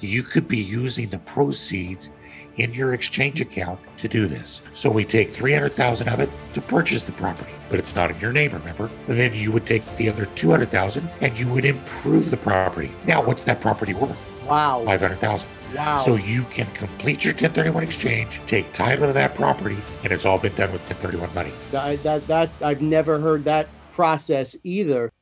you 0.00 0.22
could 0.22 0.48
be 0.48 0.58
using 0.58 1.08
the 1.08 1.18
proceeds 1.20 2.10
in 2.56 2.74
your 2.74 2.92
exchange 2.92 3.40
account 3.40 3.78
to 3.96 4.08
do 4.08 4.26
this. 4.26 4.62
So 4.72 4.90
we 4.90 5.04
take 5.04 5.32
300,000 5.32 6.08
of 6.08 6.20
it 6.20 6.30
to 6.54 6.60
purchase 6.60 7.04
the 7.04 7.12
property, 7.12 7.52
but 7.70 7.78
it's 7.78 7.94
not 7.94 8.10
in 8.10 8.18
your 8.18 8.32
name, 8.32 8.52
remember? 8.52 8.90
And 9.06 9.16
then 9.16 9.32
you 9.32 9.52
would 9.52 9.66
take 9.66 9.84
the 9.96 10.08
other 10.08 10.26
200,000 10.26 11.08
and 11.20 11.38
you 11.38 11.48
would 11.48 11.64
improve 11.64 12.30
the 12.30 12.36
property. 12.36 12.90
Now, 13.06 13.22
what's 13.24 13.44
that 13.44 13.60
property 13.60 13.94
worth? 13.94 14.28
Wow. 14.46 14.84
500,000. 14.84 15.48
Wow. 15.74 15.98
So 15.98 16.16
you 16.16 16.44
can 16.44 16.66
complete 16.72 17.24
your 17.24 17.34
1031 17.34 17.82
exchange, 17.82 18.40
take 18.46 18.72
title 18.72 19.06
to 19.06 19.12
that 19.12 19.34
property, 19.34 19.76
and 20.02 20.12
it's 20.12 20.24
all 20.24 20.38
been 20.38 20.54
done 20.54 20.72
with 20.72 20.80
1031 20.88 21.34
money. 21.34 21.52
that, 21.70 22.02
that, 22.02 22.26
that 22.26 22.50
I've 22.62 22.80
never 22.80 23.20
heard 23.20 23.44
that 23.44 23.68
process 23.92 24.56
either. 24.62 25.12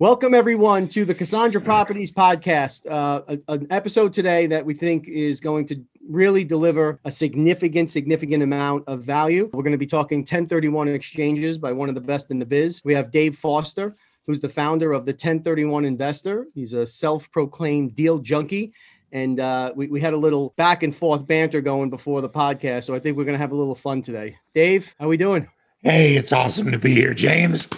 Welcome 0.00 0.34
everyone 0.34 0.88
to 0.88 1.04
the 1.04 1.14
Cassandra 1.14 1.60
Properties 1.60 2.10
Podcast. 2.10 2.84
Uh, 2.90 3.22
a- 3.28 3.52
an 3.52 3.66
episode 3.70 4.12
today 4.12 4.46
that 4.46 4.66
we 4.66 4.74
think 4.74 5.06
is 5.06 5.40
going 5.40 5.66
to 5.66 5.80
really 6.08 6.42
deliver 6.42 6.98
a 7.04 7.12
significant, 7.12 7.88
significant 7.88 8.42
amount 8.42 8.84
of 8.88 9.02
value. 9.02 9.48
We're 9.52 9.62
going 9.62 9.72
to 9.72 9.78
be 9.78 9.86
talking 9.86 10.18
1031 10.18 10.88
exchanges 10.88 11.58
by 11.58 11.72
one 11.72 11.88
of 11.88 11.94
the 11.94 12.00
best 12.00 12.30
in 12.32 12.38
the 12.40 12.46
biz. 12.46 12.82
We 12.84 12.92
have 12.94 13.12
Dave 13.12 13.36
Foster, 13.36 13.94
who's 14.26 14.40
the 14.40 14.48
founder 14.48 14.92
of 14.92 15.06
the 15.06 15.12
1031 15.12 15.84
Investor. 15.84 16.48
He's 16.54 16.72
a 16.72 16.86
self-proclaimed 16.86 17.94
deal 17.94 18.18
junkie. 18.18 18.72
And 19.12 19.38
uh, 19.38 19.72
we, 19.76 19.86
we 19.86 20.00
had 20.00 20.12
a 20.12 20.16
little 20.18 20.54
back 20.56 20.82
and 20.82 20.94
forth 20.94 21.24
banter 21.24 21.60
going 21.60 21.88
before 21.88 22.20
the 22.20 22.28
podcast. 22.28 22.84
So 22.84 22.94
I 22.94 22.98
think 22.98 23.16
we're 23.16 23.24
going 23.24 23.36
to 23.36 23.38
have 23.38 23.52
a 23.52 23.56
little 23.56 23.76
fun 23.76 24.02
today. 24.02 24.36
Dave, 24.54 24.92
how 24.98 25.06
are 25.06 25.08
we 25.08 25.16
doing? 25.16 25.48
Hey, 25.82 26.16
it's 26.16 26.32
awesome 26.32 26.70
to 26.72 26.78
be 26.78 26.92
here, 26.94 27.14
James. 27.14 27.68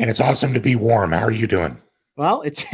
And 0.00 0.08
it's 0.08 0.20
awesome 0.20 0.54
to 0.54 0.60
be 0.60 0.76
warm. 0.76 1.12
How 1.12 1.24
are 1.24 1.30
you 1.30 1.46
doing? 1.46 1.78
Well, 2.16 2.40
it's 2.40 2.64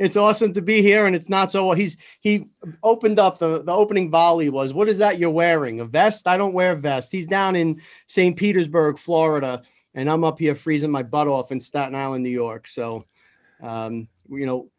it's 0.00 0.16
awesome 0.16 0.52
to 0.54 0.60
be 0.60 0.82
here, 0.82 1.06
and 1.06 1.14
it's 1.14 1.28
not 1.28 1.52
so. 1.52 1.70
He's 1.70 1.96
he 2.20 2.46
opened 2.82 3.20
up 3.20 3.38
the 3.38 3.62
the 3.62 3.72
opening 3.72 4.10
volley 4.10 4.50
was, 4.50 4.74
"What 4.74 4.88
is 4.88 4.98
that 4.98 5.20
you're 5.20 5.30
wearing? 5.30 5.78
A 5.78 5.84
vest? 5.84 6.26
I 6.26 6.36
don't 6.36 6.54
wear 6.54 6.74
vest." 6.74 7.12
He's 7.12 7.28
down 7.28 7.54
in 7.54 7.80
St. 8.08 8.36
Petersburg, 8.36 8.98
Florida, 8.98 9.62
and 9.94 10.10
I'm 10.10 10.24
up 10.24 10.40
here 10.40 10.56
freezing 10.56 10.90
my 10.90 11.04
butt 11.04 11.28
off 11.28 11.52
in 11.52 11.60
Staten 11.60 11.94
Island, 11.94 12.24
New 12.24 12.30
York. 12.30 12.66
So, 12.66 13.04
um, 13.62 14.08
you 14.28 14.44
know, 14.44 14.72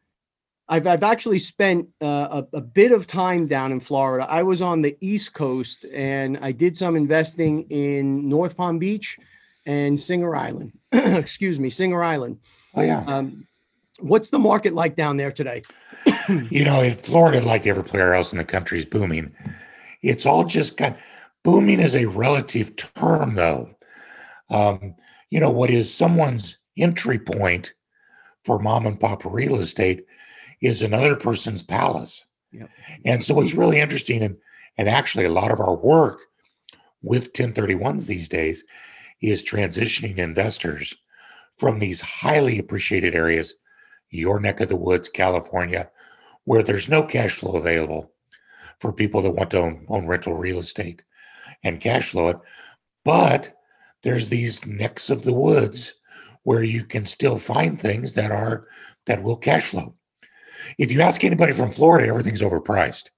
I've 0.68 0.88
I've 0.88 1.04
actually 1.04 1.40
spent 1.40 1.88
uh, 2.02 2.44
a, 2.54 2.58
a 2.58 2.62
bit 2.62 2.92
of 2.92 3.08
time 3.08 3.48
down 3.48 3.72
in 3.72 3.80
Florida. 3.80 4.28
I 4.30 4.44
was 4.44 4.62
on 4.62 4.82
the 4.82 4.98
East 5.00 5.34
Coast, 5.34 5.86
and 5.94 6.38
I 6.42 6.52
did 6.52 6.76
some 6.76 6.98
investing 6.98 7.62
in 7.70 8.28
North 8.28 8.58
Palm 8.58 8.78
Beach 8.78 9.18
and 9.66 9.98
Singer 9.98 10.36
Island. 10.36 10.74
Excuse 10.92 11.60
me, 11.60 11.70
Singer 11.70 12.04
Island. 12.04 12.40
Oh, 12.76 12.82
yeah. 12.82 13.04
Um, 13.06 13.48
what's 14.00 14.30
the 14.30 14.40
market 14.40 14.74
like 14.74 14.96
down 14.96 15.18
there 15.18 15.32
today? 15.32 15.64
you 16.50 16.64
know, 16.66 16.82
in 16.82 16.94
Florida, 16.94 17.42
like 17.42 17.68
everywhere 17.68 18.14
else 18.14 18.32
in 18.32 18.38
the 18.38 18.46
country, 18.46 18.80
is 18.80 18.86
booming. 18.86 19.36
It's 20.02 20.26
all 20.26 20.44
just 20.46 20.78
kind 20.78 20.96
booming 21.44 21.80
is 21.80 21.96
a 21.96 22.08
relative 22.08 22.76
term, 22.76 23.36
though. 23.36 23.70
Um, 24.50 24.96
you 25.30 25.40
know, 25.40 25.52
what 25.52 25.70
is 25.70 25.94
someone's 25.94 26.58
entry 26.78 27.20
point 27.20 27.74
for 28.46 28.60
mom 28.60 28.86
and 28.86 29.00
pop 29.00 29.26
real 29.26 29.56
estate 29.60 30.06
is 30.62 30.82
another 30.82 31.16
person's 31.16 31.64
palace. 31.64 32.26
Yep. 32.52 32.70
And 33.06 33.24
so 33.24 33.36
what's 33.36 33.54
really 33.54 33.80
interesting 33.80 34.24
and 34.24 34.38
and 34.78 34.88
actually 34.88 35.26
a 35.26 35.32
lot 35.32 35.52
of 35.52 35.60
our 35.60 35.76
work 35.76 36.22
with 37.02 37.34
1031s 37.34 38.08
these 38.08 38.30
days 38.30 38.64
is 39.22 39.46
transitioning 39.46 40.18
investors 40.18 40.96
from 41.58 41.80
these 41.80 42.02
highly 42.02 42.58
appreciated 42.60 43.16
areas, 43.16 43.56
your 44.10 44.40
neck 44.40 44.60
of 44.62 44.70
the 44.70 44.76
woods, 44.76 45.10
California, 45.10 45.90
where 46.46 46.64
there's 46.64 46.90
no 46.90 47.04
cash 47.04 47.36
flow 47.36 47.56
available 47.56 48.12
for 48.80 48.94
people 48.94 49.22
that 49.22 49.32
want 49.32 49.52
to 49.52 49.60
own, 49.60 49.86
own 49.90 50.08
rental 50.08 50.36
real 50.36 50.60
estate 50.60 51.04
and 51.64 51.82
cash 51.82 52.10
flow 52.10 52.30
it. 52.30 52.38
But 53.04 53.54
there's 54.04 54.30
these 54.30 54.66
necks 54.66 55.10
of 55.10 55.24
the 55.24 55.34
woods 55.34 55.94
where 56.44 56.64
you 56.64 56.86
can 56.86 57.06
still 57.06 57.38
find 57.38 57.80
things 57.80 58.14
that 58.14 58.32
are 58.32 58.68
that 59.06 59.24
will 59.24 59.38
cash 59.38 59.66
flow. 59.66 59.96
If 60.78 60.92
you 60.92 61.02
ask 61.02 61.24
anybody 61.24 61.54
from 61.54 61.72
Florida, 61.72 62.08
everything's 62.08 62.42
overpriced. 62.42 63.10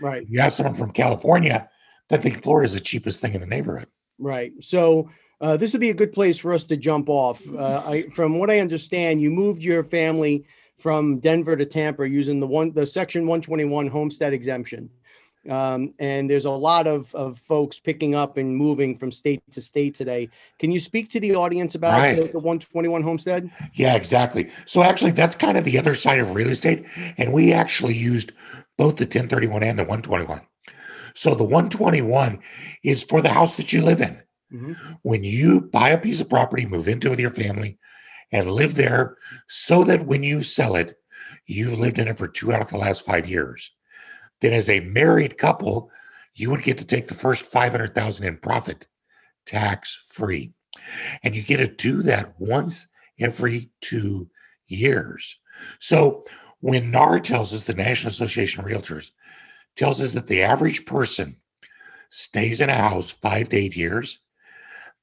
Right, 0.00 0.22
If 0.22 0.30
you 0.30 0.40
ask 0.40 0.56
someone 0.56 0.74
from 0.74 0.92
California, 0.92 1.68
they 2.08 2.16
think 2.18 2.42
Florida 2.42 2.66
is 2.66 2.74
the 2.74 2.80
cheapest 2.80 3.20
thing 3.20 3.34
in 3.34 3.40
the 3.40 3.46
neighborhood. 3.46 3.88
right. 4.18 4.52
So 4.60 5.08
uh, 5.42 5.56
this 5.56 5.72
would 5.74 5.80
be 5.80 5.90
a 5.90 5.94
good 5.94 6.12
place 6.12 6.38
for 6.38 6.52
us 6.52 6.64
to 6.64 6.76
jump 6.76 7.08
off. 7.08 7.42
Uh, 7.52 7.82
I, 7.84 8.02
from 8.10 8.38
what 8.38 8.48
I 8.48 8.60
understand, 8.60 9.20
you 9.20 9.28
moved 9.30 9.62
your 9.62 9.82
family 9.82 10.44
from 10.78 11.18
Denver 11.18 11.56
to 11.56 11.66
Tampa 11.66 12.08
using 12.08 12.40
the 12.40 12.46
one 12.46 12.72
the 12.72 12.86
Section 12.86 13.22
121 13.22 13.88
homestead 13.88 14.32
exemption. 14.32 14.88
Um, 15.50 15.92
and 15.98 16.30
there's 16.30 16.44
a 16.44 16.50
lot 16.50 16.86
of, 16.86 17.12
of 17.16 17.36
folks 17.36 17.80
picking 17.80 18.14
up 18.14 18.36
and 18.36 18.56
moving 18.56 18.96
from 18.96 19.10
state 19.10 19.42
to 19.50 19.60
state 19.60 19.96
today. 19.96 20.28
Can 20.60 20.70
you 20.70 20.78
speak 20.78 21.10
to 21.10 21.20
the 21.20 21.34
audience 21.34 21.74
about 21.74 21.98
Right. 21.98 22.16
the, 22.16 22.28
the 22.28 22.38
121 22.38 23.02
homestead? 23.02 23.50
Yeah, 23.74 23.96
exactly. 23.96 24.50
So 24.66 24.84
actually, 24.84 25.10
that's 25.10 25.34
kind 25.34 25.58
of 25.58 25.64
the 25.64 25.78
other 25.78 25.96
side 25.96 26.20
of 26.20 26.34
real 26.36 26.48
estate. 26.50 26.86
And 27.18 27.32
we 27.32 27.52
actually 27.52 27.96
used 27.96 28.30
both 28.78 28.96
the 28.96 29.04
1031 29.04 29.64
and 29.64 29.80
the 29.80 29.82
121. 29.82 30.42
So 31.14 31.34
the 31.34 31.42
121 31.42 32.38
is 32.84 33.02
for 33.02 33.20
the 33.20 33.30
house 33.30 33.56
that 33.56 33.72
you 33.72 33.82
live 33.82 34.00
in. 34.00 34.22
Mhm. 34.52 34.76
When 35.02 35.24
you 35.24 35.60
buy 35.60 35.90
a 35.90 35.98
piece 35.98 36.20
of 36.20 36.28
property, 36.28 36.66
move 36.66 36.88
into 36.88 37.08
it 37.08 37.10
with 37.10 37.20
your 37.20 37.30
family, 37.30 37.78
and 38.32 38.50
live 38.52 38.74
there 38.74 39.16
so 39.48 39.84
that 39.84 40.06
when 40.06 40.22
you 40.22 40.42
sell 40.42 40.76
it, 40.76 40.98
you've 41.46 41.78
lived 41.78 41.98
in 41.98 42.08
it 42.08 42.18
for 42.18 42.28
two 42.28 42.52
out 42.52 42.60
of 42.62 42.70
the 42.70 42.78
last 42.78 43.04
five 43.04 43.28
years. 43.28 43.72
Then, 44.40 44.52
as 44.52 44.68
a 44.68 44.80
married 44.80 45.38
couple, 45.38 45.90
you 46.34 46.50
would 46.50 46.62
get 46.62 46.78
to 46.78 46.84
take 46.86 47.08
the 47.08 47.14
first 47.14 47.46
500,000 47.46 48.26
in 48.26 48.38
profit 48.38 48.86
tax 49.46 49.94
free. 50.10 50.52
And 51.22 51.36
you 51.36 51.42
get 51.42 51.58
to 51.58 51.68
do 51.68 52.02
that 52.02 52.34
once 52.40 52.88
every 53.20 53.70
two 53.80 54.30
years. 54.66 55.38
So 55.78 56.24
when 56.60 56.90
NAR 56.90 57.20
tells 57.20 57.54
us, 57.54 57.64
the 57.64 57.74
National 57.74 58.10
Association 58.10 58.60
of 58.64 58.70
Realtors 58.70 59.10
tells 59.76 60.00
us 60.00 60.12
that 60.12 60.28
the 60.28 60.42
average 60.42 60.86
person 60.86 61.36
stays 62.10 62.60
in 62.60 62.70
a 62.70 62.76
house 62.76 63.10
five 63.10 63.50
to 63.50 63.56
eight 63.58 63.76
years, 63.76 64.21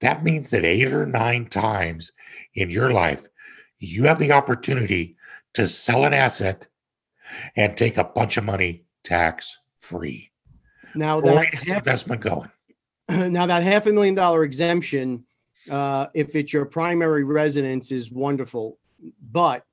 that 0.01 0.23
means 0.23 0.49
that 0.49 0.65
eight 0.65 0.91
or 0.91 1.05
nine 1.05 1.47
times 1.47 2.11
in 2.53 2.69
your 2.69 2.91
life, 2.91 3.27
you 3.79 4.05
have 4.05 4.19
the 4.19 4.31
opportunity 4.31 5.17
to 5.53 5.67
sell 5.67 6.05
an 6.05 6.13
asset 6.13 6.67
and 7.55 7.75
take 7.75 7.97
a 7.97 8.03
bunch 8.03 8.37
of 8.37 8.43
money 8.43 8.85
tax 9.03 9.59
free. 9.79 10.31
Now 10.95 11.21
that 11.21 11.51
the 11.65 11.75
investment 11.75 12.21
going. 12.21 12.49
now 13.09 13.45
that 13.45 13.63
half 13.63 13.85
a 13.85 13.93
million 13.93 14.15
dollar 14.15 14.43
exemption, 14.43 15.25
uh, 15.69 16.07
if 16.13 16.35
it's 16.35 16.53
your 16.53 16.65
primary 16.65 17.23
residence, 17.23 17.91
is 17.91 18.11
wonderful. 18.11 18.77
But 19.31 19.65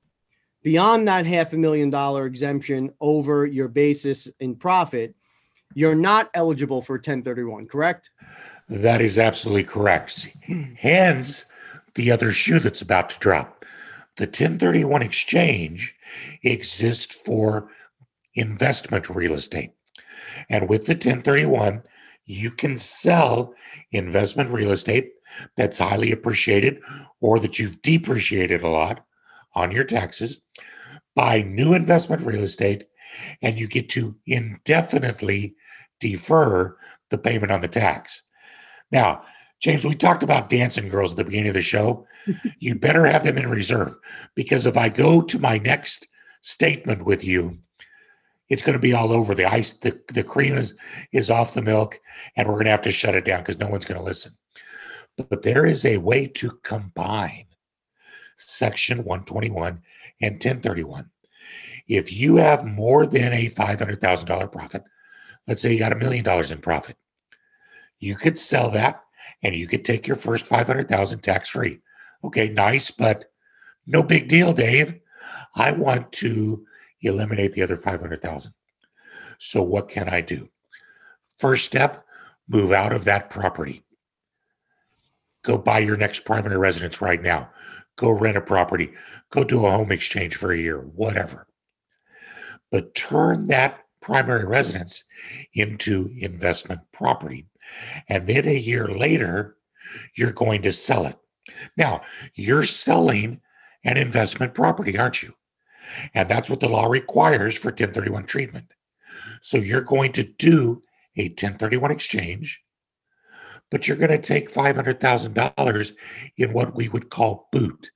beyond 0.63 1.07
that 1.07 1.25
half 1.25 1.53
a 1.53 1.57
million 1.57 1.89
dollar 1.89 2.25
exemption 2.25 2.91
over 3.01 3.45
your 3.45 3.67
basis 3.67 4.29
in 4.39 4.55
profit, 4.55 5.15
you're 5.73 5.95
not 5.95 6.29
eligible 6.33 6.81
for 6.81 6.95
1031, 6.95 7.67
correct? 7.67 8.09
That 8.69 9.01
is 9.01 9.17
absolutely 9.17 9.63
correct. 9.63 10.29
Hence, 10.77 11.45
the 11.95 12.11
other 12.11 12.31
shoe 12.31 12.59
that's 12.59 12.81
about 12.81 13.09
to 13.11 13.19
drop. 13.19 13.65
The 14.17 14.25
1031 14.25 15.03
exchange 15.03 15.95
exists 16.43 17.15
for 17.15 17.69
investment 18.35 19.09
real 19.09 19.33
estate. 19.33 19.71
And 20.49 20.69
with 20.69 20.85
the 20.85 20.93
1031, 20.93 21.83
you 22.25 22.51
can 22.51 22.77
sell 22.77 23.53
investment 23.91 24.51
real 24.51 24.71
estate 24.71 25.11
that's 25.55 25.79
highly 25.79 26.11
appreciated 26.11 26.81
or 27.21 27.39
that 27.39 27.57
you've 27.59 27.81
depreciated 27.81 28.63
a 28.63 28.69
lot 28.69 29.05
on 29.55 29.71
your 29.71 29.83
taxes, 29.83 30.39
buy 31.15 31.41
new 31.41 31.73
investment 31.73 32.21
real 32.21 32.43
estate, 32.43 32.85
and 33.41 33.59
you 33.59 33.67
get 33.67 33.89
to 33.89 34.15
indefinitely 34.25 35.55
defer 35.99 36.77
the 37.09 37.17
payment 37.17 37.51
on 37.51 37.61
the 37.61 37.67
tax. 37.67 38.21
Now, 38.91 39.23
James, 39.59 39.83
we 39.83 39.95
talked 39.95 40.23
about 40.23 40.49
dancing 40.49 40.89
girls 40.89 41.11
at 41.11 41.17
the 41.17 41.23
beginning 41.23 41.49
of 41.49 41.55
the 41.55 41.61
show. 41.61 42.05
you 42.59 42.75
better 42.75 43.05
have 43.05 43.23
them 43.23 43.37
in 43.37 43.49
reserve 43.49 43.95
because 44.35 44.65
if 44.65 44.77
I 44.77 44.89
go 44.89 45.21
to 45.21 45.39
my 45.39 45.57
next 45.57 46.07
statement 46.41 47.05
with 47.05 47.23
you, 47.23 47.57
it's 48.49 48.61
going 48.61 48.73
to 48.73 48.79
be 48.79 48.93
all 48.93 49.11
over 49.11 49.35
the 49.35 49.45
ice. 49.45 49.73
The, 49.73 49.99
the 50.13 50.23
cream 50.23 50.55
is, 50.55 50.73
is 51.11 51.29
off 51.29 51.53
the 51.53 51.61
milk, 51.61 51.99
and 52.35 52.47
we're 52.47 52.55
going 52.55 52.65
to 52.65 52.71
have 52.71 52.81
to 52.83 52.91
shut 52.91 53.15
it 53.15 53.25
down 53.25 53.41
because 53.41 53.59
no 53.59 53.67
one's 53.67 53.85
going 53.85 53.99
to 53.99 54.05
listen. 54.05 54.33
But, 55.17 55.29
but 55.29 55.41
there 55.41 55.65
is 55.65 55.83
a 55.83 55.97
way 55.97 56.27
to 56.27 56.51
combine 56.63 57.45
Section 58.37 58.99
121 58.99 59.81
and 60.21 60.33
1031. 60.35 61.09
If 61.87 62.13
you 62.13 62.37
have 62.37 62.65
more 62.65 63.05
than 63.05 63.33
a 63.33 63.49
$500,000 63.49 64.51
profit, 64.51 64.83
let's 65.47 65.61
say 65.61 65.73
you 65.73 65.79
got 65.79 65.93
a 65.93 65.97
million 65.97 66.23
dollars 66.23 66.51
in 66.51 66.59
profit, 66.59 66.97
you 67.99 68.15
could 68.15 68.37
sell 68.37 68.69
that 68.71 69.03
and 69.43 69.55
you 69.55 69.67
could 69.67 69.85
take 69.85 70.07
your 70.07 70.15
first 70.15 70.47
500,000 70.47 71.19
tax 71.19 71.49
free. 71.49 71.79
Okay, 72.23 72.49
nice, 72.49 72.91
but 72.91 73.25
no 73.85 74.03
big 74.03 74.27
deal, 74.27 74.53
Dave. 74.53 74.99
I 75.55 75.71
want 75.71 76.11
to 76.13 76.65
eliminate 77.01 77.53
the 77.53 77.63
other 77.63 77.75
500,000. 77.75 78.53
So 79.39 79.61
what 79.63 79.89
can 79.89 80.09
I 80.09 80.21
do? 80.21 80.49
First 81.37 81.65
step, 81.65 82.05
move 82.47 82.71
out 82.71 82.93
of 82.93 83.05
that 83.05 83.29
property. 83.29 83.83
Go 85.43 85.57
buy 85.57 85.79
your 85.79 85.97
next 85.97 86.25
primary 86.25 86.57
residence 86.57 87.01
right 87.01 87.21
now. 87.21 87.49
Go 87.95 88.11
rent 88.11 88.37
a 88.37 88.41
property. 88.41 88.93
Go 89.31 89.43
do 89.43 89.65
a 89.65 89.71
home 89.71 89.91
exchange 89.91 90.35
for 90.35 90.51
a 90.51 90.57
year, 90.57 90.79
whatever. 90.79 91.47
But 92.71 92.95
turn 92.95 93.47
that 93.47 93.79
primary 94.01 94.45
residence 94.45 95.03
into 95.53 96.11
investment 96.17 96.81
property. 96.91 97.47
And 98.09 98.27
then 98.27 98.47
a 98.47 98.57
year 98.57 98.87
later, 98.87 99.57
you're 100.15 100.33
going 100.33 100.61
to 100.63 100.71
sell 100.71 101.05
it. 101.05 101.17
Now, 101.75 102.01
you're 102.35 102.65
selling 102.65 103.41
an 103.83 103.97
investment 103.97 104.53
property, 104.53 104.97
aren't 104.97 105.23
you? 105.23 105.33
And 106.13 106.29
that's 106.29 106.49
what 106.49 106.59
the 106.59 106.69
law 106.69 106.87
requires 106.87 107.57
for 107.57 107.69
1031 107.69 108.25
treatment. 108.25 108.73
So 109.41 109.57
you're 109.57 109.81
going 109.81 110.11
to 110.13 110.23
do 110.23 110.83
a 111.15 111.29
1031 111.29 111.91
exchange, 111.91 112.61
but 113.71 113.87
you're 113.87 113.97
going 113.97 114.11
to 114.11 114.17
take 114.17 114.51
$500,000 114.51 115.91
in 116.37 116.53
what 116.53 116.75
we 116.75 116.89
would 116.89 117.09
call 117.09 117.47
boot. 117.51 117.91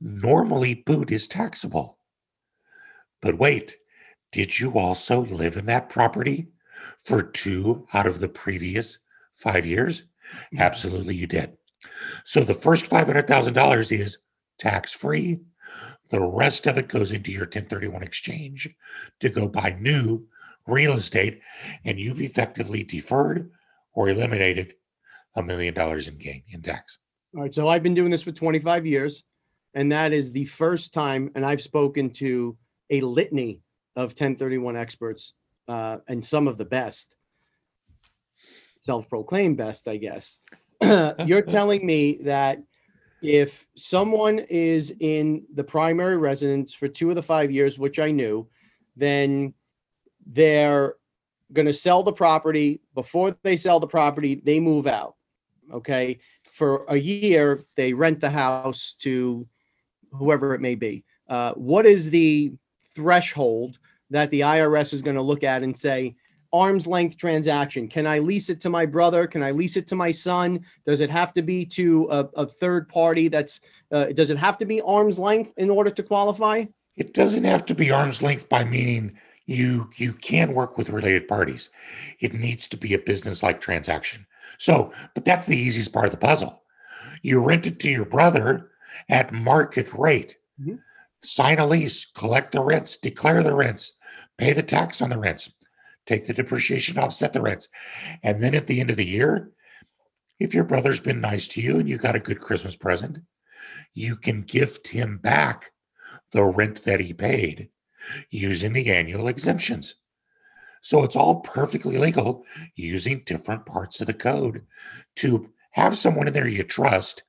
Normally, 0.00 0.74
boot 0.74 1.10
is 1.10 1.26
taxable. 1.26 1.98
But 3.22 3.38
wait, 3.38 3.76
did 4.30 4.58
you 4.58 4.78
also 4.78 5.24
live 5.24 5.56
in 5.56 5.66
that 5.66 5.88
property 5.88 6.48
for 7.04 7.22
two 7.22 7.86
out 7.94 8.06
of 8.06 8.20
the 8.20 8.28
previous 8.28 8.98
five 9.34 9.66
years? 9.66 10.02
Mm-hmm. 10.02 10.62
Absolutely, 10.62 11.14
you 11.14 11.26
did. 11.26 11.56
So 12.24 12.42
the 12.42 12.54
first 12.54 12.86
$500,000 12.86 13.92
is 13.92 14.18
tax 14.58 14.92
free. 14.92 15.40
The 16.10 16.22
rest 16.24 16.66
of 16.66 16.78
it 16.78 16.88
goes 16.88 17.12
into 17.12 17.32
your 17.32 17.42
1031 17.42 18.02
exchange 18.02 18.68
to 19.20 19.28
go 19.28 19.48
buy 19.48 19.76
new 19.80 20.26
real 20.66 20.94
estate, 20.94 21.40
and 21.84 21.98
you've 21.98 22.20
effectively 22.20 22.82
deferred 22.82 23.50
or 23.92 24.08
eliminated 24.08 24.74
a 25.34 25.42
million 25.42 25.74
dollars 25.74 26.08
in 26.08 26.16
gain 26.16 26.42
in 26.48 26.62
tax. 26.62 26.98
All 27.34 27.42
right. 27.42 27.54
So 27.54 27.68
I've 27.68 27.82
been 27.82 27.94
doing 27.94 28.10
this 28.10 28.22
for 28.22 28.32
25 28.32 28.86
years, 28.86 29.22
and 29.74 29.92
that 29.92 30.12
is 30.12 30.32
the 30.32 30.44
first 30.44 30.94
time, 30.94 31.30
and 31.34 31.44
I've 31.44 31.62
spoken 31.62 32.10
to 32.14 32.56
a 32.90 33.00
litany 33.00 33.60
of 33.96 34.10
1031 34.10 34.76
experts 34.76 35.34
uh, 35.68 35.98
and 36.08 36.24
some 36.24 36.48
of 36.48 36.58
the 36.58 36.64
best, 36.64 37.16
self 38.82 39.08
proclaimed 39.08 39.56
best, 39.56 39.88
I 39.88 39.96
guess. 39.96 40.40
You're 40.82 41.42
telling 41.46 41.84
me 41.84 42.18
that 42.22 42.58
if 43.22 43.66
someone 43.76 44.38
is 44.38 44.94
in 45.00 45.44
the 45.54 45.64
primary 45.64 46.16
residence 46.16 46.74
for 46.74 46.88
two 46.88 47.08
of 47.08 47.16
the 47.16 47.22
five 47.22 47.50
years, 47.50 47.78
which 47.78 47.98
I 47.98 48.10
knew, 48.10 48.48
then 48.96 49.54
they're 50.26 50.94
going 51.52 51.66
to 51.66 51.72
sell 51.72 52.02
the 52.02 52.12
property. 52.12 52.80
Before 52.94 53.36
they 53.42 53.56
sell 53.56 53.80
the 53.80 53.86
property, 53.86 54.34
they 54.36 54.60
move 54.60 54.86
out. 54.86 55.14
Okay. 55.72 56.18
For 56.50 56.84
a 56.88 56.96
year, 56.96 57.64
they 57.74 57.92
rent 57.92 58.20
the 58.20 58.30
house 58.30 58.94
to 59.00 59.46
whoever 60.12 60.54
it 60.54 60.60
may 60.60 60.74
be. 60.74 61.04
Uh, 61.28 61.52
what 61.54 61.86
is 61.86 62.10
the 62.10 62.52
threshold 62.94 63.78
that 64.10 64.30
the 64.30 64.40
IRS 64.40 64.92
is 64.92 65.02
going 65.02 65.16
to 65.16 65.22
look 65.22 65.42
at 65.42 65.62
and 65.62 65.76
say, 65.76 66.14
arm's 66.52 66.86
length 66.86 67.16
transaction? 67.16 67.88
Can 67.88 68.06
I 68.06 68.18
lease 68.18 68.50
it 68.50 68.60
to 68.62 68.70
my 68.70 68.86
brother? 68.86 69.26
Can 69.26 69.42
I 69.42 69.50
lease 69.50 69.76
it 69.76 69.86
to 69.88 69.94
my 69.94 70.10
son? 70.10 70.64
Does 70.84 71.00
it 71.00 71.10
have 71.10 71.34
to 71.34 71.42
be 71.42 71.64
to 71.66 72.08
a, 72.10 72.28
a 72.36 72.46
third 72.46 72.88
party? 72.88 73.28
That's 73.28 73.60
uh, 73.92 74.06
does 74.06 74.30
it 74.30 74.38
have 74.38 74.58
to 74.58 74.64
be 74.64 74.80
arm's 74.82 75.18
length 75.18 75.52
in 75.56 75.70
order 75.70 75.90
to 75.90 76.02
qualify? 76.02 76.64
It 76.96 77.14
doesn't 77.14 77.44
have 77.44 77.66
to 77.66 77.74
be 77.74 77.90
arm's 77.90 78.22
length 78.22 78.48
by 78.48 78.64
meaning 78.64 79.18
you 79.46 79.90
you 79.96 80.12
can 80.12 80.54
work 80.54 80.76
with 80.76 80.90
related 80.90 81.28
parties. 81.28 81.70
It 82.20 82.34
needs 82.34 82.68
to 82.68 82.76
be 82.76 82.94
a 82.94 82.98
business-like 82.98 83.60
transaction. 83.60 84.26
So, 84.58 84.92
but 85.14 85.24
that's 85.24 85.46
the 85.46 85.58
easiest 85.58 85.92
part 85.92 86.06
of 86.06 86.12
the 86.12 86.16
puzzle. 86.16 86.62
You 87.22 87.42
rent 87.42 87.66
it 87.66 87.78
to 87.80 87.90
your 87.90 88.06
brother 88.06 88.70
at 89.08 89.32
market 89.32 89.92
rate. 89.92 90.36
Mm-hmm. 90.60 90.76
Sign 91.26 91.58
a 91.58 91.66
lease, 91.66 92.06
collect 92.06 92.52
the 92.52 92.62
rents, 92.62 92.96
declare 92.96 93.42
the 93.42 93.54
rents, 93.54 93.98
pay 94.38 94.52
the 94.52 94.62
tax 94.62 95.02
on 95.02 95.10
the 95.10 95.18
rents, 95.18 95.52
take 96.06 96.26
the 96.26 96.32
depreciation, 96.32 96.98
offset 96.98 97.32
the 97.32 97.42
rents. 97.42 97.68
And 98.22 98.40
then 98.40 98.54
at 98.54 98.68
the 98.68 98.80
end 98.80 98.90
of 98.90 98.96
the 98.96 99.04
year, 99.04 99.50
if 100.38 100.54
your 100.54 100.62
brother's 100.62 101.00
been 101.00 101.20
nice 101.20 101.48
to 101.48 101.60
you 101.60 101.78
and 101.80 101.88
you 101.88 101.98
got 101.98 102.14
a 102.14 102.20
good 102.20 102.40
Christmas 102.40 102.76
present, 102.76 103.18
you 103.92 104.14
can 104.14 104.42
gift 104.42 104.88
him 104.88 105.18
back 105.18 105.72
the 106.30 106.44
rent 106.44 106.84
that 106.84 107.00
he 107.00 107.12
paid 107.12 107.70
using 108.30 108.72
the 108.72 108.92
annual 108.92 109.26
exemptions. 109.26 109.96
So 110.80 111.02
it's 111.02 111.16
all 111.16 111.40
perfectly 111.40 111.98
legal 111.98 112.44
using 112.76 113.24
different 113.26 113.66
parts 113.66 114.00
of 114.00 114.06
the 114.06 114.14
code 114.14 114.64
to 115.16 115.50
have 115.72 115.98
someone 115.98 116.28
in 116.28 116.34
there 116.34 116.46
you 116.46 116.62
trust, 116.62 117.24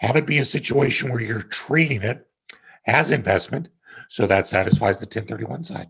have 0.00 0.16
it 0.16 0.26
be 0.26 0.38
a 0.38 0.44
situation 0.44 1.10
where 1.10 1.20
you're 1.20 1.42
treating 1.42 2.02
it 2.02 2.26
as 2.86 3.10
investment. 3.10 3.68
So 4.08 4.26
that 4.26 4.46
satisfies 4.46 4.98
the 4.98 5.04
1031 5.04 5.64
side. 5.64 5.88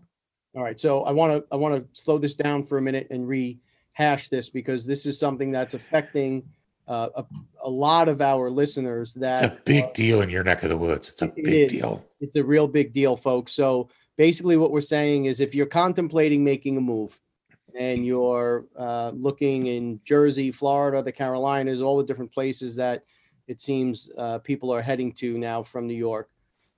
All 0.53 0.61
right. 0.61 0.79
So 0.79 1.03
I 1.03 1.11
want 1.11 1.33
to 1.33 1.45
I 1.51 1.55
want 1.55 1.75
to 1.75 1.99
slow 1.99 2.17
this 2.17 2.35
down 2.35 2.63
for 2.63 2.77
a 2.77 2.81
minute 2.81 3.07
and 3.09 3.25
rehash 3.25 4.27
this 4.29 4.49
because 4.49 4.85
this 4.85 5.05
is 5.05 5.17
something 5.17 5.51
that's 5.51 5.73
affecting 5.73 6.43
uh, 6.87 7.07
a, 7.15 7.25
a, 7.63 7.69
lot 7.69 8.09
of 8.09 8.21
our 8.21 8.49
listeners. 8.49 9.13
That 9.13 9.43
it's 9.43 9.59
a 9.59 9.63
big 9.63 9.85
uh, 9.85 9.91
deal 9.93 10.21
in 10.21 10.29
your 10.29 10.43
neck 10.43 10.63
of 10.63 10.69
the 10.69 10.77
woods. 10.77 11.07
It's 11.07 11.21
a 11.21 11.25
it 11.25 11.35
big 11.35 11.45
is. 11.47 11.71
deal. 11.71 12.05
It's 12.19 12.35
a 12.35 12.43
real 12.43 12.67
big 12.67 12.91
deal, 12.91 13.15
folks. 13.15 13.53
So 13.53 13.87
basically, 14.17 14.57
what 14.57 14.71
we're 14.71 14.81
saying 14.81 15.25
is, 15.25 15.39
if 15.39 15.55
you're 15.55 15.67
contemplating 15.67 16.43
making 16.43 16.75
a 16.75 16.81
move, 16.81 17.17
and 17.73 18.05
you're 18.05 18.65
uh, 18.77 19.11
looking 19.15 19.67
in 19.67 20.01
Jersey, 20.03 20.51
Florida, 20.51 21.01
the 21.01 21.13
Carolinas, 21.13 21.79
all 21.81 21.97
the 21.97 22.03
different 22.03 22.33
places 22.33 22.75
that 22.75 23.05
it 23.47 23.61
seems 23.61 24.09
uh, 24.17 24.39
people 24.39 24.73
are 24.73 24.81
heading 24.81 25.11
to 25.13 25.37
now 25.37 25.63
from 25.63 25.87
New 25.87 25.93
York, 25.93 26.29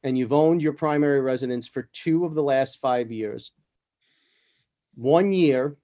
and 0.03 0.17
you've 0.17 0.33
owned 0.33 0.61
your 0.61 0.73
primary 0.73 1.21
residence 1.21 1.67
for 1.67 1.89
two 1.93 2.25
of 2.25 2.33
the 2.33 2.43
last 2.43 2.79
five 2.79 3.11
years, 3.11 3.51
one 4.95 5.31
year 5.31 5.77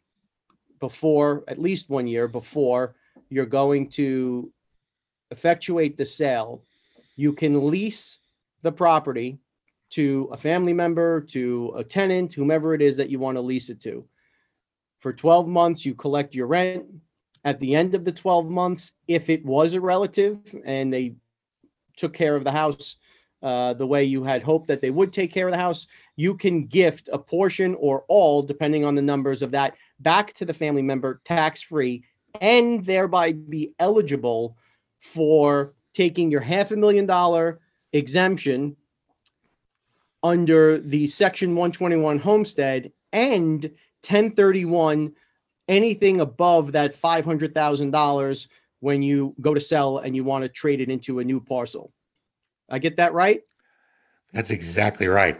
before, 0.79 1.43
at 1.47 1.59
least 1.59 1.89
one 1.89 2.07
year 2.07 2.27
before 2.27 2.95
you're 3.29 3.45
going 3.45 3.87
to 3.87 4.51
effectuate 5.31 5.97
the 5.97 6.05
sale, 6.05 6.63
you 7.15 7.33
can 7.33 7.69
lease 7.69 8.19
the 8.61 8.71
property 8.71 9.39
to 9.91 10.29
a 10.31 10.37
family 10.37 10.73
member, 10.73 11.21
to 11.21 11.73
a 11.75 11.83
tenant, 11.83 12.33
whomever 12.33 12.73
it 12.73 12.81
is 12.81 12.97
that 12.97 13.09
you 13.09 13.19
want 13.19 13.35
to 13.37 13.41
lease 13.41 13.69
it 13.69 13.81
to. 13.81 14.05
For 14.99 15.13
12 15.13 15.47
months, 15.47 15.85
you 15.85 15.95
collect 15.95 16.35
your 16.35 16.47
rent. 16.47 16.85
At 17.45 17.59
the 17.59 17.75
end 17.75 17.95
of 17.95 18.05
the 18.05 18.11
12 18.11 18.49
months, 18.49 18.93
if 19.07 19.29
it 19.29 19.45
was 19.45 19.73
a 19.73 19.81
relative 19.81 20.39
and 20.65 20.91
they 20.91 21.15
took 21.95 22.13
care 22.13 22.35
of 22.35 22.43
the 22.43 22.51
house 22.51 22.97
uh, 23.41 23.73
the 23.73 23.87
way 23.87 24.03
you 24.03 24.23
had 24.23 24.43
hoped 24.43 24.67
that 24.67 24.81
they 24.81 24.91
would 24.91 25.13
take 25.13 25.31
care 25.31 25.47
of 25.47 25.51
the 25.51 25.57
house, 25.57 25.87
you 26.17 26.35
can 26.35 26.65
gift 26.65 27.09
a 27.11 27.17
portion 27.17 27.73
or 27.75 28.03
all, 28.09 28.41
depending 28.41 28.83
on 28.83 28.95
the 28.95 29.01
numbers 29.01 29.41
of 29.41 29.51
that, 29.51 29.75
back 29.99 30.33
to 30.33 30.45
the 30.45 30.53
family 30.53 30.81
member 30.81 31.21
tax 31.23 31.61
free 31.61 32.03
and 32.41 32.85
thereby 32.85 33.31
be 33.31 33.73
eligible 33.79 34.57
for 34.99 35.73
taking 35.93 36.29
your 36.29 36.41
half 36.41 36.71
a 36.71 36.75
million 36.75 37.05
dollar 37.05 37.59
exemption 37.93 38.75
under 40.21 40.77
the 40.77 41.07
section 41.07 41.51
121 41.51 42.19
homestead 42.19 42.91
and 43.13 43.63
1031 44.03 45.13
anything 45.69 46.19
above 46.19 46.73
that 46.73 46.93
$500,000 46.93 48.47
when 48.81 49.01
you 49.01 49.35
go 49.39 49.53
to 49.53 49.61
sell 49.61 49.99
and 49.99 50.15
you 50.15 50.23
want 50.25 50.43
to 50.43 50.49
trade 50.49 50.81
it 50.81 50.89
into 50.89 51.19
a 51.19 51.23
new 51.23 51.39
parcel. 51.39 51.93
I 52.69 52.79
get 52.79 52.97
that 52.97 53.13
right? 53.13 53.41
That's 54.33 54.51
exactly 54.51 55.07
right. 55.07 55.39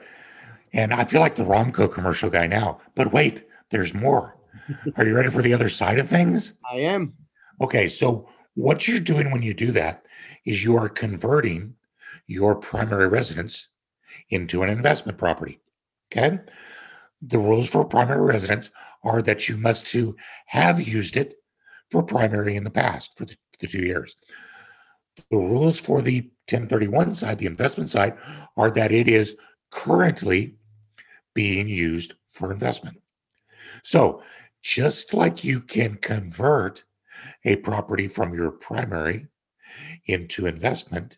And 0.71 0.93
I 0.93 1.03
feel 1.03 1.21
like 1.21 1.35
the 1.35 1.43
Ronco 1.43 1.91
commercial 1.91 2.29
guy 2.29 2.47
now. 2.47 2.79
But 2.95 3.11
wait, 3.11 3.45
there's 3.71 3.93
more. 3.93 4.37
Are 4.97 5.05
you 5.05 5.15
ready 5.15 5.29
for 5.29 5.41
the 5.41 5.53
other 5.53 5.69
side 5.69 5.99
of 5.99 6.07
things? 6.07 6.53
I 6.69 6.77
am. 6.77 7.13
Okay, 7.61 7.87
so 7.87 8.29
what 8.53 8.87
you're 8.87 8.99
doing 8.99 9.31
when 9.31 9.41
you 9.41 9.53
do 9.53 9.71
that 9.71 10.05
is 10.45 10.63
you 10.63 10.75
are 10.75 10.89
converting 10.89 11.75
your 12.27 12.55
primary 12.55 13.07
residence 13.07 13.69
into 14.29 14.63
an 14.63 14.69
investment 14.69 15.17
property. 15.17 15.59
Okay? 16.11 16.39
The 17.21 17.39
rules 17.39 17.67
for 17.67 17.83
primary 17.85 18.21
residence 18.21 18.69
are 19.03 19.21
that 19.21 19.47
you 19.47 19.57
must 19.57 19.87
to 19.87 20.15
have 20.47 20.85
used 20.85 21.15
it 21.17 21.35
for 21.89 22.03
primary 22.03 22.55
in 22.55 22.63
the 22.63 22.69
past 22.69 23.17
for 23.17 23.25
the, 23.25 23.35
the 23.59 23.67
two 23.67 23.81
years. 23.81 24.15
The 25.31 25.37
rules 25.37 25.79
for 25.79 26.01
the 26.01 26.21
1031 26.49 27.13
side, 27.13 27.37
the 27.37 27.45
investment 27.45 27.89
side, 27.89 28.17
are 28.57 28.71
that 28.71 28.91
it 28.91 29.07
is 29.07 29.35
currently 29.71 30.55
being 31.33 31.67
used 31.67 32.13
for 32.27 32.51
investment. 32.51 33.01
So 33.83 34.23
just 34.61 35.13
like 35.13 35.43
you 35.43 35.61
can 35.61 35.95
convert 35.95 36.83
a 37.45 37.57
property 37.57 38.07
from 38.07 38.33
your 38.33 38.51
primary 38.51 39.27
into 40.05 40.45
investment, 40.45 41.17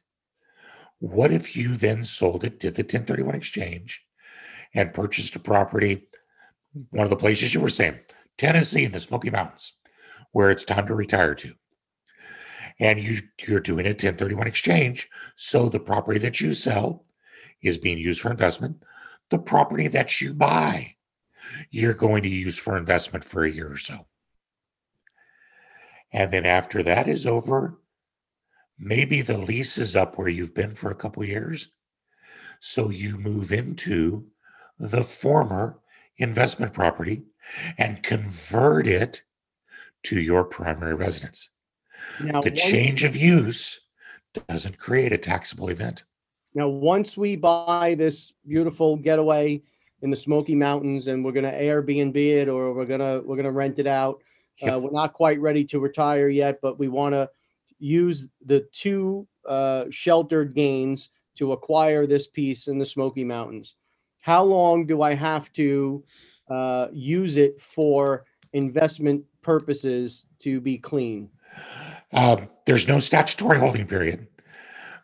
what 1.00 1.32
if 1.32 1.56
you 1.56 1.76
then 1.76 2.04
sold 2.04 2.44
it, 2.44 2.60
to 2.60 2.72
the 2.72 2.84
1031 2.84 3.36
exchange, 3.36 4.04
and 4.74 4.94
purchased 4.94 5.36
a 5.36 5.40
property, 5.40 6.08
one 6.74 7.04
of 7.04 7.10
the 7.10 7.16
places 7.16 7.54
you 7.54 7.60
were 7.60 7.70
saying, 7.70 8.00
Tennessee 8.38 8.86
in 8.86 8.92
the 8.92 9.00
Smoky 9.00 9.30
Mountains, 9.30 9.74
where 10.32 10.52
it's 10.52 10.64
time 10.64 10.88
to 10.88 10.96
retire 10.96 11.36
to? 11.36 11.54
And 12.80 13.00
you, 13.02 13.20
you're 13.48 13.60
doing 13.60 13.86
a 13.86 13.90
1031 13.90 14.48
exchange. 14.48 15.10
So 15.36 15.70
the 15.70 15.80
property 15.80 16.20
that 16.20 16.40
you 16.40 16.54
sell 16.54 17.06
is 17.62 17.78
being 17.78 17.98
used 17.98 18.22
for 18.22 18.32
investment. 18.32 18.84
The 19.30 19.40
property 19.40 19.88
that 19.90 20.22
you 20.22 20.34
buy, 20.34 20.96
you're 21.70 21.94
going 21.94 22.24
to 22.24 22.30
use 22.30 22.58
for 22.58 22.78
investment 22.78 23.24
for 23.24 23.44
a 23.44 23.52
year 23.52 23.72
or 23.72 23.78
so. 23.78 24.08
And 26.14 26.32
then 26.32 26.46
after 26.46 26.84
that 26.84 27.08
is 27.08 27.26
over, 27.26 27.80
maybe 28.78 29.22
the 29.22 29.38
lease 29.38 29.78
is 29.78 29.96
up 29.96 30.18
where 30.18 30.28
you've 30.28 30.54
been 30.54 30.72
for 30.72 30.92
a 30.92 30.96
couple 30.96 31.24
years. 31.24 31.70
So 32.60 32.90
you 32.90 33.18
move 33.18 33.52
into 33.52 34.28
the 34.78 35.04
former 35.04 35.81
investment 36.22 36.74
property 36.74 37.24
and 37.78 38.04
convert 38.04 38.88
it 38.88 39.24
to 40.04 40.20
your 40.20 40.44
primary 40.44 40.94
residence. 40.94 41.50
Now, 42.24 42.42
the 42.42 42.52
change 42.52 43.04
of 43.04 43.16
use 43.16 43.82
doesn't 44.48 44.78
create 44.80 45.12
a 45.12 45.18
taxable 45.18 45.70
event. 45.70 46.04
Now, 46.54 46.70
once 46.70 47.18
we 47.18 47.36
buy 47.36 47.96
this 47.98 48.34
beautiful 48.48 48.98
getaway 48.98 49.62
in 50.02 50.10
the 50.10 50.18
Smoky 50.18 50.56
Mountains 50.56 51.08
and 51.08 51.24
we're 51.24 51.32
going 51.32 51.46
to 51.46 51.52
Airbnb 51.52 52.16
it 52.16 52.48
or 52.48 52.74
we're 52.74 52.86
going 52.86 53.00
to 53.00 53.22
we're 53.26 53.36
going 53.36 53.46
to 53.46 53.52
rent 53.52 53.80
it 53.80 53.88
out, 53.88 54.22
uh, 54.64 54.80
we're 54.80 54.92
not 54.92 55.14
quite 55.14 55.40
ready 55.40 55.64
to 55.66 55.80
retire 55.80 56.30
yet, 56.30 56.60
but 56.62 56.80
we 56.80 56.88
want 56.88 57.14
to 57.14 57.30
use 57.80 58.28
the 58.46 58.68
two 58.72 59.28
uh, 59.48 59.86
sheltered 59.90 60.54
gains 60.54 61.10
to 61.36 61.54
acquire 61.54 62.06
this 62.06 62.28
piece 62.28 62.68
in 62.68 62.78
the 62.78 62.86
Smoky 62.86 63.24
Mountains. 63.24 63.76
How 64.22 64.44
long 64.44 64.86
do 64.86 65.02
I 65.02 65.14
have 65.16 65.52
to 65.54 66.04
uh, 66.50 66.88
use 66.92 67.38
it 67.38 67.60
for 67.60 68.26
investment 68.54 69.24
purposes 69.42 70.26
to 70.40 70.62
be 70.62 70.78
clean? 70.78 71.30
Um, 72.14 72.50
there's 72.66 72.88
no 72.88 73.00
statutory 73.00 73.60
holding 73.60 73.88
period. 73.88 74.28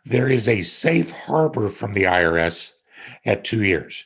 There 0.04 0.30
is 0.30 0.48
a 0.48 0.62
safe 0.62 1.10
harbor 1.10 1.68
from 1.68 1.94
the 1.94 2.04
IRS 2.04 2.72
at 3.24 3.44
two 3.44 3.64
years. 3.64 4.04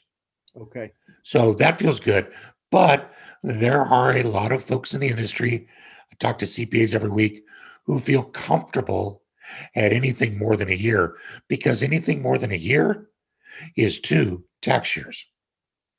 Okay. 0.59 0.93
So 1.23 1.55
that 1.55 1.79
feels 1.79 2.01
good. 2.01 2.33
But 2.71 3.13
there 3.43 3.83
are 3.83 4.17
a 4.17 4.23
lot 4.23 4.53
of 4.53 4.63
folks 4.63 4.95
in 4.95 5.01
the 5.01 5.09
industry. 5.09 5.69
I 6.11 6.17
talk 6.19 6.39
to 6.39 6.47
CPAs 6.47 6.95
every 6.95 7.11
week 7.11 7.45
who 7.85 7.99
feel 7.99 8.23
comfortable 8.23 9.23
at 9.75 9.93
anything 9.93 10.39
more 10.39 10.57
than 10.57 10.71
a 10.71 10.75
year 10.75 11.17
because 11.49 11.83
anything 11.83 12.23
more 12.23 12.39
than 12.39 12.53
a 12.53 12.57
year 12.57 13.09
is 13.77 14.01
two 14.01 14.45
tax 14.63 14.97
years. 14.97 15.27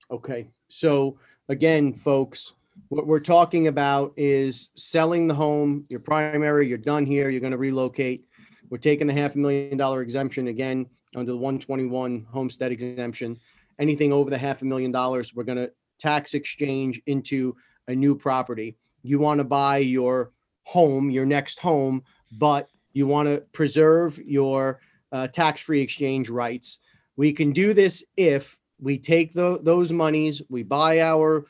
Okay. 0.10 0.48
So 0.70 1.20
again, 1.50 1.94
folks, 1.94 2.54
what 2.90 3.06
we're 3.06 3.20
talking 3.20 3.68
about 3.68 4.14
is 4.18 4.70
selling 4.76 5.28
the 5.28 5.34
home, 5.34 5.86
your 5.90 6.00
primary, 6.00 6.68
you're 6.68 6.78
done 6.78 7.06
here, 7.06 7.30
you're 7.30 7.42
going 7.42 7.52
to 7.52 7.58
relocate. 7.58 8.26
We're 8.70 8.78
taking 8.80 9.08
the 9.08 9.14
half 9.14 9.36
a 9.36 9.38
million 9.38 9.78
dollar 9.78 10.02
exemption 10.02 10.48
again 10.48 10.88
under 11.16 11.32
the 11.32 11.38
121 11.38 12.26
homestead 12.32 12.72
exemption. 12.72 13.38
Anything 13.80 14.12
over 14.12 14.30
the 14.30 14.38
half 14.38 14.62
a 14.62 14.66
million 14.66 14.92
dollars, 14.92 15.34
we're 15.34 15.44
going 15.44 15.58
to 15.58 15.72
tax 16.00 16.34
exchange 16.34 17.02
into 17.06 17.56
a 17.88 17.96
new 17.96 18.16
property. 18.16 18.78
You 19.04 19.20
want 19.20 19.40
to 19.40 19.44
buy 19.44 19.78
your 19.78 20.32
home, 20.64 21.10
your 21.10 21.26
next 21.26 21.60
home, 21.60 22.04
but 22.32 22.70
you 22.94 23.06
want 23.06 23.28
to 23.28 23.44
preserve 23.52 24.20
your 24.20 24.80
uh, 25.12 25.28
tax 25.28 25.62
free 25.62 25.82
exchange 25.82 26.30
rights. 26.30 26.80
We 27.16 27.34
can 27.34 27.52
do 27.52 27.74
this 27.74 28.04
if 28.18 28.58
we 28.80 28.98
take 28.98 29.34
the, 29.34 29.60
those 29.62 29.92
monies, 29.92 30.42
we 30.50 30.64
buy 30.64 31.02
our 31.02 31.46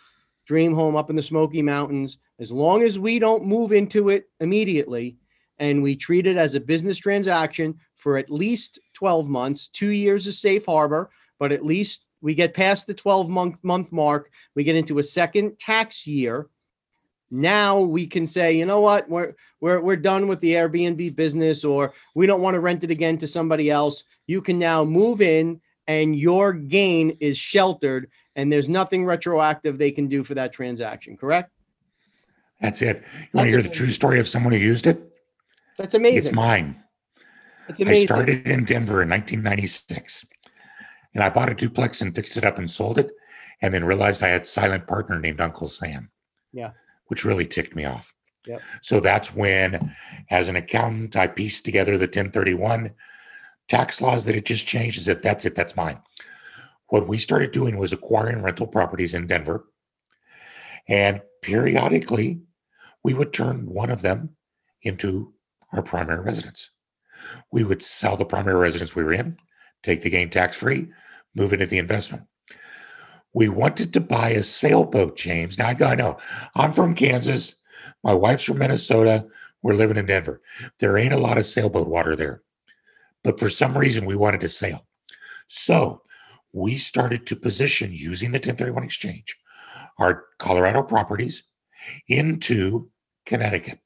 dream 0.46 0.74
home 0.74 0.96
up 0.96 1.10
in 1.10 1.16
the 1.16 1.24
Smoky 1.24 1.62
Mountains, 1.62 2.18
as 2.40 2.52
long 2.52 2.84
as 2.84 3.00
we 3.00 3.18
don't 3.20 3.46
move 3.46 3.72
into 3.72 4.10
it 4.10 4.30
immediately 4.40 5.18
and 5.60 5.82
we 5.82 5.96
treat 5.96 6.28
it 6.28 6.38
as 6.38 6.56
a 6.56 6.60
business 6.60 6.98
transaction 6.98 7.76
for 7.96 8.18
at 8.18 8.30
least 8.30 8.80
12 8.94 9.30
months, 9.30 9.68
two 9.70 9.90
years 9.90 10.28
of 10.28 10.34
safe 10.34 10.66
harbor, 10.66 11.10
but 11.40 11.52
at 11.52 11.66
least 11.66 12.06
we 12.22 12.36
get 12.36 12.54
past 12.54 12.88
the 12.88 12.94
12 12.94 13.30
month 13.30 13.58
month 13.64 13.92
mark, 13.92 14.32
we 14.56 14.64
get 14.64 14.76
into 14.76 15.00
a 15.00 15.04
second 15.04 15.58
tax 15.60 16.08
year. 16.08 16.50
Now 17.34 17.80
we 17.80 18.06
can 18.06 18.28
say, 18.28 18.54
you 18.54 18.68
know 18.68 18.80
what, 18.80 19.10
we're 19.10 19.34
we're 19.60 19.82
we're 19.82 19.96
done 19.96 20.28
with 20.28 20.40
the 20.40 20.54
Airbnb 20.54 21.16
business, 21.16 21.66
or 21.66 21.94
we 22.14 22.28
don't 22.28 22.42
want 22.42 22.54
to 22.54 22.60
rent 22.60 22.84
it 22.84 22.92
again 22.92 23.18
to 23.18 23.28
somebody 23.28 23.72
else. 23.72 24.04
You 24.28 24.40
can 24.40 24.60
now 24.60 24.84
move 24.84 25.20
in 25.20 25.60
and 25.88 26.16
your 26.16 26.54
gain 26.54 27.18
is 27.20 27.36
sheltered 27.36 28.12
and 28.36 28.52
there's 28.52 28.70
nothing 28.70 29.04
retroactive 29.04 29.80
they 29.80 29.90
can 29.90 30.08
do 30.08 30.24
for 30.24 30.36
that 30.36 30.54
transaction, 30.54 31.18
correct? 31.18 31.52
That's 32.62 32.84
it. 32.84 33.04
You 33.22 33.28
want 33.34 33.50
to 33.50 33.56
hear 33.56 33.64
the 33.64 33.70
true 33.70 33.90
story 33.90 34.20
of 34.20 34.28
someone 34.28 34.54
who 34.54 34.60
used 34.60 34.86
it? 34.86 35.02
That's 35.78 35.96
amazing. 35.96 36.18
It's 36.20 36.32
mine. 36.32 36.84
It's 37.68 37.82
amazing. 37.82 38.04
I 38.04 38.06
started 38.06 38.48
in 38.48 38.66
Denver 38.66 39.02
in 39.02 39.10
1996 39.10 40.26
and 41.16 41.24
I 41.24 41.30
bought 41.30 41.50
a 41.50 41.56
duplex 41.56 42.00
and 42.02 42.14
fixed 42.14 42.38
it 42.38 42.44
up 42.44 42.60
and 42.60 42.70
sold 42.70 43.00
it 43.00 43.10
and 43.62 43.74
then 43.74 43.84
realized 43.84 44.22
I 44.22 44.30
had 44.30 44.46
silent 44.46 44.88
partner 44.88 45.20
named 45.20 45.42
Uncle 45.42 45.68
Sam. 45.68 46.12
Yeah. 46.52 46.72
Which 47.08 47.26
really 47.26 47.46
ticked 47.46 47.76
me 47.76 47.86
off. 47.86 48.14
Yep. 48.46 48.62
So 48.82 49.00
that's 49.00 49.34
when, 49.34 49.96
as 50.30 50.50
an 50.50 50.56
accountant, 50.56 51.16
I 51.16 51.28
pieced 51.28 51.66
together 51.66 51.98
the 51.98 52.06
1031 52.06 52.92
tax 53.68 54.02
laws 54.02 54.26
that 54.26 54.36
it 54.36 54.46
just 54.46 54.68
changed. 54.68 54.98
Is 54.98 55.06
that 55.06 55.22
that's 55.22 55.46
it? 55.46 55.56
That's 55.56 55.76
mine. 55.76 56.00
What 56.88 57.08
we 57.08 57.18
started 57.18 57.52
doing 57.52 57.78
was 57.78 57.94
acquiring 57.94 58.42
rental 58.42 58.68
properties 58.68 59.14
in 59.14 59.28
Denver. 59.28 59.66
And 60.88 61.22
periodically, 61.42 62.42
we 63.04 63.14
would 63.14 63.34
turn 63.34 63.66
one 63.66 63.90
of 63.90 64.02
them 64.02 64.36
into 64.82 65.34
our 65.72 65.82
primary 65.82 66.22
residence. 66.22 66.70
We 67.52 67.64
would 67.64 67.82
sell 67.82 68.18
the 68.18 68.26
primary 68.26 68.60
residence 68.60 68.96
we 68.96 69.04
were 69.04 69.14
in, 69.14 69.38
take 69.82 70.02
the 70.02 70.10
gain 70.10 70.30
tax 70.30 70.58
free, 70.58 70.90
move 71.34 71.54
into 71.54 71.66
the 71.66 71.78
investment. 71.78 72.24
We 73.34 73.50
wanted 73.50 73.94
to 73.94 74.00
buy 74.00 74.30
a 74.30 74.44
sailboat, 74.44 75.18
James. 75.18 75.58
Now 75.58 75.68
I 75.68 75.74
got 75.74 75.98
know 75.98 76.18
I'm 76.56 76.74
from 76.74 76.96
Kansas. 76.96 77.56
My 78.04 78.14
wife's 78.14 78.44
from 78.44 78.60
Minnesota. 78.60 79.28
We're 79.62 79.74
living 79.74 79.98
in 79.98 80.06
Denver. 80.06 80.42
There 80.80 80.98
ain't 80.98 81.14
a 81.14 81.20
lot 81.20 81.38
of 81.38 81.46
sailboat 81.46 81.88
water 81.88 82.16
there. 82.16 82.44
But 83.24 83.40
for 83.40 83.50
some 83.50 83.78
reason, 83.78 84.06
we 84.06 84.16
wanted 84.16 84.42
to 84.42 84.50
sail. 84.50 84.86
So 85.48 86.02
we 86.52 86.78
started 86.78 87.26
to 87.28 87.36
position 87.36 87.94
using 87.94 88.32
the 88.32 88.38
1031 88.38 88.84
exchange 88.84 89.38
our 90.00 90.26
Colorado 90.40 90.82
properties 90.84 91.44
into 92.08 92.90
Connecticut, 93.26 93.80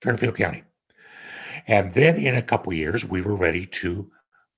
Fairfield 0.00 0.36
County. 0.36 0.64
And 1.66 1.92
then 1.92 2.16
in 2.16 2.34
a 2.34 2.42
couple 2.42 2.72
years, 2.72 3.04
we 3.04 3.22
were 3.22 3.36
ready 3.36 3.66
to 3.66 4.10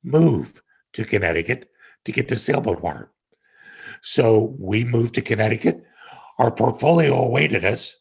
move 0.03 0.63
to 0.93 1.05
Connecticut 1.05 1.69
to 2.05 2.13
get 2.13 2.29
to 2.29 2.37
sailboat 2.37 2.81
water. 2.81 3.11
So 4.07 4.55
we 4.59 4.85
moved 4.85 5.15
to 5.15 5.23
Connecticut. 5.23 5.83
Our 6.39 6.55
portfolio 6.55 7.15
awaited 7.15 7.65
us. 7.65 7.97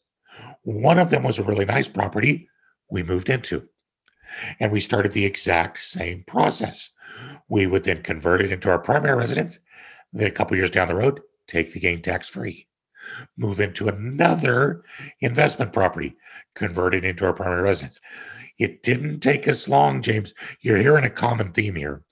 One 0.63 0.99
of 0.99 1.09
them 1.09 1.23
was 1.23 1.39
a 1.39 1.43
really 1.43 1.63
nice 1.63 1.87
property 1.87 2.49
we 2.91 3.03
moved 3.03 3.29
into. 3.29 3.69
And 4.59 4.69
we 4.69 4.81
started 4.81 5.13
the 5.13 5.23
exact 5.23 5.81
same 5.81 6.25
process. 6.27 6.89
We 7.47 7.67
would 7.67 7.85
then 7.85 8.03
convert 8.03 8.41
it 8.41 8.51
into 8.51 8.69
our 8.69 8.79
primary 8.79 9.17
residence. 9.17 9.59
Then 10.11 10.27
a 10.27 10.31
couple 10.31 10.57
years 10.57 10.69
down 10.69 10.89
the 10.89 10.95
road, 10.95 11.21
take 11.47 11.71
the 11.71 11.79
gain 11.79 12.01
tax 12.01 12.27
free, 12.27 12.67
move 13.37 13.61
into 13.61 13.87
another 13.87 14.83
investment 15.21 15.71
property, 15.71 16.17
convert 16.53 16.95
it 16.95 17.05
into 17.05 17.23
our 17.23 17.33
primary 17.33 17.61
residence. 17.61 18.01
It 18.59 18.83
didn't 18.83 19.21
take 19.21 19.47
us 19.47 19.69
long, 19.69 20.01
James. 20.01 20.33
You're 20.59 20.79
hearing 20.79 21.05
a 21.05 21.09
common 21.09 21.53
theme 21.53 21.75
here. 21.75 22.03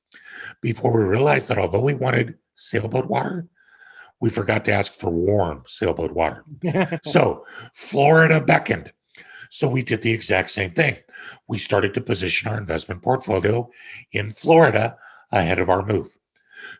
Before 0.62 0.98
we 0.98 1.04
realized 1.04 1.50
that 1.50 1.58
although 1.58 1.84
we 1.84 1.94
wanted 1.94 2.36
sailboat 2.56 3.08
water, 3.08 3.50
we 4.22 4.30
forgot 4.30 4.63
to 4.66 4.72
ask 4.72 4.94
for 4.94 5.10
warm 5.10 5.63
sailboat 5.68 6.12
water. 6.12 6.46
so 7.04 7.46
Florida 7.74 8.40
beckoned. 8.40 8.94
So 9.50 9.70
we 9.70 9.84
did 9.84 10.01
the 10.01 10.13
exact 10.13 10.51
same 10.51 10.72
thing. 10.72 10.98
We 11.48 11.58
started 11.58 11.94
to 11.96 12.01
position 12.01 12.50
our 12.50 12.58
investment 12.58 13.01
portfolio 13.01 13.70
in 14.13 14.32
Florida 14.32 14.96
ahead 15.32 15.60
of 15.60 15.70
our 15.70 15.86
move 15.86 16.18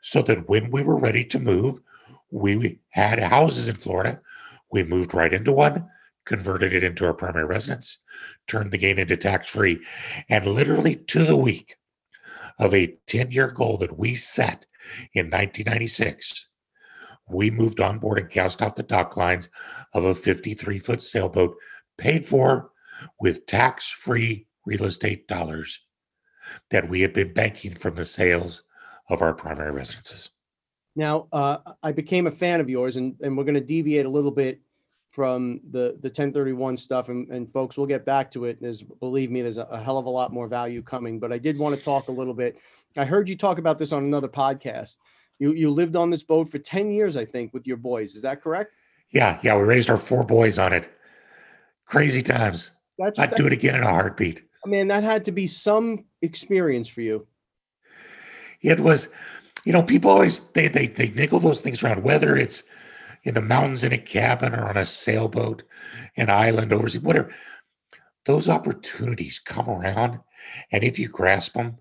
so 0.02 0.22
that 0.22 0.48
when 0.48 0.72
we 0.72 0.84
were 0.84 0.98
ready 0.98 1.26
to 1.26 1.40
move, 1.40 1.80
we 2.32 2.80
had 2.90 3.20
houses 3.20 3.68
in 3.68 3.76
Florida. 3.76 4.22
We 4.72 4.84
moved 4.84 5.14
right 5.14 5.34
into 5.34 5.52
one, 5.52 5.90
converted 6.26 6.74
it 6.74 6.84
into 6.84 7.06
our 7.06 7.14
primary 7.14 7.46
residence, 7.46 7.98
turned 8.48 8.72
the 8.72 8.78
gain 8.78 9.00
into 9.00 9.18
tax 9.18 9.50
free, 9.50 9.82
and 10.30 10.46
literally 10.46 10.96
to 10.96 11.26
the 11.26 11.36
week 11.36 11.76
of 12.60 12.74
a 12.74 12.96
10 13.08 13.32
year 13.32 13.52
goal 13.52 13.78
that 13.80 13.98
we 13.98 14.16
set 14.16 14.66
in 15.14 15.26
1996, 15.26 16.48
we 17.32 17.52
moved 17.52 17.80
on 17.80 18.00
board 18.00 18.20
and 18.20 18.30
cast 18.30 18.62
off 18.62 18.76
the 18.76 18.84
dock 18.84 19.18
lines 19.18 19.50
of 19.94 20.04
a 20.04 20.16
53 20.16 20.80
foot 20.80 21.02
sailboat 21.02 21.56
paid 21.98 22.26
for 22.26 22.72
with 23.20 23.46
tax 23.46 23.90
free 23.90 24.48
real 24.66 24.86
estate 24.86 25.28
dollars 25.28 25.80
that 26.70 26.90
we 26.90 27.02
had 27.02 27.14
been 27.14 27.34
banking 27.34 27.74
from 27.74 27.96
the 27.96 28.06
sales 28.06 28.64
of 29.10 29.22
our 29.22 29.34
primary 29.34 29.72
residences. 29.72 30.30
Now, 30.96 31.28
uh, 31.32 31.58
I 31.82 31.92
became 31.92 32.28
a 32.28 32.32
fan 32.32 32.60
of 32.60 32.70
yours, 32.70 32.98
and, 32.98 33.16
and 33.22 33.38
we're 33.38 33.46
going 33.46 33.56
to 33.56 33.62
deviate 33.62 34.06
a 34.06 34.10
little 34.10 34.32
bit 34.32 34.60
from 35.12 35.60
the 35.72 35.98
the 36.02 36.08
1031 36.08 36.78
stuff, 36.78 37.10
and, 37.10 37.30
and 37.30 37.52
folks, 37.52 37.78
we'll 37.78 37.88
get 37.88 38.06
back 38.06 38.32
to 38.32 38.46
it. 38.46 38.62
There's, 38.62 38.82
believe 38.82 39.30
me, 39.30 39.42
there's 39.42 39.58
a, 39.58 39.64
a 39.64 39.82
hell 39.82 39.98
of 39.98 40.06
a 40.06 40.10
lot 40.10 40.34
more 40.34 40.48
value 40.48 40.82
coming. 40.82 41.20
But 41.20 41.32
I 41.32 41.38
did 41.38 41.58
want 41.58 41.78
to 41.78 41.84
talk 41.84 42.08
a 42.08 42.12
little 42.12 42.34
bit. 42.34 42.58
I 42.98 43.06
heard 43.06 43.30
you 43.30 43.38
talk 43.38 43.58
about 43.58 43.78
this 43.78 43.92
on 43.92 44.04
another 44.04 44.28
podcast. 44.28 44.98
You 45.42 45.54
you 45.54 45.72
lived 45.72 45.96
on 45.96 46.12
this 46.12 46.22
boat 46.22 46.50
for 46.50 46.60
10 46.60 46.92
years, 46.92 47.18
I 47.18 47.26
think, 47.26 47.52
with 47.52 47.66
your 47.66 47.78
boys. 47.78 48.14
Is 48.14 48.22
that 48.22 48.44
correct? 48.44 48.76
Yeah, 49.10 49.40
yeah. 49.42 49.58
We 49.58 49.64
raised 49.64 49.90
our 49.90 49.98
four 49.98 50.24
boys 50.24 50.60
on 50.60 50.72
it. 50.72 50.88
Crazy 51.86 52.22
times. 52.22 52.70
That's, 53.00 53.18
I'd 53.18 53.36
do 53.36 53.48
it 53.48 53.54
again 53.54 53.74
in 53.74 53.82
a 53.82 53.90
heartbeat. 53.90 54.44
Man, 54.68 54.88
that 54.90 55.02
had 55.02 55.26
to 55.26 55.32
be 55.32 55.48
some 55.48 56.06
experience 56.22 56.88
for 56.88 57.02
you. 57.02 57.26
It 58.62 58.80
was, 58.80 59.10
you 59.66 59.74
know, 59.74 59.82
people 59.82 60.12
always 60.12 60.46
they 60.50 60.68
they 60.68 60.86
they 60.86 61.10
nickel 61.10 61.40
those 61.40 61.60
things 61.60 61.82
around, 61.82 62.04
whether 62.04 62.38
it's 62.38 62.62
in 63.24 63.34
the 63.34 63.42
mountains 63.42 63.84
in 63.84 63.94
a 63.94 63.98
cabin 63.98 64.54
or 64.54 64.70
on 64.70 64.78
a 64.78 64.86
sailboat, 64.86 65.64
an 66.18 66.30
island 66.30 66.72
overseas, 66.72 67.02
whatever. 67.02 67.34
Those 68.26 68.48
opportunities 68.48 69.40
come 69.40 69.68
around, 69.68 70.20
and 70.72 70.84
if 70.84 71.00
you 71.00 71.08
grasp 71.08 71.54
them, 71.54 71.80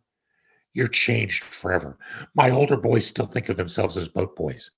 you're 0.72 0.88
changed 0.88 1.44
forever. 1.44 1.98
My 2.34 2.50
older 2.50 2.76
boys 2.76 3.06
still 3.06 3.26
think 3.26 3.48
of 3.48 3.56
themselves 3.56 3.96
as 3.96 4.08
boat 4.08 4.36
boys. 4.36 4.70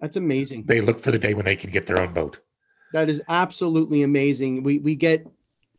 That's 0.00 0.16
amazing. 0.16 0.64
They 0.64 0.80
look 0.80 0.98
for 0.98 1.10
the 1.10 1.18
day 1.18 1.34
when 1.34 1.44
they 1.44 1.56
can 1.56 1.70
get 1.70 1.86
their 1.86 2.00
own 2.00 2.12
boat. 2.12 2.40
That 2.92 3.08
is 3.08 3.22
absolutely 3.28 4.02
amazing. 4.02 4.62
We 4.62 4.78
we 4.78 4.94
get 4.94 5.26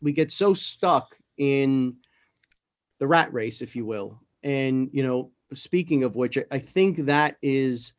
we 0.01 0.11
get 0.11 0.31
so 0.31 0.53
stuck 0.53 1.15
in 1.37 1.95
the 2.99 3.07
rat 3.07 3.31
race, 3.33 3.61
if 3.61 3.75
you 3.75 3.85
will. 3.85 4.21
And 4.43 4.89
you 4.91 5.03
know, 5.03 5.31
speaking 5.53 6.03
of 6.03 6.15
which, 6.15 6.37
I 6.51 6.59
think 6.59 7.05
that 7.05 7.37
is 7.41 7.93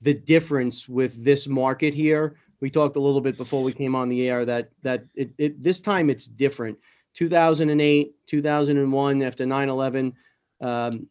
the 0.00 0.14
difference 0.14 0.88
with 0.88 1.22
this 1.24 1.46
market 1.46 1.94
here. 1.94 2.36
We 2.60 2.70
talked 2.70 2.96
a 2.96 3.00
little 3.00 3.20
bit 3.20 3.36
before 3.36 3.62
we 3.62 3.72
came 3.72 3.94
on 3.94 4.08
the 4.08 4.28
air 4.28 4.44
that 4.44 4.70
that 4.82 5.04
it, 5.14 5.32
it 5.38 5.62
this 5.62 5.80
time 5.80 6.10
it's 6.10 6.26
different. 6.26 6.78
2008, 7.14 8.14
2001, 8.26 9.22
after 9.22 9.44
9/11, 9.44 10.14
um, 10.62 11.08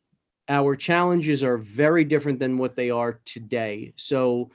our 0.50 0.75
challenges 0.75 1.43
are 1.43 1.58
very 1.58 2.03
different 2.03 2.39
than 2.39 2.58
what 2.58 2.75
they 2.75 2.89
are 2.89 3.20
today. 3.25 3.93
So 3.96 4.50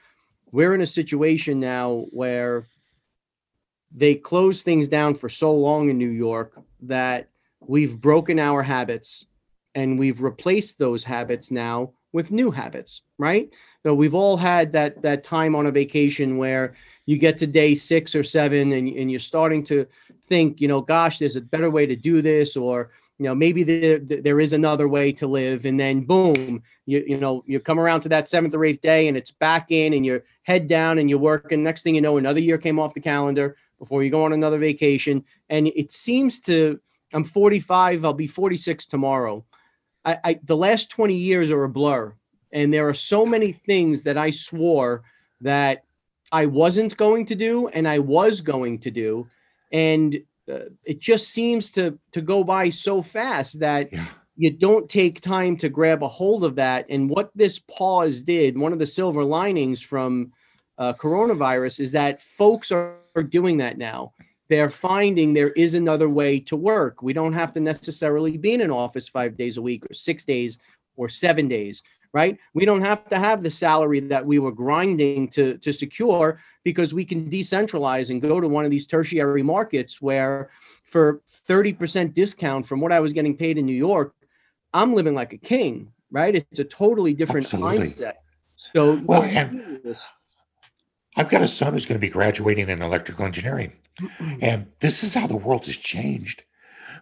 we're 0.50 0.74
in 0.74 0.80
a 0.80 0.86
situation 0.86 1.60
now 1.60 2.06
where 2.10 2.66
they 3.94 4.14
closed 4.14 4.64
things 4.64 4.88
down 4.88 5.14
for 5.14 5.28
so 5.28 5.52
long 5.52 5.88
in 5.90 5.98
New 5.98 6.08
York 6.08 6.60
that 6.82 7.28
we've 7.60 7.98
broken 8.00 8.38
our 8.38 8.62
habits 8.62 9.26
and 9.74 9.98
we've 9.98 10.22
replaced 10.22 10.78
those 10.78 11.04
habits 11.04 11.50
now 11.50 11.92
with 12.12 12.32
new 12.32 12.50
habits, 12.50 13.02
right? 13.18 13.54
So 13.84 13.94
we've 13.94 14.14
all 14.14 14.36
had 14.36 14.72
that 14.72 15.02
that 15.02 15.22
time 15.22 15.54
on 15.54 15.66
a 15.66 15.70
vacation 15.70 16.38
where 16.38 16.74
you 17.04 17.18
get 17.18 17.38
to 17.38 17.46
day 17.46 17.74
six 17.74 18.14
or 18.14 18.24
seven 18.24 18.72
and, 18.72 18.88
and 18.88 19.10
you're 19.10 19.20
starting 19.20 19.62
to 19.64 19.86
think, 20.26 20.60
you 20.60 20.68
know, 20.68 20.80
gosh, 20.80 21.18
there's 21.18 21.36
a 21.36 21.40
better 21.40 21.70
way 21.70 21.86
to 21.86 21.94
do 21.94 22.22
this, 22.22 22.56
or 22.56 22.90
you 23.18 23.25
know, 23.25 23.35
maybe 23.35 23.62
there, 23.62 23.99
there 23.99 24.40
is 24.40 24.52
another 24.52 24.88
way 24.88 25.11
to 25.12 25.26
live. 25.26 25.64
And 25.64 25.80
then 25.80 26.02
boom, 26.02 26.62
you, 26.85 27.02
you 27.06 27.16
know, 27.16 27.42
you 27.46 27.61
come 27.61 27.80
around 27.80 28.02
to 28.02 28.11
that 28.11 28.28
seventh 28.28 28.54
or 28.54 28.64
eighth 28.64 28.82
day 28.82 29.08
and 29.08 29.16
it's 29.16 29.30
back 29.30 29.70
in 29.70 29.94
and 29.94 30.04
you're 30.04 30.25
head 30.42 30.68
down 30.68 30.99
and 30.99 31.08
you're 31.08 31.18
working. 31.18 31.62
Next 31.62 31.82
thing 31.82 31.94
you 31.94 32.02
know, 32.02 32.18
another 32.18 32.40
year 32.40 32.58
came 32.58 32.78
off 32.78 32.94
the 32.94 33.00
calendar 33.00 33.56
before 33.78 34.02
you 34.02 34.11
go 34.11 34.25
on 34.25 34.32
another 34.32 34.58
vacation. 34.58 35.25
And 35.49 35.68
it 35.68 35.92
seems 35.92 36.40
to, 36.40 36.78
I'm 37.14 37.25
45, 37.25 38.04
I'll 38.04 38.12
be 38.12 38.26
46 38.26 38.87
tomorrow. 38.87 39.44
I, 40.04 40.18
I 40.23 40.40
the 40.44 40.56
last 40.56 40.90
20 40.90 41.14
years 41.14 41.50
are 41.50 41.64
a 41.64 41.68
blur. 41.68 42.14
And 42.52 42.73
there 42.73 42.88
are 42.88 42.95
so 42.95 43.25
many 43.25 43.52
things 43.52 44.02
that 44.02 44.19
I 44.19 44.30
swore 44.30 45.04
that 45.40 45.84
I 46.32 46.47
wasn't 46.47 46.97
going 46.97 47.26
to 47.26 47.34
do 47.34 47.69
and 47.69 47.88
I 47.88 47.99
was 47.99 48.40
going 48.40 48.78
to 48.80 48.90
do. 48.90 49.26
And 49.73 50.19
uh, 50.52 50.61
it 50.85 51.00
just 51.00 51.30
seems 51.30 51.71
to 51.73 51.99
to 52.13 52.21
go 52.21 52.45
by 52.45 52.69
so 52.69 53.02
fast 53.02 53.59
that 53.61 53.93
yeah. 53.93 54.04
you 54.37 54.50
don't 54.50 54.89
take 54.89 55.21
time 55.21 55.56
to 55.56 55.69
grab 55.69 56.02
a 56.02 56.09
hold 56.09 56.45
of 56.45 56.54
that. 56.56 56.87
And 56.89 57.11
what 57.11 57.30
this 57.35 57.59
pause 57.59 58.21
did, 58.21 58.56
one 58.56 58.73
of 58.73 58.78
the 58.78 58.87
silver 58.87 59.25
linings 59.25 59.80
from 59.80 60.32
uh, 60.78 60.93
coronavirus, 60.93 61.80
is 61.80 61.93
that 61.93 62.21
folks 62.21 62.71
are, 62.71 62.97
are 63.15 63.23
doing 63.23 63.56
that 63.59 63.78
now. 63.78 64.13
They're 64.49 64.71
finding 64.71 65.35
there 65.35 65.50
is 65.50 65.75
another 65.75 66.09
way 66.09 66.39
to 66.41 66.54
work. 66.54 67.02
We 67.02 67.13
don't 67.13 67.32
have 67.32 67.52
to 67.54 67.61
necessarily 67.61 68.37
be 68.37 68.52
in 68.52 68.61
an 68.61 68.71
office 68.71 69.09
five 69.09 69.37
days 69.37 69.56
a 69.56 69.63
week 69.63 69.85
or 69.91 69.95
six 69.95 70.25
days 70.25 70.59
or 70.97 71.09
seven 71.09 71.49
days 71.49 71.82
right? 72.16 72.38
We 72.54 72.64
don't 72.64 72.80
have 72.80 73.06
to 73.10 73.18
have 73.18 73.42
the 73.42 73.50
salary 73.50 74.00
that 74.00 74.24
we 74.24 74.38
were 74.38 74.50
grinding 74.50 75.28
to, 75.36 75.58
to 75.58 75.70
secure 75.70 76.40
because 76.64 76.94
we 76.94 77.04
can 77.04 77.28
decentralize 77.28 78.08
and 78.08 78.22
go 78.22 78.40
to 78.40 78.48
one 78.48 78.64
of 78.64 78.70
these 78.70 78.86
tertiary 78.86 79.42
markets 79.42 80.00
where 80.00 80.48
for 80.86 81.20
30% 81.46 82.14
discount 82.14 82.64
from 82.64 82.80
what 82.80 82.90
I 82.90 83.00
was 83.00 83.12
getting 83.12 83.36
paid 83.36 83.58
in 83.58 83.66
New 83.66 83.74
York, 83.74 84.14
I'm 84.72 84.94
living 84.94 85.12
like 85.12 85.34
a 85.34 85.36
king, 85.36 85.92
right? 86.10 86.34
It's 86.34 86.58
a 86.58 86.64
totally 86.64 87.12
different 87.12 87.52
Absolutely. 87.52 87.88
mindset. 87.88 88.14
So, 88.54 88.98
well, 89.04 89.22
and 89.22 89.84
I've 91.18 91.28
got 91.28 91.42
a 91.42 91.48
son 91.48 91.74
who's 91.74 91.84
going 91.84 92.00
to 92.00 92.06
be 92.06 92.08
graduating 92.08 92.70
in 92.70 92.80
electrical 92.80 93.26
engineering. 93.26 93.72
And 94.40 94.68
this 94.80 95.04
is 95.04 95.12
how 95.12 95.26
the 95.26 95.36
world 95.36 95.66
has 95.66 95.76
changed. 95.76 96.44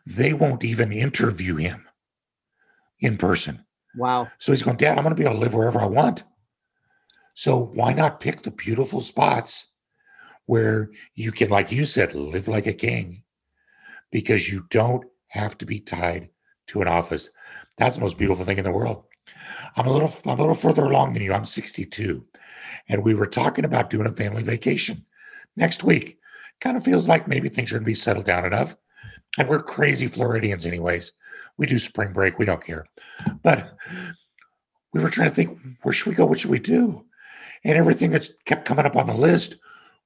They 0.05 0.35
won't 0.35 0.65
even 0.65 0.91
interview 0.91 1.55
him 1.55 1.87
in 2.99 3.17
person. 3.17 3.64
Wow. 3.97 4.29
So 4.39 4.53
he's 4.53 4.63
going, 4.63 4.77
Dad, 4.77 4.99
I'm 4.99 5.05
going 5.05 5.15
to 5.15 5.21
be 5.21 5.25
able 5.25 5.35
to 5.35 5.41
live 5.41 5.55
wherever 5.55 5.81
I 5.81 5.87
want. 5.87 6.25
So 7.35 7.71
why 7.75 7.93
not 7.93 8.21
pick 8.21 8.43
the 8.43 8.51
beautiful 8.51 9.01
spots 9.01 9.69
where 10.47 10.91
you 11.15 11.33
can, 11.33 11.49
like 11.49 11.73
you 11.73 11.85
said, 11.85 12.15
live 12.15 12.49
like 12.49 12.67
a 12.67 12.73
king 12.73 13.23
because 14.11 14.51
you 14.51 14.67
don't 14.71 15.05
have 15.29 15.59
to 15.59 15.67
be 15.67 15.81
tied 15.81 16.29
to 16.69 16.83
an 16.83 16.89
office. 16.89 17.31
That's 17.77 17.97
the 17.97 18.03
most 18.03 18.19
beautiful 18.19 18.45
thing 18.45 18.59
in 18.59 18.65
the 18.65 18.71
world. 18.71 19.05
I'm 19.77 19.87
a 19.87 19.93
little 19.93 20.13
I'm 20.27 20.39
a 20.39 20.43
little 20.43 20.55
further 20.55 20.85
along 20.85 21.15
than 21.15 21.23
you. 21.23 21.33
I'm 21.33 21.45
62. 21.45 22.25
And 22.89 23.03
we 23.03 23.15
were 23.15 23.27
talking 23.27 23.65
about 23.65 23.91
doing 23.91 24.07
a 24.07 24.13
family 24.13 24.43
vacation 24.43 25.05
next 25.57 25.83
week. 25.83 26.19
Kind 26.61 26.77
of 26.77 26.85
feels 26.85 27.09
like 27.09 27.27
maybe 27.27 27.49
things 27.49 27.73
are 27.73 27.77
going 27.77 27.85
to 27.85 27.91
be 27.91 27.95
settled 27.95 28.27
down 28.27 28.45
enough. 28.45 28.77
And 29.39 29.49
we're 29.49 29.63
crazy 29.63 30.07
Floridians, 30.07 30.67
anyways. 30.67 31.13
We 31.57 31.67
do 31.67 31.79
spring 31.79 32.13
break. 32.13 32.39
We 32.39 32.47
don't 32.47 32.65
care. 32.65 32.87
But 33.43 33.75
we 34.93 35.01
were 35.01 35.11
trying 35.11 35.29
to 35.29 35.35
think, 35.35 35.59
where 35.83 35.93
should 35.93 36.09
we 36.09 36.15
go? 36.15 36.27
What 36.27 36.41
should 36.41 36.51
we 36.51 36.59
do? 36.59 37.07
And 37.65 37.79
everything 37.79 38.11
that's 38.11 38.33
kept 38.45 38.67
coming 38.67 38.87
up 38.87 38.97
on 38.97 39.07
the 39.07 39.15
list 39.15 39.57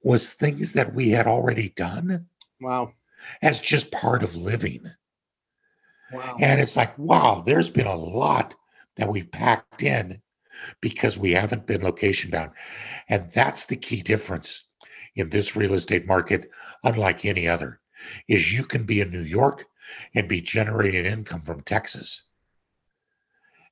was 0.03 0.33
things 0.33 0.73
that 0.75 0.95
we 0.95 1.11
had 1.11 1.27
already 1.27 1.71
done. 1.71 2.27
Wow. 2.61 2.93
As 3.43 3.61
just 3.61 3.91
part 3.91 4.23
of 4.23 4.37
living. 4.37 4.91
Wow. 6.13 6.37
And 6.41 6.61
it's 6.61 6.77
like, 6.77 6.97
wow, 6.99 7.43
there's 7.45 7.71
been 7.71 7.87
a 7.87 7.97
lot 7.97 8.55
that 8.97 9.09
we've 9.09 9.31
packed 9.31 9.83
in 9.83 10.23
because 10.81 11.19
we 11.19 11.33
haven't 11.33 11.67
been 11.67 11.83
location 11.83 12.31
bound. 12.31 12.53
And 13.09 13.31
that's 13.33 13.67
the 13.67 13.77
key 13.77 14.03
difference 14.03 14.65
in 15.15 15.31
this 15.31 15.57
real 15.57 15.75
estate 15.75 16.07
market, 16.07 16.51
unlike 16.85 17.25
any 17.25 17.49
other, 17.49 17.81
is 18.29 18.53
you 18.53 18.65
can 18.65 18.85
be 18.85 19.01
in 19.01 19.11
New 19.11 19.23
York 19.23 19.67
and 20.15 20.29
be 20.29 20.41
generating 20.41 21.07
income 21.07 21.43
from 21.43 21.63
Texas. 21.63 22.23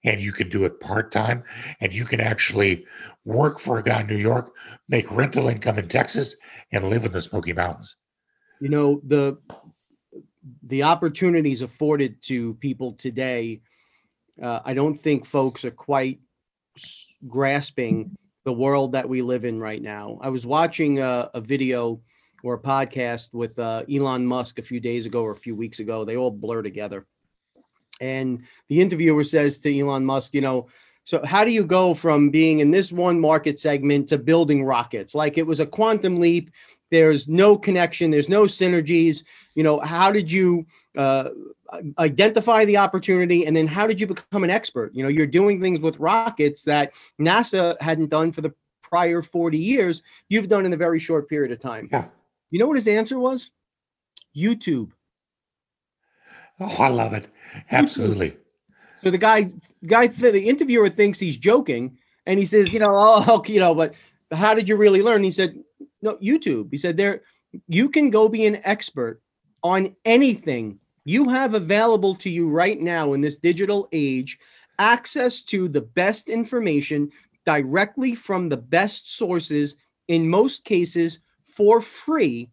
And 0.05 0.21
you 0.21 0.33
can 0.33 0.49
do 0.49 0.65
it 0.65 0.81
part 0.81 1.11
time, 1.11 1.43
and 1.81 1.93
you 1.93 2.05
can 2.05 2.21
actually 2.21 2.87
work 3.25 3.59
for 3.59 3.79
a 3.79 3.83
guy 3.83 4.03
in 4.03 4.07
New 4.07 4.17
York, 4.17 4.55
make 4.89 5.11
rental 5.11 5.49
income 5.49 5.79
in 5.79 5.89
Texas, 5.89 6.37
and 6.71 6.89
live 6.89 7.05
in 7.05 7.13
the 7.13 7.21
Smoky 7.21 7.53
Mountains. 7.53 7.97
You 8.61 8.69
know 8.69 9.01
the 9.05 9.39
the 10.63 10.85
opportunities 10.85 11.63
afforded 11.63 12.23
to 12.23 12.55
people 12.55 12.93
today. 12.93 13.63
Uh, 14.41 14.61
I 14.65 14.75
don't 14.75 14.95
think 14.95 15.27
folks 15.27 15.65
are 15.65 15.73
quite 15.73 16.21
grasping 17.27 18.17
the 18.45 18.53
world 18.53 18.93
that 18.93 19.09
we 19.09 19.23
live 19.23 19.45
in 19.45 19.59
right 19.59 19.83
now. 19.83 20.19
I 20.21 20.29
was 20.29 20.47
watching 20.47 21.01
a, 21.01 21.31
a 21.35 21.41
video 21.41 22.01
or 22.42 22.55
a 22.55 22.59
podcast 22.59 23.35
with 23.35 23.59
uh, 23.59 23.83
Elon 23.92 24.27
Musk 24.27 24.59
a 24.59 24.62
few 24.62 24.81
days 24.81 25.07
ago 25.07 25.22
or 25.22 25.33
a 25.33 25.37
few 25.37 25.55
weeks 25.55 25.81
ago. 25.81 26.05
They 26.05 26.16
all 26.16 26.31
blur 26.31 26.62
together. 26.62 27.07
And 28.01 28.42
the 28.68 28.81
interviewer 28.81 29.25
says 29.25 29.59
to 29.61 29.79
Elon 29.79 30.05
Musk, 30.05 30.35
you 30.35 30.40
know, 30.40 30.68
so 31.05 31.25
how 31.25 31.44
do 31.44 31.53
you 31.53 31.64
go 31.64 31.94
from 31.94 32.31
being 32.31 32.59
in 32.59 32.72
this 32.72 32.90
one 32.90 33.20
market 33.20 33.61
segment 33.61 34.09
to 34.09 34.18
building 34.18 34.64
rockets? 34.64 35.14
Like 35.14 35.38
it 35.38 35.46
was 35.46 35.61
a 35.61 35.66
quantum 35.66 36.18
leap. 36.18 36.51
There's 36.90 37.29
no 37.29 37.57
connection. 37.57 38.11
There's 38.11 38.29
no 38.29 38.42
synergies. 38.42 39.25
You 39.55 39.62
know, 39.62 39.79
how 39.81 40.11
did 40.11 40.31
you 40.31 40.66
uh, 40.96 41.31
identify 41.99 42.64
the 42.64 42.77
opportunity, 42.77 43.46
and 43.46 43.57
then 43.57 43.66
how 43.66 43.87
did 43.87 44.01
you 44.01 44.07
become 44.07 44.44
an 44.44 44.51
expert? 44.51 44.94
You 44.94 45.03
know, 45.03 45.09
you're 45.09 45.27
doing 45.27 45.61
things 45.61 45.81
with 45.81 45.99
rockets 45.99 46.64
that 46.64 46.92
NASA 47.20 47.81
hadn't 47.81 48.11
done 48.11 48.33
for 48.33 48.40
the 48.40 48.55
prior 48.83 49.22
40 49.22 49.59
years. 49.59 50.03
You've 50.29 50.49
done 50.49 50.66
in 50.66 50.72
a 50.72 50.77
very 50.77 50.99
short 50.99 51.29
period 51.29 51.53
of 51.53 51.59
time. 51.59 51.88
Yeah. 51.90 52.07
You 52.57 52.61
know 52.61 52.69
what 52.69 52.79
his 52.79 52.88
answer 52.88 53.19
was? 53.19 53.51
YouTube. 54.35 54.92
Oh, 56.59 56.75
I 56.79 56.88
love 56.88 57.12
it. 57.12 57.27
Absolutely. 57.71 58.35
So 58.97 59.11
the 59.11 59.19
guy, 59.19 59.53
guy, 59.87 60.07
the 60.07 60.49
interviewer 60.49 60.88
thinks 60.88 61.19
he's 61.19 61.37
joking, 61.37 61.99
and 62.25 62.38
he 62.38 62.47
says, 62.47 62.73
you 62.73 62.81
know, 62.81 62.88
oh, 62.95 63.45
you 63.47 63.61
know, 63.61 63.75
but 63.75 63.95
how 64.33 64.55
did 64.55 64.71
you 64.71 64.77
really 64.77 65.03
learn? 65.03 65.23
He 65.23 65.33
said, 65.33 65.62
no, 66.01 66.16
YouTube. 66.16 66.69
He 66.71 66.79
said, 66.79 66.97
there, 66.97 67.25
you 67.69 67.90
can 67.90 68.09
go 68.09 68.27
be 68.27 68.47
an 68.47 68.62
expert 68.64 69.21
on 69.62 69.95
anything 70.07 70.79
you 71.05 71.29
have 71.29 71.53
available 71.53 72.14
to 72.14 72.31
you 72.31 72.49
right 72.49 72.81
now 72.81 73.12
in 73.12 73.21
this 73.21 73.37
digital 73.37 73.87
age 73.92 74.38
access 74.79 75.42
to 75.42 75.69
the 75.69 75.83
best 75.83 76.31
information 76.31 77.11
directly 77.45 78.14
from 78.14 78.49
the 78.49 78.57
best 78.57 79.14
sources 79.14 79.77
in 80.09 80.27
most 80.27 80.64
cases 80.64 81.21
for 81.57 81.81
free 81.81 82.51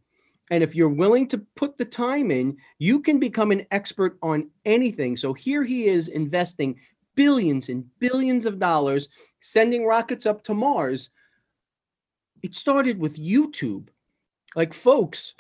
and 0.51 0.63
if 0.63 0.75
you're 0.75 0.89
willing 0.89 1.27
to 1.29 1.39
put 1.55 1.77
the 1.77 1.85
time 1.85 2.29
in, 2.29 2.57
you 2.77 2.99
can 2.99 3.19
become 3.19 3.51
an 3.51 3.65
expert 3.71 4.17
on 4.21 4.49
anything. 4.65 5.15
So 5.15 5.33
here 5.33 5.63
he 5.63 5.85
is 5.85 6.09
investing 6.09 6.79
billions 7.15 7.69
and 7.69 7.85
billions 7.99 8.45
of 8.45 8.59
dollars, 8.59 9.07
sending 9.39 9.85
rockets 9.85 10.25
up 10.25 10.43
to 10.43 10.53
Mars. 10.53 11.09
It 12.41 12.55
started 12.55 12.99
with 12.99 13.17
YouTube. 13.17 13.87
Like, 14.55 14.73
folks, 14.73 15.33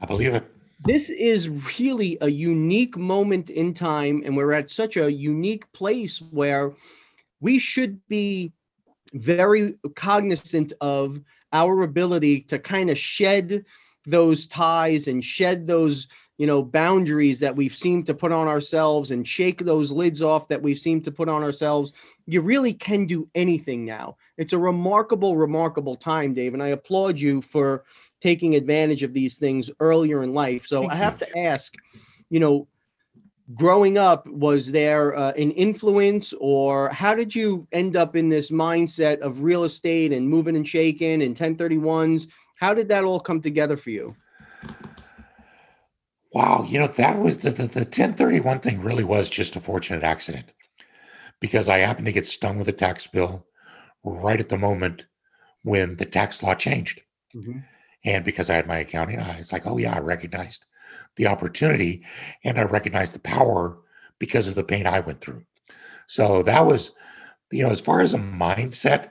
I 0.00 0.06
believe 0.06 0.34
it. 0.34 0.44
This 0.84 1.10
is 1.10 1.48
really 1.80 2.18
a 2.20 2.28
unique 2.28 2.96
moment 2.96 3.50
in 3.50 3.72
time, 3.72 4.22
and 4.24 4.36
we're 4.36 4.52
at 4.52 4.70
such 4.70 4.96
a 4.96 5.12
unique 5.12 5.70
place 5.72 6.20
where 6.30 6.72
we 7.40 7.58
should 7.58 8.00
be 8.08 8.52
very 9.12 9.74
cognizant 9.94 10.72
of 10.80 11.20
our 11.52 11.82
ability 11.82 12.40
to 12.42 12.58
kind 12.58 12.90
of 12.90 12.98
shed 12.98 13.64
those 14.06 14.46
ties 14.46 15.08
and 15.08 15.24
shed 15.24 15.66
those 15.66 16.08
you 16.38 16.46
know 16.46 16.62
boundaries 16.62 17.38
that 17.38 17.54
we've 17.54 17.74
seemed 17.74 18.06
to 18.06 18.14
put 18.14 18.32
on 18.32 18.48
ourselves 18.48 19.12
and 19.12 19.28
shake 19.28 19.58
those 19.58 19.92
lids 19.92 20.20
off 20.20 20.48
that 20.48 20.60
we've 20.60 20.78
seemed 20.78 21.04
to 21.04 21.12
put 21.12 21.28
on 21.28 21.42
ourselves 21.42 21.92
you 22.26 22.40
really 22.40 22.72
can 22.72 23.06
do 23.06 23.28
anything 23.34 23.84
now 23.84 24.16
it's 24.38 24.52
a 24.52 24.58
remarkable 24.58 25.36
remarkable 25.36 25.94
time 25.94 26.34
dave 26.34 26.54
and 26.54 26.62
i 26.62 26.68
applaud 26.68 27.18
you 27.18 27.40
for 27.40 27.84
taking 28.20 28.56
advantage 28.56 29.02
of 29.04 29.12
these 29.12 29.36
things 29.36 29.70
earlier 29.78 30.24
in 30.24 30.34
life 30.34 30.66
so 30.66 30.80
Thank 30.80 30.92
i 30.92 30.96
have 30.96 31.20
you. 31.20 31.26
to 31.26 31.38
ask 31.38 31.74
you 32.28 32.40
know 32.40 32.66
growing 33.54 33.98
up 33.98 34.26
was 34.26 34.70
there 34.70 35.16
uh, 35.16 35.32
an 35.32 35.50
influence 35.52 36.32
or 36.40 36.88
how 36.90 37.14
did 37.14 37.34
you 37.34 37.66
end 37.72 37.96
up 37.96 38.16
in 38.16 38.28
this 38.28 38.50
mindset 38.50 39.18
of 39.18 39.42
real 39.42 39.64
estate 39.64 40.12
and 40.12 40.28
moving 40.28 40.56
and 40.56 40.66
shaking 40.66 41.22
and 41.22 41.36
1031s 41.36 42.28
how 42.62 42.72
did 42.72 42.90
that 42.90 43.02
all 43.02 43.18
come 43.18 43.40
together 43.40 43.76
for 43.76 43.90
you? 43.90 44.14
Wow, 46.32 46.64
you 46.68 46.78
know, 46.78 46.86
that 46.86 47.18
was 47.18 47.38
the, 47.38 47.50
the, 47.50 47.66
the 47.66 47.80
1031 47.80 48.60
thing 48.60 48.80
really 48.80 49.02
was 49.02 49.28
just 49.28 49.56
a 49.56 49.60
fortunate 49.60 50.04
accident 50.04 50.52
because 51.40 51.68
I 51.68 51.78
happened 51.78 52.06
to 52.06 52.12
get 52.12 52.28
stung 52.28 52.58
with 52.58 52.68
a 52.68 52.72
tax 52.72 53.08
bill 53.08 53.44
right 54.04 54.38
at 54.38 54.48
the 54.48 54.56
moment 54.56 55.06
when 55.64 55.96
the 55.96 56.06
tax 56.06 56.40
law 56.40 56.54
changed. 56.54 57.02
Mm-hmm. 57.34 57.58
And 58.04 58.24
because 58.24 58.48
I 58.48 58.54
had 58.54 58.68
my 58.68 58.78
accounting, 58.78 59.18
I 59.18 59.38
was 59.38 59.52
like, 59.52 59.66
oh, 59.66 59.76
yeah, 59.76 59.96
I 59.96 59.98
recognized 59.98 60.64
the 61.16 61.26
opportunity 61.26 62.04
and 62.44 62.58
I 62.58 62.62
recognized 62.62 63.14
the 63.14 63.20
power 63.20 63.78
because 64.18 64.48
of 64.48 64.54
the 64.54 64.64
pain 64.64 64.86
I 64.86 65.00
went 65.00 65.20
through. 65.20 65.44
So 66.06 66.42
that 66.44 66.66
was, 66.66 66.92
you 67.50 67.62
know, 67.62 67.70
as 67.70 67.80
far 67.80 68.00
as 68.00 68.14
a 68.14 68.18
mindset, 68.18 69.10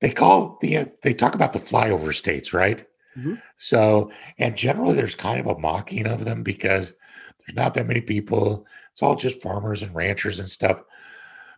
they 0.00 0.10
call 0.10 0.58
the 0.60 0.86
they 1.02 1.14
talk 1.14 1.34
about 1.34 1.52
the 1.52 1.58
flyover 1.58 2.14
states, 2.14 2.52
right? 2.52 2.84
Mm-hmm. 3.16 3.34
So, 3.56 4.10
and 4.38 4.56
generally 4.56 4.94
there's 4.94 5.14
kind 5.14 5.40
of 5.40 5.46
a 5.46 5.58
mocking 5.58 6.06
of 6.06 6.24
them 6.24 6.42
because 6.42 6.94
there's 7.38 7.56
not 7.56 7.74
that 7.74 7.86
many 7.86 8.00
people. 8.00 8.66
It's 8.92 9.02
all 9.02 9.14
just 9.14 9.42
farmers 9.42 9.82
and 9.82 9.94
ranchers 9.94 10.38
and 10.38 10.48
stuff. 10.48 10.82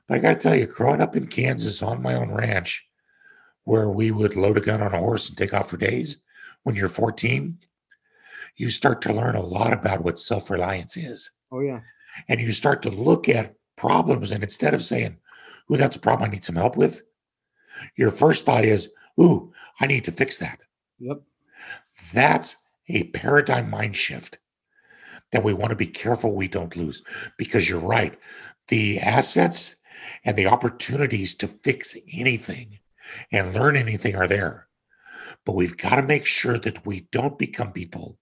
But 0.07 0.19
I 0.19 0.21
got 0.21 0.35
to 0.35 0.41
tell 0.41 0.55
you, 0.55 0.67
growing 0.67 1.01
up 1.01 1.17
in 1.17 1.27
Kansas 1.27 1.83
on 1.83 2.03
my 2.03 2.15
own 2.15 2.31
ranch, 2.31 2.87
where 3.65 3.89
we 3.89 4.11
would 4.11 4.37
load 4.37 4.59
a 4.59 4.61
gun 4.61 4.83
on 4.83 4.95
a 4.95 4.99
horse 4.99 5.29
and 5.29 5.39
take 5.39 5.55
off 5.55 5.71
for 5.71 5.77
days 5.77 6.19
when 6.63 6.77
you're 6.77 6.89
14, 6.89 7.59
you 8.57 8.71
start 8.71 9.03
to 9.03 9.13
learn 9.13 9.37
a 9.37 9.43
lot 9.43 9.73
about 9.73 10.03
what 10.03 10.19
self 10.19 10.51
reliance 10.51 10.97
is. 10.97 11.31
Oh, 11.51 11.61
yeah. 11.61 11.81
And 12.29 12.41
you 12.41 12.53
start 12.53 12.83
to 12.83 12.91
look 12.91 13.29
at 13.29 13.55
problems, 13.77 14.31
and 14.33 14.43
instead 14.45 14.75
of 14.75 14.83
saying, 14.83 15.17
Ooh, 15.71 15.77
that's 15.77 15.97
a 15.97 16.01
problem 16.01 16.29
I 16.29 16.33
need 16.33 16.45
some 16.45 16.57
help 16.57 16.77
with, 16.77 17.03
your 17.97 18.11
first 18.11 18.45
thought 18.45 18.65
is, 18.65 18.91
ooh, 19.21 19.53
I 19.81 19.87
need 19.87 20.05
to 20.05 20.13
fix 20.13 20.39
that. 20.39 20.61
Yep. 20.99 21.23
That's 22.13 22.57
a 22.89 23.05
paradigm 23.05 23.71
mind 23.71 23.97
shift 23.97 24.39
that 25.33 25.43
we 25.43 25.53
want 25.53 25.71
to 25.71 25.77
be 25.77 25.87
careful 25.87 26.35
we 26.35 26.49
don't 26.49 26.77
lose 26.77 27.03
because 27.39 27.69
you're 27.69 27.81
right. 27.81 28.19
The 28.69 29.01
assets 29.01 29.77
and 30.25 30.37
the 30.37 30.47
opportunities 30.47 31.35
to 31.37 31.49
fix 31.49 31.97
anything 32.13 32.79
and 33.33 33.55
learn 33.55 33.77
anything 33.77 34.15
are 34.17 34.29
there. 34.29 34.69
But 35.45 35.55
we've 35.55 35.77
got 35.77 35.97
to 35.97 36.03
make 36.03 36.27
sure 36.27 36.59
that 36.59 36.87
we 36.87 37.09
don't 37.11 37.39
become 37.39 37.73
people 37.73 38.19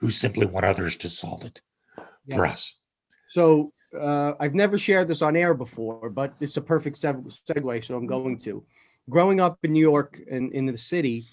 who 0.00 0.10
simply 0.10 0.46
want 0.46 0.64
others 0.66 0.96
to 0.96 1.08
solve 1.08 1.44
it 1.44 1.60
yeah. 2.26 2.36
for 2.36 2.46
us. 2.46 2.74
So 3.28 3.72
uh, 3.98 4.32
I've 4.38 4.54
never 4.54 4.78
shared 4.78 5.08
this 5.08 5.22
on 5.22 5.36
air 5.36 5.54
before, 5.54 6.10
but 6.10 6.34
it's 6.40 6.56
a 6.56 6.62
perfect 6.62 6.96
segue, 6.96 7.84
so 7.84 7.96
I'm 7.96 8.06
going 8.06 8.38
to 8.40 8.64
growing 9.08 9.40
up 9.40 9.58
in 9.62 9.72
New 9.72 9.80
York 9.80 10.20
and 10.30 10.52
in 10.52 10.66
the 10.66 10.76
city, 10.76 11.24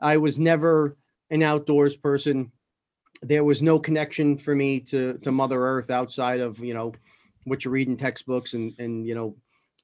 I 0.00 0.16
was 0.16 0.38
never 0.38 0.96
an 1.30 1.42
outdoors 1.42 1.96
person. 1.96 2.52
There 3.22 3.44
was 3.44 3.62
no 3.62 3.78
connection 3.78 4.36
for 4.36 4.54
me 4.54 4.80
to 4.80 5.18
to 5.18 5.32
Mother 5.32 5.60
Earth 5.60 5.90
outside 5.90 6.40
of 6.40 6.58
you 6.58 6.74
know 6.74 6.92
what 7.44 7.64
you 7.64 7.70
read 7.70 7.88
in 7.88 7.96
textbooks 7.96 8.54
and 8.54 8.72
and 8.78 9.06
you 9.06 9.14
know 9.14 9.36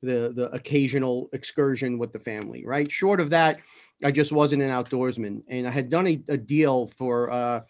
the 0.02 0.32
the 0.34 0.50
occasional 0.52 1.28
excursion 1.32 1.98
with 1.98 2.12
the 2.12 2.18
family. 2.18 2.64
Right. 2.66 2.90
Short 2.90 3.20
of 3.20 3.30
that, 3.30 3.58
I 4.04 4.10
just 4.10 4.32
wasn't 4.32 4.62
an 4.62 4.70
outdoorsman, 4.70 5.42
and 5.48 5.66
I 5.66 5.70
had 5.70 5.88
done 5.88 6.06
a, 6.06 6.22
a 6.28 6.36
deal 6.36 6.88
for. 6.88 7.30
Uh, 7.30 7.60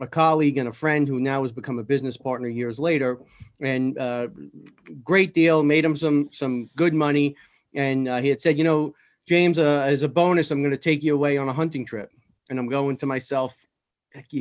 a 0.00 0.06
colleague 0.06 0.56
and 0.56 0.68
a 0.68 0.72
friend 0.72 1.06
who 1.06 1.20
now 1.20 1.42
has 1.42 1.52
become 1.52 1.78
a 1.78 1.84
business 1.84 2.16
partner 2.16 2.48
years 2.48 2.78
later, 2.78 3.18
and 3.60 3.98
uh, 3.98 4.28
great 5.04 5.34
deal. 5.34 5.62
Made 5.62 5.84
him 5.84 5.96
some 5.96 6.28
some 6.32 6.70
good 6.76 6.94
money, 6.94 7.36
and 7.74 8.08
uh, 8.08 8.20
he 8.20 8.28
had 8.28 8.40
said, 8.40 8.58
you 8.58 8.64
know, 8.64 8.94
James, 9.26 9.58
uh, 9.58 9.84
as 9.86 10.02
a 10.02 10.08
bonus, 10.08 10.50
I'm 10.50 10.60
going 10.60 10.72
to 10.72 10.76
take 10.76 11.02
you 11.02 11.14
away 11.14 11.36
on 11.36 11.48
a 11.48 11.52
hunting 11.52 11.84
trip. 11.84 12.10
And 12.48 12.58
I'm 12.58 12.66
going 12.66 12.96
to 12.96 13.06
myself, 13.06 13.56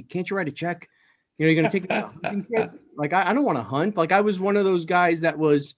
can't 0.09 0.29
you 0.29 0.35
write 0.35 0.47
a 0.47 0.51
check? 0.51 0.89
You 1.37 1.45
know, 1.45 1.51
you're 1.51 1.61
going 1.61 1.71
to 1.71 1.79
take 1.79 1.89
me 1.89 1.95
on 1.95 2.03
a 2.03 2.07
hunting 2.27 2.45
trip. 2.45 2.71
Like, 2.97 3.13
I, 3.13 3.29
I 3.29 3.33
don't 3.33 3.45
want 3.45 3.59
to 3.59 3.63
hunt. 3.63 3.97
Like, 3.97 4.11
I 4.11 4.21
was 4.21 4.39
one 4.39 4.57
of 4.57 4.65
those 4.65 4.85
guys 4.85 5.21
that 5.21 5.37
was, 5.37 5.75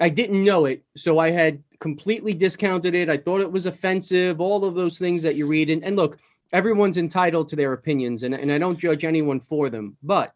I 0.00 0.08
didn't 0.08 0.42
know 0.42 0.64
it. 0.64 0.82
So 0.96 1.18
I 1.18 1.30
had 1.30 1.62
completely 1.78 2.34
discounted 2.34 2.96
it. 2.96 3.08
I 3.08 3.16
thought 3.16 3.40
it 3.40 3.52
was 3.52 3.66
offensive, 3.66 4.40
all 4.40 4.64
of 4.64 4.74
those 4.74 4.98
things 4.98 5.22
that 5.22 5.36
you 5.36 5.46
read. 5.46 5.70
And, 5.70 5.84
and 5.84 5.94
look, 5.94 6.18
everyone's 6.52 6.98
entitled 6.98 7.48
to 7.48 7.56
their 7.56 7.72
opinions, 7.72 8.22
and, 8.22 8.34
and 8.34 8.50
I 8.52 8.58
don't 8.58 8.78
judge 8.78 9.04
anyone 9.04 9.40
for 9.40 9.70
them. 9.70 9.96
But 10.02 10.32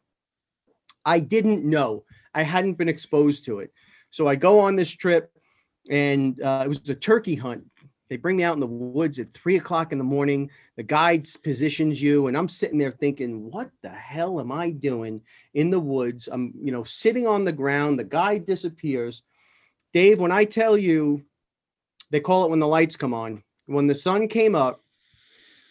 I 1.04 1.20
didn't 1.20 1.64
know. 1.64 2.04
I 2.34 2.42
hadn't 2.42 2.78
been 2.78 2.88
exposed 2.88 3.44
to 3.46 3.60
it. 3.60 3.72
So 4.10 4.26
I 4.26 4.34
go 4.34 4.58
on 4.58 4.76
this 4.76 4.92
trip, 4.92 5.30
and 5.90 6.40
uh, 6.40 6.62
it 6.64 6.68
was 6.68 6.88
a 6.88 6.94
turkey 6.94 7.34
hunt 7.34 7.64
they 8.08 8.16
bring 8.16 8.36
me 8.36 8.44
out 8.44 8.54
in 8.54 8.60
the 8.60 8.66
woods 8.66 9.18
at 9.18 9.28
three 9.28 9.56
o'clock 9.56 9.90
in 9.90 9.98
the 9.98 10.04
morning. 10.04 10.50
The 10.76 10.82
guide 10.82 11.26
positions 11.42 12.00
you, 12.00 12.28
and 12.28 12.36
I'm 12.36 12.48
sitting 12.48 12.78
there 12.78 12.92
thinking, 12.92 13.50
what 13.50 13.70
the 13.82 13.90
hell 13.90 14.38
am 14.38 14.52
I 14.52 14.70
doing 14.70 15.22
in 15.54 15.70
the 15.70 15.80
woods? 15.80 16.28
I'm, 16.30 16.52
you 16.60 16.70
know, 16.70 16.84
sitting 16.84 17.26
on 17.26 17.44
the 17.44 17.52
ground. 17.52 17.98
The 17.98 18.04
guide 18.04 18.46
disappears. 18.46 19.22
Dave, 19.92 20.20
when 20.20 20.30
I 20.30 20.44
tell 20.44 20.76
you, 20.76 21.24
they 22.10 22.20
call 22.20 22.44
it 22.44 22.50
when 22.50 22.60
the 22.60 22.68
lights 22.68 22.96
come 22.96 23.14
on. 23.14 23.42
When 23.66 23.88
the 23.88 23.94
sun 23.94 24.28
came 24.28 24.54
up, 24.54 24.84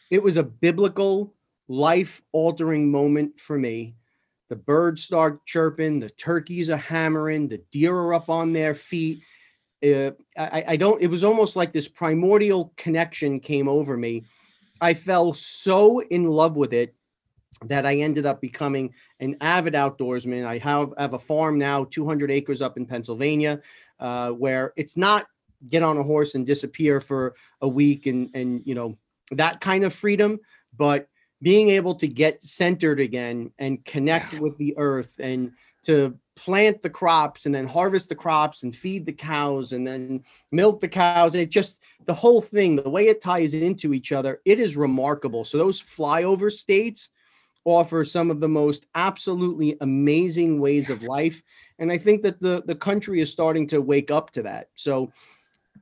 it 0.10 0.22
was 0.22 0.38
a 0.38 0.44
biblical, 0.44 1.34
life 1.68 2.22
altering 2.32 2.92
moment 2.92 3.40
for 3.40 3.58
me. 3.58 3.96
The 4.50 4.56
birds 4.56 5.04
start 5.04 5.46
chirping, 5.46 6.00
the 6.00 6.12
turkeys 6.12 6.70
are 6.70 6.78
hammering, 6.78 7.48
the 7.48 7.62
deer 7.72 7.96
are 7.96 8.14
up 8.14 8.30
on 8.30 8.54
their 8.54 8.76
feet. 8.76 9.24
Uh, 9.84 10.12
I, 10.38 10.64
I 10.70 10.76
don't 10.76 11.02
it 11.02 11.08
was 11.08 11.24
almost 11.24 11.56
like 11.56 11.74
this 11.74 11.88
primordial 11.88 12.74
connection 12.78 13.40
came 13.40 13.68
over 13.68 13.98
me. 13.98 14.26
I 14.82 14.94
fell 14.94 15.34
so 15.34 16.02
in 16.02 16.26
love 16.26 16.56
with 16.56 16.74
it 16.74 16.96
that 17.64 17.86
i 17.86 17.96
ended 17.96 18.26
up 18.26 18.42
becoming 18.42 18.94
an 19.20 19.36
avid 19.42 19.74
outdoorsman. 19.74 20.46
I 20.46 20.58
have, 20.58 20.94
have 20.98 21.14
a 21.14 21.20
farm 21.20 21.58
now 21.58 21.86
200 21.86 22.30
acres 22.30 22.62
up 22.62 22.78
in 22.78 22.86
pennsylvania 22.86 23.62
uh, 24.00 24.32
where 24.32 24.74
it's 24.76 24.98
not 24.98 25.28
get 25.68 25.84
on 25.84 25.98
a 25.98 26.04
horse 26.04 26.36
and 26.36 26.46
disappear 26.46 27.00
for 27.00 27.36
a 27.62 27.68
week 27.68 28.08
and 28.08 28.30
and 28.34 28.62
you 28.66 28.76
know 28.76 28.98
that 29.32 29.60
kind 29.62 29.84
of 29.84 29.94
freedom 29.94 30.40
but 30.78 31.08
being 31.42 31.70
able 31.70 31.96
to 31.96 32.08
get 32.08 32.42
centered 32.42 33.00
again 33.00 33.52
and 33.60 33.84
connect 33.86 34.34
with 34.40 34.58
the 34.58 34.74
earth 34.78 35.16
and 35.20 35.52
to 35.84 36.18
plant 36.36 36.82
the 36.82 36.90
crops 36.90 37.46
and 37.46 37.54
then 37.54 37.68
harvest 37.68 38.10
the 38.10 38.16
crops 38.16 38.64
and 38.64 38.76
feed 38.76 39.06
the 39.06 39.14
cows 39.14 39.72
and 39.72 39.86
then 39.86 40.24
milk 40.52 40.80
the 40.80 40.88
cows. 40.88 41.36
It 41.36 41.50
just 41.50 41.80
the 42.06 42.14
whole 42.14 42.42
thing, 42.42 42.76
the 42.76 42.90
way 42.90 43.08
it 43.08 43.22
ties 43.22 43.54
into 43.54 43.94
each 43.94 44.12
other, 44.12 44.42
it 44.46 44.60
is 44.60 44.76
remarkable. 44.76 45.44
So 45.44 45.58
those 45.58 45.82
flyover 45.82 46.52
states 46.52 47.10
offer 47.64 48.04
some 48.04 48.30
of 48.30 48.40
the 48.40 48.50
most 48.50 48.86
absolutely 48.96 49.78
amazing 49.82 50.60
ways 50.60 50.90
of 50.90 51.04
life. 51.04 51.42
And 51.80 51.92
I 51.92 51.98
think 51.98 52.24
that 52.24 52.40
the, 52.40 52.64
the 52.66 52.76
country 52.76 53.22
is 53.22 53.32
starting 53.32 53.68
to 53.68 53.82
wake 53.82 54.12
up 54.12 54.32
to 54.32 54.44
that. 54.44 54.70
So 54.76 55.12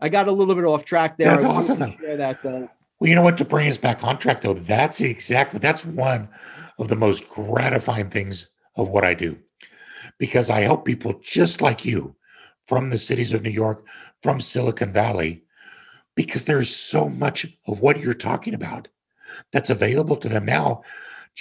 I 0.01 0.09
got 0.09 0.27
a 0.27 0.31
little 0.31 0.55
bit 0.55 0.65
off 0.65 0.85
track 0.85 1.17
there. 1.17 1.29
That's 1.29 1.45
awesome, 1.45 1.97
share 1.99 2.17
that 2.17 2.41
though. 2.43 2.69
Well, 3.03 3.09
you 3.09 3.15
know 3.15 3.21
what? 3.21 3.37
To 3.39 3.43
bring 3.43 3.67
us 3.67 3.77
back 3.77 4.01
on 4.01 4.17
track, 4.17 4.39
though, 4.39 4.53
that's 4.53 5.01
exactly 5.01 5.59
that's 5.59 5.85
one 5.85 6.29
of 6.79 6.87
the 6.87 6.95
most 6.95 7.27
gratifying 7.27 8.09
things 8.09 8.47
of 8.77 8.87
what 8.87 9.03
I 9.03 9.13
do, 9.13 9.37
because 10.19 10.49
I 10.49 10.61
help 10.61 10.85
people 10.85 11.19
just 11.21 11.61
like 11.61 11.83
you 11.83 12.15
from 12.65 12.89
the 12.89 12.97
cities 12.97 13.33
of 13.33 13.41
New 13.41 13.49
York, 13.49 13.85
from 14.21 14.39
Silicon 14.39 14.93
Valley, 14.93 15.43
because 16.15 16.45
there's 16.45 16.73
so 16.73 17.09
much 17.09 17.45
of 17.67 17.81
what 17.81 17.99
you're 17.99 18.13
talking 18.13 18.53
about 18.53 18.87
that's 19.51 19.69
available 19.69 20.15
to 20.15 20.29
them 20.29 20.45
now 20.45 20.83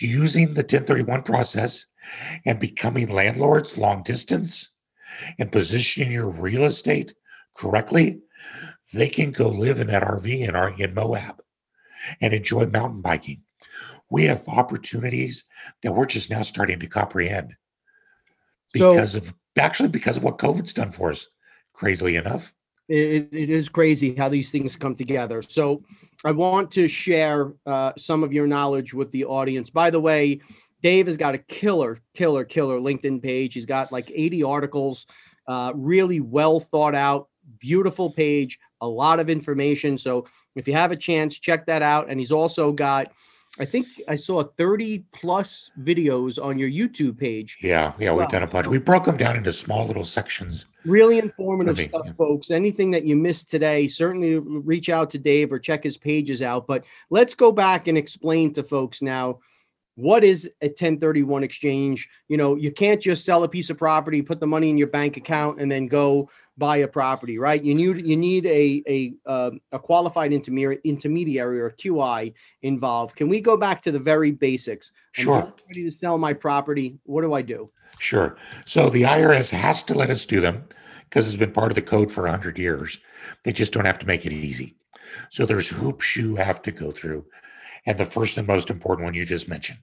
using 0.01 0.55
the 0.55 0.63
1031 0.63 1.23
process 1.23 1.87
and 2.45 2.59
becoming 2.59 3.07
landlords 3.07 3.79
long 3.79 4.03
distance 4.03 4.75
and 5.39 5.53
positioning 5.53 6.11
your 6.11 6.29
real 6.29 6.65
estate 6.65 7.15
correctly. 7.55 8.19
They 8.93 9.09
can 9.09 9.31
go 9.31 9.49
live 9.49 9.79
in 9.79 9.87
that 9.87 10.03
RV 10.03 10.27
in, 10.27 10.81
in 10.81 10.93
Moab 10.93 11.42
and 12.21 12.33
enjoy 12.35 12.67
mountain 12.67 13.01
biking. 13.01 13.43
We 14.11 14.25
have 14.25 14.47
opportunities 14.49 15.45
that 15.83 15.93
we're 15.93 16.07
just 16.07 16.31
now 16.31 16.43
starting 16.43 16.81
to 16.81 16.87
comprehend 16.87 17.57
So 18.69 18.93
because 18.93 19.15
of 19.15 19.35
actually 19.59 19.89
because 19.89 20.17
of 20.17 20.25
what 20.25 20.39
COVID's 20.39 20.73
done 20.73 20.91
for 20.91 21.11
us, 21.11 21.29
crazily 21.73 22.17
enough. 22.17 22.55
it, 22.89 23.29
it 23.33 23.51
is 23.51 23.69
crazy 23.69 24.15
how 24.15 24.29
these 24.29 24.51
things 24.51 24.77
come 24.77 24.95
together. 24.95 25.43
So 25.43 25.83
I 26.25 26.33
want 26.33 26.71
to 26.73 26.89
share 26.89 27.53
uh, 27.67 27.93
some 27.97 28.23
of 28.23 28.33
your 28.33 28.47
knowledge 28.47 28.93
with 28.93 29.11
the 29.13 29.25
audience. 29.25 29.71
By 29.71 29.91
the 29.91 30.01
way, 30.01 30.41
Dave 30.83 31.07
has 31.07 31.17
got 31.17 31.35
a 31.35 31.39
killer, 31.39 31.99
killer, 32.15 32.45
killer 32.45 32.79
LinkedIn 32.79 33.23
page. 33.23 33.55
He's 33.55 33.67
got 33.67 33.93
like 33.93 34.11
80 34.13 34.43
articles, 34.43 35.07
uh, 35.47 35.73
really 35.75 36.21
well 36.21 36.61
thought 36.61 36.95
out, 36.95 37.29
beautiful 37.59 38.11
page, 38.11 38.59
a 38.81 38.87
lot 38.87 39.21
of 39.21 39.31
information. 39.31 39.97
So 39.97 40.27
if 40.57 40.69
you 40.69 40.75
have 40.75 40.93
a 40.93 40.97
chance, 40.97 41.39
check 41.39 41.67
that 41.67 41.83
out. 41.83 42.09
And 42.09 42.19
he's 42.19 42.33
also 42.33 42.73
got, 42.73 43.13
I 43.59 43.65
think 43.65 43.87
I 44.09 44.15
saw 44.15 44.43
30 44.43 45.05
plus 45.13 45.71
videos 45.81 46.43
on 46.43 46.59
your 46.59 46.71
YouTube 46.71 47.19
page. 47.19 47.59
Yeah, 47.63 47.93
yeah, 47.99 48.11
we've 48.11 48.21
Well, 48.21 48.29
done 48.29 48.43
a 48.43 48.47
bunch. 48.47 48.67
We 48.67 48.79
broke 48.79 49.05
them 49.05 49.17
down 49.17 49.37
into 49.37 49.53
small 49.53 49.87
little 49.87 50.05
sections. 50.05 50.67
Really 50.85 51.19
informative 51.19 51.77
me, 51.77 51.85
stuff, 51.85 52.07
yeah. 52.07 52.13
folks. 52.13 52.51
Anything 52.51 52.91
that 52.93 53.05
you 53.05 53.15
missed 53.15 53.51
today, 53.51 53.89
certainly 53.89 54.39
reach 54.39 54.89
out 54.89 55.11
to 55.11 55.19
Dave 55.19 55.53
or 55.53 55.59
check 55.59 55.85
his 55.85 55.99
pages 55.99 56.43
out. 56.43 56.67
But 56.67 56.85
let's 57.11 57.35
go 57.35 57.53
back 57.53 57.87
and 57.89 57.99
explain 57.99 58.53
to 58.55 58.63
folks 58.63 59.03
now 59.03 59.41
what 59.97 60.25
is 60.25 60.47
a 60.63 60.67
1031 60.67 61.43
exchange. 61.43 62.09
You 62.29 62.37
know, 62.37 62.57
you 62.57 62.73
can't 62.73 63.01
just 63.01 63.25
sell 63.25 63.45
a 63.45 63.49
piece 63.49 63.71
of 63.71 63.77
property, 63.77 64.23
put 64.23 64.41
the 64.41 64.47
money 64.47 64.71
in 64.71 64.79
your 64.79 64.89
bank 64.89 65.17
account, 65.17 65.61
and 65.61 65.71
then 65.71 65.87
go 65.87 66.31
buy 66.63 66.77
a 66.77 66.87
property, 66.87 67.39
right? 67.39 67.61
You 67.61 67.75
need 67.75 68.07
you 68.07 68.17
need 68.17 68.47
a 68.47 68.85
a 68.97 68.99
uh, 69.27 69.51
a 69.73 69.81
qualified 69.81 70.33
intermediary 70.33 70.79
intermediary 70.85 71.61
or 71.61 71.71
QI 71.71 72.33
involved. 72.63 73.17
Can 73.17 73.29
we 73.29 73.41
go 73.41 73.57
back 73.57 73.83
to 73.83 73.91
the 73.91 73.99
very 73.99 74.31
basics? 74.31 74.93
I'm 75.19 75.25
Sure. 75.25 75.53
ready 75.67 75.83
to 75.83 75.91
sell 75.91 76.19
my 76.19 76.33
property. 76.33 77.01
What 77.03 77.23
do 77.23 77.33
I 77.35 77.43
do? 77.43 77.69
Sure. 77.99 78.37
So 78.65 78.91
the 78.91 79.03
IRS 79.03 79.51
has 79.51 79.83
to 79.89 79.95
let 79.95 80.09
us 80.09 80.25
do 80.25 80.41
them 80.41 80.57
because 81.09 81.27
it's 81.27 81.43
been 81.45 81.51
part 81.51 81.73
of 81.73 81.75
the 81.75 81.83
code 81.95 82.13
for 82.13 82.23
100 82.23 82.59
years. 82.59 83.01
They 83.43 83.53
just 83.53 83.73
don't 83.73 83.91
have 83.91 83.99
to 83.99 84.07
make 84.07 84.25
it 84.25 84.33
easy. 84.33 84.77
So 85.31 85.45
there's 85.45 85.69
hoops 85.69 86.17
you 86.17 86.37
have 86.37 86.63
to 86.63 86.71
go 86.71 86.93
through. 86.93 87.27
And 87.87 87.99
the 87.99 88.05
first 88.05 88.39
and 88.39 88.47
most 88.47 88.71
important 88.71 89.05
one 89.07 89.15
you 89.15 89.27
just 89.27 89.49
mentioned. 89.49 89.81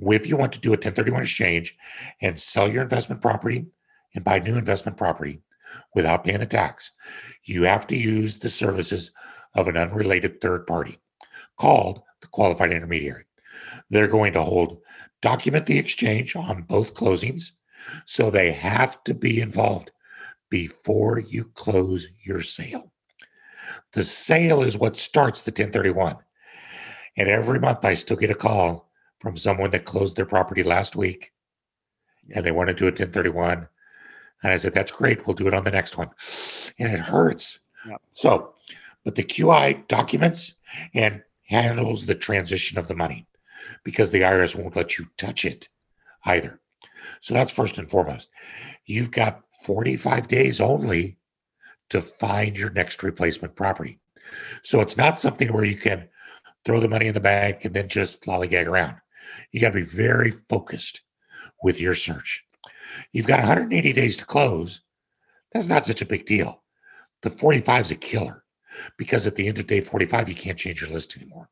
If 0.00 0.26
you 0.26 0.36
want 0.36 0.52
to 0.54 0.60
do 0.60 0.70
a 0.70 0.82
1031 0.82 1.22
exchange 1.22 1.76
and 2.20 2.40
sell 2.40 2.68
your 2.68 2.82
investment 2.82 3.22
property 3.22 3.66
and 4.14 4.24
buy 4.24 4.40
new 4.40 4.58
investment 4.58 4.96
property 4.96 5.42
without 5.94 6.24
paying 6.24 6.42
a 6.42 6.46
tax, 6.46 6.92
you 7.44 7.64
have 7.64 7.86
to 7.88 7.96
use 7.96 8.38
the 8.38 8.50
services 8.50 9.10
of 9.54 9.68
an 9.68 9.76
unrelated 9.76 10.40
third 10.40 10.66
party 10.66 10.98
called 11.58 12.02
the 12.20 12.26
qualified 12.28 12.72
intermediary. 12.72 13.24
They're 13.90 14.08
going 14.08 14.32
to 14.34 14.42
hold 14.42 14.78
document 15.20 15.66
the 15.66 15.78
exchange 15.78 16.34
on 16.34 16.62
both 16.62 16.94
closings. 16.94 17.52
So 18.06 18.30
they 18.30 18.52
have 18.52 19.02
to 19.04 19.14
be 19.14 19.40
involved 19.40 19.90
before 20.50 21.18
you 21.18 21.44
close 21.54 22.08
your 22.24 22.42
sale. 22.42 22.92
The 23.92 24.04
sale 24.04 24.62
is 24.62 24.76
what 24.76 24.96
starts 24.96 25.42
the 25.42 25.50
1031. 25.50 26.16
And 27.16 27.28
every 27.28 27.58
month 27.58 27.84
I 27.84 27.94
still 27.94 28.16
get 28.16 28.30
a 28.30 28.34
call 28.34 28.90
from 29.20 29.36
someone 29.36 29.70
that 29.70 29.84
closed 29.84 30.16
their 30.16 30.26
property 30.26 30.62
last 30.62 30.96
week 30.96 31.32
and 32.34 32.44
they 32.44 32.52
want 32.52 32.68
to 32.68 32.74
do 32.74 32.84
a 32.84 32.88
1031. 32.88 33.68
And 34.42 34.52
I 34.52 34.56
said, 34.56 34.74
that's 34.74 34.92
great. 34.92 35.26
We'll 35.26 35.36
do 35.36 35.46
it 35.46 35.54
on 35.54 35.64
the 35.64 35.70
next 35.70 35.96
one. 35.96 36.10
And 36.78 36.92
it 36.92 37.00
hurts. 37.00 37.60
So, 38.14 38.54
but 39.04 39.14
the 39.14 39.24
QI 39.24 39.86
documents 39.88 40.54
and 40.94 41.22
handles 41.48 42.06
the 42.06 42.14
transition 42.14 42.78
of 42.78 42.88
the 42.88 42.94
money 42.94 43.26
because 43.84 44.10
the 44.10 44.22
IRS 44.22 44.56
won't 44.56 44.76
let 44.76 44.98
you 44.98 45.06
touch 45.16 45.44
it 45.44 45.68
either. 46.24 46.60
So 47.20 47.34
that's 47.34 47.52
first 47.52 47.78
and 47.78 47.90
foremost. 47.90 48.28
You've 48.86 49.10
got 49.10 49.42
45 49.64 50.28
days 50.28 50.60
only 50.60 51.18
to 51.90 52.00
find 52.00 52.56
your 52.56 52.70
next 52.70 53.02
replacement 53.02 53.54
property. 53.54 54.00
So 54.62 54.80
it's 54.80 54.96
not 54.96 55.18
something 55.18 55.52
where 55.52 55.64
you 55.64 55.76
can 55.76 56.08
throw 56.64 56.80
the 56.80 56.88
money 56.88 57.08
in 57.08 57.14
the 57.14 57.20
bank 57.20 57.64
and 57.64 57.74
then 57.74 57.88
just 57.88 58.22
lollygag 58.22 58.66
around. 58.66 58.96
You 59.50 59.60
got 59.60 59.70
to 59.70 59.74
be 59.74 59.82
very 59.82 60.30
focused 60.30 61.02
with 61.62 61.80
your 61.80 61.94
search. 61.94 62.44
You've 63.12 63.26
got 63.26 63.40
180 63.40 63.92
days 63.92 64.16
to 64.18 64.24
close. 64.24 64.80
That's 65.52 65.68
not 65.68 65.84
such 65.84 66.02
a 66.02 66.06
big 66.06 66.26
deal. 66.26 66.62
The 67.22 67.30
45 67.30 67.86
is 67.86 67.90
a 67.90 67.96
killer 67.96 68.44
because 68.96 69.26
at 69.26 69.36
the 69.36 69.46
end 69.48 69.58
of 69.58 69.66
day 69.66 69.80
45, 69.80 70.28
you 70.28 70.34
can't 70.34 70.58
change 70.58 70.80
your 70.80 70.90
list 70.90 71.16
anymore. 71.16 71.48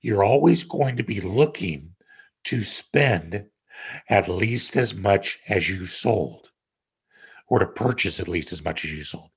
You're 0.00 0.24
always 0.24 0.64
going 0.64 0.96
to 0.96 1.04
be 1.04 1.20
looking 1.20 1.94
to 2.44 2.62
spend 2.62 3.46
at 4.08 4.28
least 4.28 4.76
as 4.76 4.94
much 4.94 5.38
as 5.48 5.68
you 5.68 5.86
sold 5.86 6.48
or 7.48 7.58
to 7.58 7.66
purchase 7.66 8.20
at 8.20 8.28
least 8.28 8.52
as 8.52 8.64
much 8.64 8.84
as 8.84 8.92
you 8.92 9.02
sold 9.02 9.30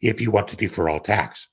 if 0.00 0.20
you 0.20 0.30
want 0.30 0.48
to 0.48 0.56
defer 0.56 0.88
all 0.88 1.00
tax. 1.00 1.48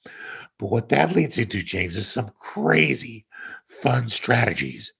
But 0.59 0.69
what 0.69 0.89
that 0.89 1.15
leads 1.15 1.37
into, 1.37 1.61
James, 1.61 1.95
is 1.95 2.07
some 2.07 2.31
crazy 2.37 3.25
fun 3.65 4.09
strategies 4.09 4.93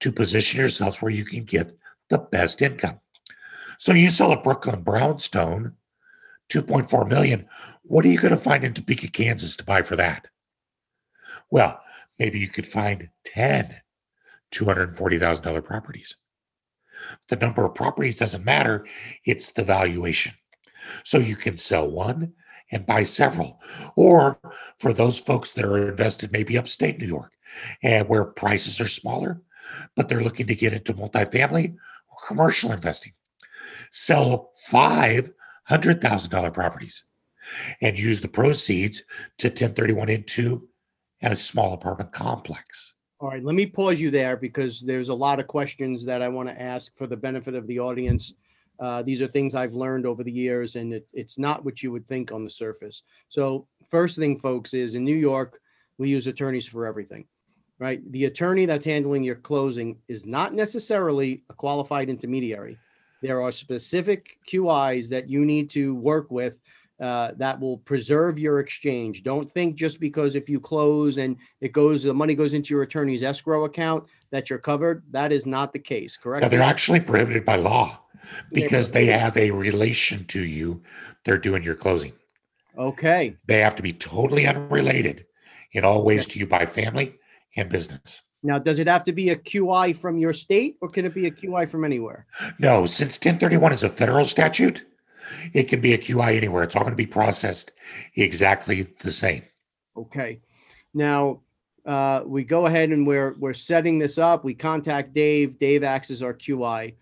to 0.00 0.12
position 0.12 0.60
yourselves 0.60 1.00
where 1.00 1.12
you 1.12 1.24
can 1.24 1.44
get 1.44 1.72
the 2.12 2.18
best 2.18 2.60
income. 2.60 3.00
So 3.78 3.92
you 3.94 4.10
sell 4.10 4.32
a 4.32 4.40
Brooklyn 4.40 4.82
brownstone, 4.82 5.76
2.4 6.50 7.08
million. 7.08 7.48
What 7.84 8.04
are 8.04 8.08
you 8.08 8.20
going 8.20 8.34
to 8.34 8.36
find 8.36 8.64
in 8.64 8.74
Topeka, 8.74 9.10
Kansas 9.10 9.56
to 9.56 9.64
buy 9.64 9.80
for 9.80 9.96
that? 9.96 10.28
Well, 11.50 11.80
maybe 12.18 12.38
you 12.38 12.48
could 12.48 12.66
find 12.66 13.08
10 13.24 13.74
$240,000 14.52 15.64
properties. 15.64 16.14
The 17.28 17.36
number 17.36 17.64
of 17.64 17.74
properties 17.74 18.18
doesn't 18.18 18.44
matter, 18.44 18.86
it's 19.24 19.52
the 19.52 19.64
valuation. 19.64 20.34
So 21.04 21.16
you 21.16 21.36
can 21.36 21.56
sell 21.56 21.90
one 21.90 22.34
and 22.70 22.84
buy 22.84 23.04
several. 23.04 23.58
Or 23.96 24.38
for 24.78 24.92
those 24.92 25.18
folks 25.18 25.54
that 25.54 25.64
are 25.64 25.88
invested 25.88 26.32
maybe 26.32 26.58
upstate 26.58 26.98
New 26.98 27.06
York 27.06 27.32
and 27.82 28.06
where 28.10 28.24
prices 28.24 28.78
are 28.78 28.88
smaller, 28.88 29.40
but 29.96 30.10
they're 30.10 30.22
looking 30.22 30.48
to 30.48 30.54
get 30.54 30.74
into 30.74 30.92
multifamily 30.92 31.76
or 32.12 32.28
commercial 32.28 32.72
investing, 32.72 33.12
sell 33.90 34.52
five 34.66 35.30
$100,000 35.70 36.52
properties 36.52 37.04
and 37.80 37.98
use 37.98 38.20
the 38.20 38.28
proceeds 38.28 39.02
to 39.38 39.48
1031 39.48 40.08
into 40.08 40.68
a 41.22 41.34
small 41.36 41.72
apartment 41.72 42.12
complex. 42.12 42.94
All 43.20 43.28
right, 43.28 43.44
let 43.44 43.54
me 43.54 43.66
pause 43.66 44.00
you 44.00 44.10
there 44.10 44.36
because 44.36 44.80
there's 44.80 45.08
a 45.08 45.14
lot 45.14 45.38
of 45.38 45.46
questions 45.46 46.04
that 46.04 46.22
I 46.22 46.28
want 46.28 46.48
to 46.48 46.60
ask 46.60 46.96
for 46.96 47.06
the 47.06 47.16
benefit 47.16 47.54
of 47.54 47.66
the 47.68 47.78
audience. 47.78 48.34
Uh, 48.80 49.00
these 49.02 49.22
are 49.22 49.28
things 49.28 49.54
I've 49.54 49.74
learned 49.74 50.06
over 50.06 50.24
the 50.24 50.32
years, 50.32 50.74
and 50.74 50.92
it, 50.92 51.08
it's 51.12 51.38
not 51.38 51.64
what 51.64 51.82
you 51.82 51.92
would 51.92 52.08
think 52.08 52.32
on 52.32 52.42
the 52.42 52.50
surface. 52.50 53.04
So, 53.28 53.68
first 53.88 54.18
thing, 54.18 54.38
folks, 54.38 54.74
is 54.74 54.96
in 54.96 55.04
New 55.04 55.14
York, 55.14 55.60
we 55.98 56.08
use 56.08 56.26
attorneys 56.26 56.66
for 56.66 56.84
everything, 56.84 57.26
right? 57.82 58.12
The 58.12 58.26
attorney 58.26 58.64
that's 58.64 58.84
handling 58.84 59.24
your 59.24 59.34
closing 59.34 59.96
is 60.06 60.24
not 60.24 60.54
necessarily 60.54 61.42
a 61.50 61.52
qualified 61.52 62.08
intermediary. 62.08 62.78
There 63.22 63.42
are 63.42 63.50
specific 63.50 64.38
QIs 64.48 65.08
that 65.08 65.28
you 65.28 65.44
need 65.44 65.68
to 65.70 65.96
work 65.96 66.30
with 66.30 66.60
uh, 67.00 67.32
that 67.38 67.58
will 67.58 67.78
preserve 67.78 68.38
your 68.38 68.60
exchange. 68.60 69.24
Don't 69.24 69.50
think 69.50 69.74
just 69.74 69.98
because 69.98 70.36
if 70.36 70.48
you 70.48 70.60
close 70.60 71.18
and 71.18 71.36
it 71.60 71.72
goes, 71.72 72.04
the 72.04 72.14
money 72.14 72.36
goes 72.36 72.52
into 72.52 72.72
your 72.72 72.84
attorney's 72.84 73.24
escrow 73.24 73.64
account 73.64 74.04
that 74.30 74.48
you're 74.48 74.60
covered. 74.60 75.02
That 75.10 75.32
is 75.32 75.44
not 75.44 75.72
the 75.72 75.80
case, 75.80 76.16
correct? 76.16 76.42
Now, 76.42 76.50
they're 76.50 76.62
actually 76.62 77.00
prohibited 77.00 77.44
by 77.44 77.56
law 77.56 77.98
because 78.52 78.92
they 78.92 79.06
have 79.06 79.36
a 79.36 79.50
relation 79.50 80.24
to 80.26 80.40
you. 80.40 80.84
They're 81.24 81.36
doing 81.36 81.64
your 81.64 81.74
closing. 81.74 82.12
Okay. 82.78 83.36
They 83.48 83.58
have 83.58 83.74
to 83.74 83.82
be 83.82 83.92
totally 83.92 84.46
unrelated 84.46 85.26
in 85.72 85.84
all 85.84 86.04
ways 86.04 86.26
to 86.26 86.38
you 86.38 86.46
by 86.46 86.66
family 86.66 87.18
and 87.56 87.68
business. 87.68 88.22
Now, 88.42 88.58
does 88.58 88.78
it 88.78 88.88
have 88.88 89.04
to 89.04 89.12
be 89.12 89.30
a 89.30 89.36
QI 89.36 89.94
from 89.94 90.18
your 90.18 90.32
state 90.32 90.76
or 90.80 90.88
can 90.88 91.04
it 91.04 91.14
be 91.14 91.26
a 91.26 91.30
QI 91.30 91.68
from 91.68 91.84
anywhere? 91.84 92.26
No, 92.58 92.86
since 92.86 93.16
1031 93.16 93.72
is 93.72 93.84
a 93.84 93.88
federal 93.88 94.24
statute, 94.24 94.84
it 95.52 95.64
can 95.64 95.80
be 95.80 95.94
a 95.94 95.98
QI 95.98 96.36
anywhere. 96.36 96.64
It's 96.64 96.74
all 96.74 96.82
going 96.82 96.92
to 96.92 96.96
be 96.96 97.06
processed 97.06 97.72
exactly 98.16 98.82
the 98.82 99.12
same. 99.12 99.44
Okay. 99.96 100.40
Now, 100.92 101.40
uh, 101.86 102.22
we 102.24 102.44
go 102.44 102.66
ahead 102.66 102.90
and 102.90 103.06
we're 103.06 103.34
we're 103.38 103.54
setting 103.54 103.98
this 103.98 104.18
up. 104.18 104.44
We 104.44 104.54
contact 104.54 105.12
Dave. 105.12 105.58
Dave 105.58 105.82
acts 105.82 106.10
as 106.10 106.22
our 106.22 106.34
QI. 106.34 106.94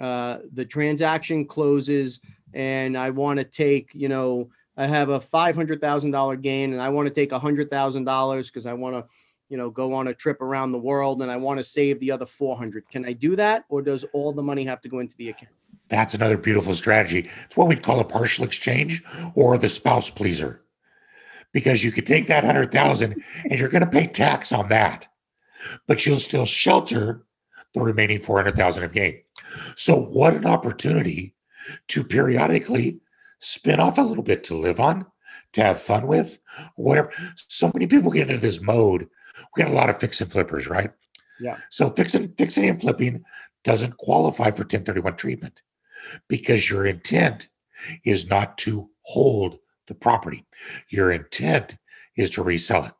Uh, 0.00 0.38
the 0.52 0.64
transaction 0.64 1.46
closes, 1.46 2.20
and 2.52 2.98
I 2.98 3.10
want 3.10 3.38
to 3.38 3.44
take, 3.44 3.94
you 3.94 4.08
know, 4.08 4.50
I 4.76 4.86
have 4.86 5.08
a 5.08 5.20
five 5.20 5.56
hundred 5.56 5.80
thousand 5.80 6.10
dollar 6.10 6.36
gain, 6.36 6.72
and 6.72 6.82
I 6.82 6.90
want 6.90 7.08
to 7.08 7.14
take 7.14 7.32
a 7.32 7.38
hundred 7.38 7.70
thousand 7.70 8.04
dollars 8.04 8.48
because 8.48 8.66
I 8.66 8.74
want 8.74 8.96
to, 8.96 9.04
you 9.48 9.56
know, 9.56 9.70
go 9.70 9.92
on 9.94 10.08
a 10.08 10.14
trip 10.14 10.40
around 10.40 10.72
the 10.72 10.78
world, 10.78 11.22
and 11.22 11.30
I 11.30 11.36
want 11.36 11.58
to 11.58 11.64
save 11.64 12.00
the 12.00 12.10
other 12.10 12.26
four 12.26 12.56
hundred. 12.56 12.88
Can 12.90 13.06
I 13.06 13.12
do 13.12 13.36
that, 13.36 13.64
or 13.68 13.82
does 13.82 14.04
all 14.12 14.32
the 14.32 14.42
money 14.42 14.64
have 14.64 14.80
to 14.82 14.88
go 14.88 14.98
into 14.98 15.16
the 15.16 15.30
account? 15.30 15.52
That's 15.88 16.14
another 16.14 16.36
beautiful 16.36 16.74
strategy. 16.74 17.30
It's 17.44 17.56
what 17.56 17.68
we'd 17.68 17.82
call 17.82 18.00
a 18.00 18.04
partial 18.04 18.44
exchange 18.44 19.02
or 19.34 19.56
the 19.56 19.68
spouse 19.68 20.10
pleaser 20.10 20.62
because 21.52 21.82
you 21.82 21.92
could 21.92 22.06
take 22.06 22.26
that 22.26 22.44
100,000 22.44 23.22
and 23.48 23.58
you're 23.58 23.68
going 23.68 23.84
to 23.84 23.90
pay 23.90 24.06
tax 24.06 24.52
on 24.52 24.68
that, 24.68 25.06
but 25.86 26.04
you'll 26.04 26.18
still 26.18 26.44
shelter 26.44 27.24
the 27.72 27.80
remaining 27.80 28.20
400,000 28.20 28.84
of 28.84 28.92
gain. 28.92 29.20
So 29.76 30.02
what 30.02 30.34
an 30.34 30.44
opportunity 30.44 31.34
to 31.88 32.04
periodically 32.04 33.00
spin 33.38 33.80
off 33.80 33.98
a 33.98 34.02
little 34.02 34.22
bit 34.22 34.44
to 34.44 34.54
live 34.54 34.80
on, 34.80 35.06
to 35.52 35.62
have 35.62 35.80
fun 35.80 36.06
with, 36.06 36.38
whatever. 36.74 37.12
So 37.36 37.70
many 37.72 37.86
people 37.86 38.10
get 38.10 38.28
into 38.28 38.40
this 38.40 38.60
mode. 38.60 39.08
We 39.54 39.62
got 39.62 39.70
a 39.70 39.74
lot 39.74 39.90
of 39.90 39.98
fix 39.98 40.20
and 40.20 40.30
flippers, 40.30 40.68
right? 40.68 40.90
Yeah. 41.40 41.58
So 41.70 41.90
fixing, 41.90 42.32
fixing 42.36 42.68
and 42.68 42.80
flipping 42.80 43.24
doesn't 43.64 43.96
qualify 43.98 44.50
for 44.50 44.62
1031 44.62 45.16
treatment 45.16 45.60
because 46.28 46.70
your 46.70 46.86
intent 46.86 47.48
is 48.04 48.28
not 48.28 48.56
to 48.58 48.90
hold 49.02 49.58
the 49.86 49.94
property. 49.94 50.46
Your 50.88 51.10
intent 51.10 51.76
is 52.16 52.30
to 52.32 52.42
resell 52.42 52.84
it. 52.86 52.92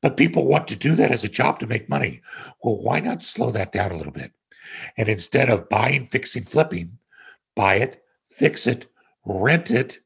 But 0.00 0.16
people 0.16 0.46
want 0.46 0.68
to 0.68 0.76
do 0.76 0.94
that 0.94 1.10
as 1.10 1.24
a 1.24 1.28
job 1.28 1.58
to 1.60 1.66
make 1.66 1.88
money. 1.88 2.22
Well, 2.62 2.82
why 2.82 3.00
not 3.00 3.22
slow 3.22 3.50
that 3.50 3.72
down 3.72 3.92
a 3.92 3.96
little 3.96 4.12
bit? 4.12 4.32
And 4.96 5.08
instead 5.08 5.48
of 5.48 5.68
buying, 5.68 6.06
fixing, 6.06 6.44
flipping, 6.44 6.98
buy 7.54 7.76
it, 7.76 8.02
fix 8.30 8.66
it, 8.66 8.86
rent 9.24 9.70
it, 9.70 10.00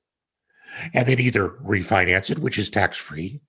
and 0.94 1.06
then 1.06 1.18
either 1.20 1.48
refinance 1.64 2.30
it, 2.30 2.38
which 2.38 2.58
is 2.58 2.68
tax 2.68 2.96
free, 2.96 3.40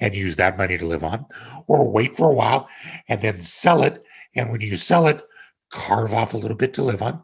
and 0.00 0.14
use 0.14 0.36
that 0.36 0.58
money 0.58 0.78
to 0.78 0.86
live 0.86 1.04
on, 1.04 1.26
or 1.66 1.90
wait 1.90 2.16
for 2.16 2.30
a 2.30 2.34
while 2.34 2.68
and 3.08 3.20
then 3.22 3.40
sell 3.40 3.82
it. 3.82 4.02
And 4.34 4.50
when 4.50 4.60
you 4.60 4.76
sell 4.76 5.06
it, 5.06 5.22
carve 5.70 6.14
off 6.14 6.34
a 6.34 6.38
little 6.38 6.56
bit 6.56 6.74
to 6.74 6.82
live 6.82 7.02
on 7.02 7.22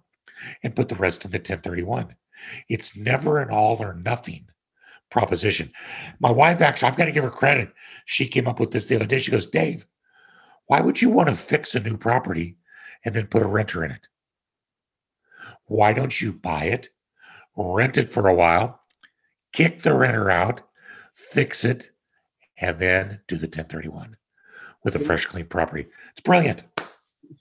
and 0.63 0.77
put 0.77 0.89
the 0.89 0.95
rest 0.95 1.25
in 1.25 1.31
the 1.31 1.39
1031. 1.39 2.15
It's 2.69 2.97
never 2.97 3.41
an 3.41 3.51
all 3.51 3.77
or 3.83 3.95
nothing 3.95 4.49
proposition. 5.11 5.73
My 6.21 6.31
wife 6.31 6.61
actually, 6.61 6.89
I've 6.89 6.97
got 6.97 7.07
to 7.07 7.13
give 7.13 7.25
her 7.25 7.31
credit. 7.31 7.73
She 8.05 8.27
came 8.27 8.47
up 8.47 8.61
with 8.61 8.71
this 8.71 8.87
the 8.87 8.97
other 8.97 9.07
day. 9.07 9.19
She 9.19 9.31
goes, 9.31 9.47
Dave, 9.47 9.87
why 10.67 10.81
would 10.81 11.01
you 11.01 11.11
want 11.11 11.29
to 11.29 11.35
fix 11.35 11.75
a 11.75 11.81
new 11.81 11.97
property 11.97 12.57
and 13.05 13.15
then 13.15 13.29
put 13.29 13.43
a 13.43 13.47
renter 13.47 13.85
in 13.85 13.93
it? 13.93 14.09
Why 15.67 15.93
don't 15.93 16.21
you 16.21 16.33
buy 16.33 16.65
it, 16.65 16.91
rent 17.57 17.99
it 17.99 18.11
for 18.11 18.29
a 18.29 18.35
while, 18.35 18.81
kick 19.53 19.83
the 19.83 19.95
renter 19.95 20.31
out, 20.31 20.63
fix 21.15 21.65
it, 21.65 21.91
and 22.59 22.79
then 22.79 23.21
do 23.29 23.37
the 23.37 23.47
1031 23.47 24.17
with 24.85 24.97
a 24.97 24.99
fresh, 24.99 25.27
clean 25.27 25.47
property? 25.47 25.87
It's 26.13 26.21
brilliant. 26.21 26.65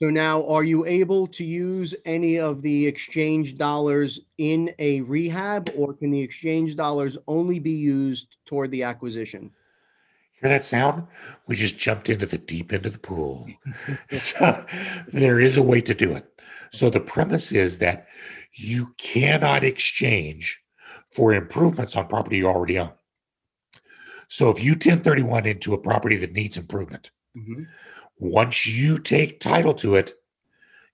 So 0.02 0.10
now, 0.10 0.46
are 0.46 0.64
you 0.64 0.84
able 0.84 1.26
to 1.28 1.44
use 1.44 1.94
any 2.04 2.38
of 2.38 2.60
the 2.60 2.86
exchange 2.86 3.54
dollars 3.54 4.20
in 4.36 4.74
a 4.78 5.00
rehab, 5.02 5.70
or 5.76 5.94
can 5.94 6.10
the 6.10 6.20
exchange 6.20 6.74
dollars 6.74 7.16
only 7.28 7.58
be 7.58 7.70
used 7.70 8.36
toward 8.46 8.70
the 8.72 8.82
acquisition? 8.82 9.50
Hear 10.40 10.50
that 10.50 10.64
sound? 10.64 11.06
We 11.46 11.56
just 11.56 11.78
jumped 11.78 12.10
into 12.10 12.26
the 12.26 12.36
deep 12.36 12.72
end 12.72 12.84
of 12.84 12.92
the 12.92 12.98
pool. 12.98 13.46
so 14.18 14.66
there 15.08 15.40
is 15.40 15.56
a 15.56 15.62
way 15.62 15.80
to 15.80 15.94
do 15.94 16.12
it. 16.12 16.26
So 16.72 16.90
the 16.90 17.00
premise 17.00 17.52
is 17.52 17.78
that 17.78 18.06
you 18.52 18.94
cannot 18.98 19.64
exchange 19.64 20.60
for 21.12 21.32
improvements 21.32 21.96
on 21.96 22.08
property 22.08 22.38
you 22.38 22.48
already 22.48 22.78
own. 22.78 22.92
So 24.28 24.50
if 24.50 24.62
you 24.62 24.72
1031 24.72 25.46
into 25.46 25.74
a 25.74 25.78
property 25.78 26.16
that 26.16 26.32
needs 26.32 26.56
improvement, 26.56 27.10
Mm-hmm. 27.36 27.64
once 28.18 28.66
you 28.66 28.96
take 28.96 29.40
title 29.40 29.74
to 29.74 29.94
it, 29.96 30.14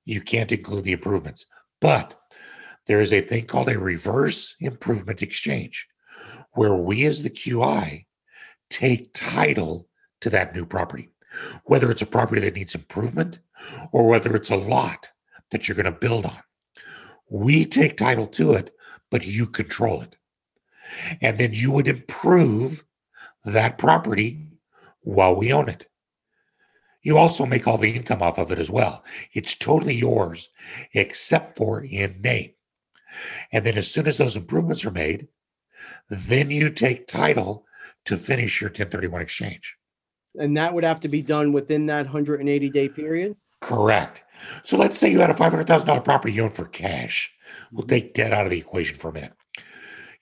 you 0.05 0.21
can't 0.21 0.51
include 0.51 0.83
the 0.83 0.91
improvements. 0.93 1.47
But 1.81 2.19
there 2.89 3.01
is 3.01 3.13
a 3.13 3.21
thing 3.21 3.47
called 3.47 3.69
a 3.69 3.79
reverse 3.79 4.57
improvement 4.59 5.23
exchange 5.23 5.87
where 6.55 6.75
we, 6.75 7.05
as 7.07 7.23
the 7.23 7.31
QI, 7.31 8.07
take 8.71 9.15
title 9.15 9.87
to 10.21 10.31
that 10.31 10.53
new 10.53 10.67
property, 10.67 11.11
whether 11.67 11.93
it's 11.93 12.03
a 12.03 12.07
property 12.07 12.41
that 12.41 12.57
needs 12.57 12.75
improvement 12.75 13.39
or 13.93 14.09
whether 14.09 14.35
it's 14.35 14.51
a 14.51 14.57
lot 14.57 15.09
that 15.53 15.69
you're 15.69 15.77
going 15.77 15.87
to 15.87 15.93
build 15.93 16.27
on. 16.27 16.41
We 17.31 17.65
take 17.65 17.97
title 17.97 18.27
to 18.27 18.55
it, 18.55 18.75
but 19.13 19.25
you 19.25 19.47
control 19.47 20.03
it. 20.03 20.17
And 21.21 21.39
then 21.39 21.53
you 21.53 21.71
would 21.71 21.87
improve 21.87 22.85
that 23.45 23.79
property 23.79 24.47
while 25.03 25.35
we 25.35 25.53
own 25.53 25.69
it. 25.69 25.87
You 27.03 27.19
also 27.19 27.45
make 27.45 27.67
all 27.67 27.79
the 27.79 27.95
income 27.95 28.23
off 28.23 28.39
of 28.39 28.53
it 28.53 28.59
as 28.59 28.71
well. 28.71 29.03
It's 29.33 29.55
totally 29.55 29.95
yours, 29.95 30.49
except 30.95 31.59
for 31.59 31.83
in 31.83 32.21
name. 32.21 32.53
And 33.51 33.67
then 33.67 33.77
as 33.77 33.91
soon 33.91 34.07
as 34.07 34.17
those 34.17 34.37
improvements 34.37 34.85
are 34.85 34.93
made, 34.93 35.27
then 36.09 36.51
you 36.51 36.71
take 36.71 37.09
title 37.09 37.67
to 38.05 38.17
finish 38.17 38.61
your 38.61 38.69
1031 38.69 39.21
exchange. 39.21 39.77
And 40.39 40.57
that 40.57 40.73
would 40.73 40.85
have 40.85 41.01
to 41.01 41.09
be 41.09 41.23
done 41.23 41.53
within 41.53 41.87
that 41.87 42.07
180 42.07 42.71
day 42.71 42.89
period? 42.89 43.37
Correct. 43.61 44.23
So 44.65 44.77
let's 44.77 44.99
say 44.99 45.11
you 45.11 45.21
had 45.21 45.31
a 45.31 45.35
$500,000 45.35 46.05
property 46.05 46.35
you 46.35 46.45
own 46.45 46.51
for 46.51 46.67
cash. 46.67 47.33
We'll 47.71 47.83
mm-hmm. 47.83 47.91
take 47.91 48.15
debt 48.15 48.33
out 48.33 48.47
of 48.47 48.51
the 48.51 48.59
equation 48.59 48.97
for 48.97 49.09
a 49.09 49.13
minute. 49.13 49.35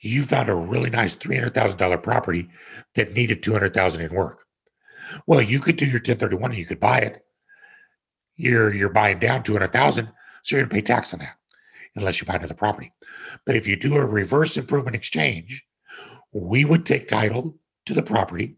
You 0.00 0.22
found 0.22 0.48
a 0.48 0.54
really 0.54 0.90
nice 0.90 1.14
$300,000 1.14 2.02
property 2.02 2.48
that 2.94 3.12
needed 3.12 3.42
200,000 3.42 4.00
in 4.00 4.14
work. 4.14 4.46
Well, 5.26 5.42
you 5.42 5.60
could 5.60 5.76
do 5.76 5.84
your 5.84 5.94
1031 5.94 6.52
and 6.52 6.58
you 6.58 6.66
could 6.66 6.80
buy 6.80 7.00
it. 7.00 7.24
You're 8.36 8.72
you're 8.72 8.88
buying 8.88 9.18
down 9.18 9.42
200,000, 9.42 10.08
so 10.42 10.56
you're 10.56 10.64
going 10.64 10.70
to 10.70 10.74
pay 10.74 10.80
tax 10.80 11.12
on 11.12 11.20
that 11.20 11.36
unless 11.94 12.20
you 12.20 12.26
buy 12.26 12.36
another 12.36 12.54
property. 12.54 12.92
But 13.44 13.56
if 13.56 13.66
you 13.66 13.76
do 13.76 13.96
a 13.96 14.06
reverse 14.06 14.56
improvement 14.56 14.96
exchange, 14.96 15.62
we 16.32 16.64
would 16.64 16.86
take 16.86 17.08
title 17.08 17.58
to 17.86 17.92
the 17.92 18.02
property. 18.02 18.56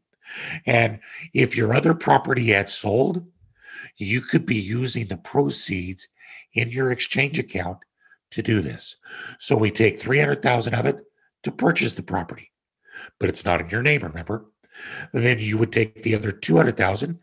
And 0.66 1.00
if 1.34 1.56
your 1.56 1.74
other 1.74 1.94
property 1.94 2.48
had 2.48 2.70
sold, 2.70 3.26
you 3.96 4.20
could 4.20 4.46
be 4.46 4.56
using 4.56 5.06
the 5.06 5.16
proceeds 5.16 6.08
in 6.54 6.70
your 6.70 6.92
exchange 6.92 7.38
account 7.38 7.78
to 8.30 8.42
do 8.42 8.60
this. 8.60 8.96
So 9.38 9.56
we 9.56 9.70
take 9.70 10.00
300,000 10.00 10.74
of 10.74 10.86
it 10.86 11.04
to 11.42 11.50
purchase 11.50 11.94
the 11.94 12.02
property, 12.02 12.50
but 13.18 13.28
it's 13.28 13.44
not 13.44 13.60
in 13.60 13.68
your 13.68 13.82
name, 13.82 14.02
remember? 14.02 14.46
Then 15.12 15.38
you 15.38 15.58
would 15.58 15.72
take 15.72 16.02
the 16.02 16.14
other 16.14 16.32
200,000 16.32 17.18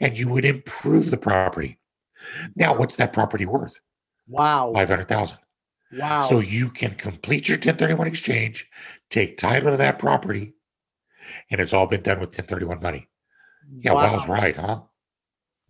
and 0.00 0.18
you 0.18 0.28
would 0.28 0.44
improve 0.44 1.10
the 1.10 1.16
property. 1.16 1.78
Now, 2.56 2.76
what's 2.76 2.96
that 2.96 3.12
property 3.12 3.46
worth? 3.46 3.80
Wow. 4.26 4.72
500,000. 4.74 5.38
Wow. 5.92 6.20
So 6.22 6.40
you 6.40 6.70
can 6.70 6.94
complete 6.94 7.48
your 7.48 7.56
1031 7.56 8.06
exchange, 8.06 8.68
take 9.10 9.38
title 9.38 9.70
to 9.70 9.76
that 9.78 9.98
property, 9.98 10.54
and 11.50 11.60
it's 11.60 11.72
all 11.72 11.86
been 11.86 12.02
done 12.02 12.20
with 12.20 12.30
1031 12.30 12.82
money. 12.82 13.08
Yeah, 13.80 13.92
Wow. 13.92 14.12
Wow's 14.12 14.28
right, 14.28 14.56
huh? 14.56 14.82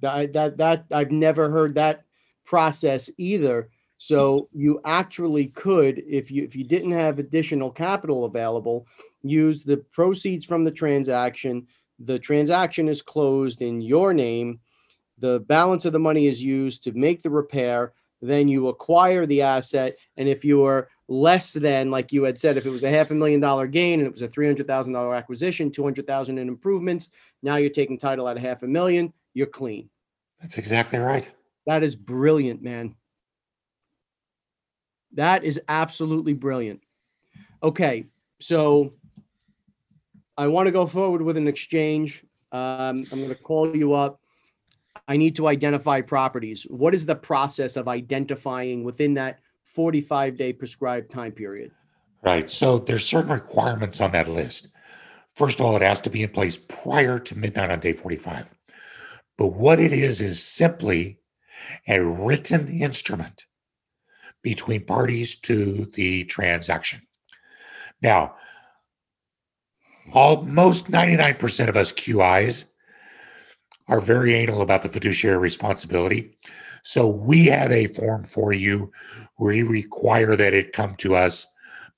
That, 0.00 0.32
that 0.32 0.56
that 0.58 0.84
I've 0.92 1.10
never 1.10 1.50
heard 1.50 1.74
that 1.74 2.04
process 2.44 3.10
either. 3.18 3.70
So 3.98 4.48
you 4.52 4.80
actually 4.84 5.48
could, 5.48 5.98
if 6.06 6.30
you 6.30 6.44
if 6.44 6.54
you 6.54 6.64
didn't 6.64 6.92
have 6.92 7.18
additional 7.18 7.70
capital 7.70 8.24
available, 8.24 8.86
use 9.22 9.64
the 9.64 9.78
proceeds 9.78 10.46
from 10.46 10.62
the 10.62 10.70
transaction. 10.70 11.66
The 11.98 12.18
transaction 12.18 12.88
is 12.88 13.02
closed 13.02 13.60
in 13.60 13.80
your 13.80 14.14
name. 14.14 14.60
The 15.18 15.40
balance 15.40 15.84
of 15.84 15.92
the 15.92 15.98
money 15.98 16.28
is 16.28 16.42
used 16.42 16.84
to 16.84 16.92
make 16.92 17.22
the 17.22 17.30
repair. 17.30 17.92
Then 18.22 18.46
you 18.46 18.68
acquire 18.68 19.26
the 19.26 19.42
asset, 19.42 19.96
and 20.16 20.28
if 20.28 20.44
you 20.44 20.64
are 20.64 20.88
less 21.08 21.52
than, 21.52 21.90
like 21.90 22.12
you 22.12 22.22
had 22.22 22.38
said, 22.38 22.56
if 22.56 22.66
it 22.66 22.70
was 22.70 22.84
a 22.84 22.90
half 22.90 23.10
a 23.10 23.14
million 23.14 23.40
dollar 23.40 23.66
gain 23.66 23.98
and 23.98 24.06
it 24.06 24.12
was 24.12 24.22
a 24.22 24.28
three 24.28 24.46
hundred 24.46 24.68
thousand 24.68 24.92
dollar 24.92 25.14
acquisition, 25.14 25.72
two 25.72 25.82
hundred 25.82 26.06
thousand 26.06 26.38
in 26.38 26.46
improvements, 26.46 27.10
now 27.42 27.56
you're 27.56 27.70
taking 27.70 27.98
title 27.98 28.28
at 28.28 28.36
a 28.36 28.40
half 28.40 28.62
a 28.62 28.68
million. 28.68 29.12
You're 29.34 29.46
clean. 29.46 29.90
That's 30.40 30.56
exactly 30.56 31.00
right. 31.00 31.28
That 31.66 31.82
is 31.82 31.96
brilliant, 31.96 32.62
man. 32.62 32.94
That 35.14 35.44
is 35.44 35.60
absolutely 35.68 36.34
brilliant. 36.34 36.80
Okay, 37.62 38.06
so 38.40 38.92
I 40.36 40.46
want 40.46 40.66
to 40.66 40.72
go 40.72 40.86
forward 40.86 41.22
with 41.22 41.36
an 41.36 41.48
exchange. 41.48 42.24
Um, 42.52 43.04
I'm 43.10 43.18
going 43.18 43.28
to 43.28 43.34
call 43.34 43.76
you 43.76 43.94
up. 43.94 44.20
I 45.08 45.16
need 45.16 45.36
to 45.36 45.48
identify 45.48 46.00
properties. 46.00 46.64
What 46.64 46.94
is 46.94 47.06
the 47.06 47.16
process 47.16 47.76
of 47.76 47.88
identifying 47.88 48.84
within 48.84 49.14
that 49.14 49.40
45 49.64 50.36
day 50.36 50.52
prescribed 50.52 51.10
time 51.10 51.32
period? 51.32 51.72
Right. 52.22 52.50
So 52.50 52.78
there's 52.78 53.06
certain 53.06 53.32
requirements 53.32 54.00
on 54.00 54.12
that 54.12 54.28
list. 54.28 54.68
First 55.34 55.60
of 55.60 55.66
all, 55.66 55.76
it 55.76 55.82
has 55.82 56.00
to 56.02 56.10
be 56.10 56.22
in 56.22 56.30
place 56.30 56.56
prior 56.56 57.18
to 57.20 57.38
midnight 57.38 57.70
on 57.70 57.80
day 57.80 57.92
45. 57.92 58.54
But 59.36 59.48
what 59.48 59.78
it 59.78 59.92
is 59.92 60.20
is 60.20 60.42
simply 60.42 61.18
a 61.86 62.00
written 62.00 62.68
instrument 62.68 63.46
between 64.48 64.82
parties 64.82 65.36
to 65.36 65.84
the 65.92 66.24
transaction. 66.24 67.02
Now, 68.00 68.36
almost 70.14 70.90
99% 70.90 71.68
of 71.68 71.76
us 71.76 71.92
QIs 71.92 72.64
are 73.88 74.00
very 74.00 74.32
anal 74.32 74.62
about 74.62 74.80
the 74.80 74.88
fiduciary 74.88 75.36
responsibility. 75.36 76.38
So 76.82 77.10
we 77.10 77.44
have 77.48 77.70
a 77.70 77.88
form 77.88 78.24
for 78.24 78.54
you 78.54 78.90
where 79.36 79.52
we 79.52 79.64
require 79.64 80.34
that 80.34 80.54
it 80.54 80.72
come 80.72 80.96
to 80.96 81.14
us. 81.14 81.46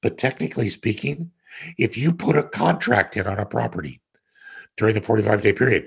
But 0.02 0.18
technically 0.18 0.68
speaking, 0.68 1.30
if 1.78 1.96
you 1.96 2.12
put 2.12 2.36
a 2.36 2.42
contract 2.42 3.16
in 3.16 3.28
on 3.28 3.38
a 3.38 3.46
property 3.46 4.00
during 4.76 4.96
the 4.96 5.00
45 5.00 5.40
day 5.40 5.52
period, 5.52 5.86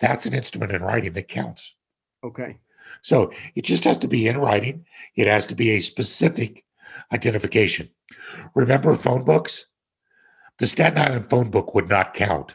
that's 0.00 0.26
an 0.26 0.34
instrument 0.34 0.70
in 0.70 0.80
writing 0.80 1.12
that 1.14 1.26
counts. 1.26 1.74
Okay. 2.22 2.58
So 3.02 3.32
it 3.54 3.64
just 3.64 3.84
has 3.84 3.98
to 3.98 4.08
be 4.08 4.26
in 4.26 4.38
writing. 4.38 4.84
It 5.16 5.26
has 5.26 5.46
to 5.48 5.54
be 5.54 5.70
a 5.70 5.80
specific 5.80 6.64
identification. 7.12 7.90
Remember 8.54 8.94
phone 8.94 9.24
books? 9.24 9.66
The 10.58 10.66
Staten 10.66 10.98
Island 10.98 11.30
phone 11.30 11.50
book 11.50 11.74
would 11.74 11.88
not 11.88 12.14
count 12.14 12.54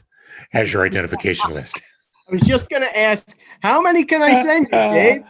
as 0.53 0.71
your 0.71 0.85
identification 0.85 1.53
list. 1.53 1.81
I 2.29 2.33
was 2.33 2.41
just 2.43 2.69
going 2.69 2.83
to 2.83 2.99
ask, 2.99 3.37
how 3.61 3.81
many 3.81 4.05
can 4.05 4.21
I 4.21 4.35
send 4.35 4.67
you, 4.67 4.71
Dave? 4.71 5.23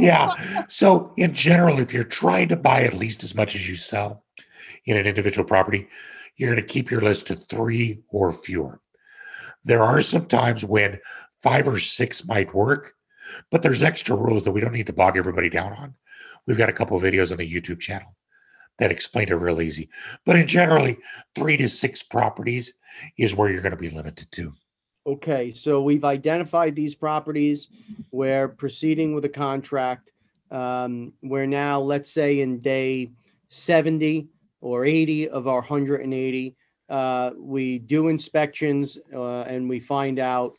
yeah. 0.00 0.64
So, 0.68 1.12
in 1.16 1.34
general, 1.34 1.78
if 1.78 1.92
you're 1.92 2.02
trying 2.02 2.48
to 2.48 2.56
buy 2.56 2.82
at 2.82 2.94
least 2.94 3.22
as 3.24 3.34
much 3.34 3.54
as 3.54 3.68
you 3.68 3.76
sell 3.76 4.24
in 4.86 4.96
an 4.96 5.06
individual 5.06 5.46
property, 5.46 5.86
you're 6.36 6.50
going 6.50 6.66
to 6.66 6.72
keep 6.72 6.90
your 6.90 7.02
list 7.02 7.26
to 7.26 7.36
three 7.36 8.02
or 8.08 8.32
fewer. 8.32 8.80
There 9.64 9.82
are 9.82 10.00
some 10.00 10.26
times 10.26 10.64
when 10.64 10.98
five 11.42 11.68
or 11.68 11.78
six 11.78 12.26
might 12.26 12.54
work, 12.54 12.94
but 13.50 13.62
there's 13.62 13.82
extra 13.82 14.16
rules 14.16 14.44
that 14.44 14.52
we 14.52 14.60
don't 14.60 14.72
need 14.72 14.86
to 14.86 14.92
bog 14.92 15.16
everybody 15.16 15.48
down 15.48 15.72
on. 15.72 15.94
We've 16.46 16.58
got 16.58 16.68
a 16.68 16.74
couple 16.74 16.98
videos 17.00 17.30
on 17.30 17.38
the 17.38 17.50
YouTube 17.50 17.80
channel 17.80 18.14
that 18.78 18.90
explain 18.90 19.28
it 19.28 19.34
real 19.34 19.60
easy. 19.60 19.88
But 20.26 20.36
in 20.36 20.46
generally, 20.46 20.98
three 21.34 21.56
to 21.56 21.68
six 21.68 22.02
properties 22.02 22.74
is 23.16 23.34
where 23.34 23.50
you're 23.50 23.62
going 23.62 23.72
to 23.72 23.78
be 23.78 23.90
limited 23.90 24.30
to. 24.32 24.52
Okay, 25.06 25.52
so 25.52 25.82
we've 25.82 26.04
identified 26.04 26.74
these 26.74 26.94
properties. 26.94 27.68
We're 28.10 28.48
proceeding 28.48 29.14
with 29.14 29.24
a 29.26 29.28
contract. 29.28 30.12
Um, 30.50 31.12
we're 31.22 31.46
now, 31.46 31.80
let's 31.80 32.10
say, 32.10 32.40
in 32.40 32.60
day 32.60 33.12
70 33.48 34.28
or 34.60 34.84
80 34.84 35.28
of 35.28 35.46
our 35.46 35.60
180. 35.60 36.56
Uh, 36.88 37.30
we 37.38 37.78
do 37.78 38.08
inspections 38.08 38.98
uh, 39.12 39.42
and 39.42 39.68
we 39.68 39.78
find 39.78 40.18
out 40.18 40.54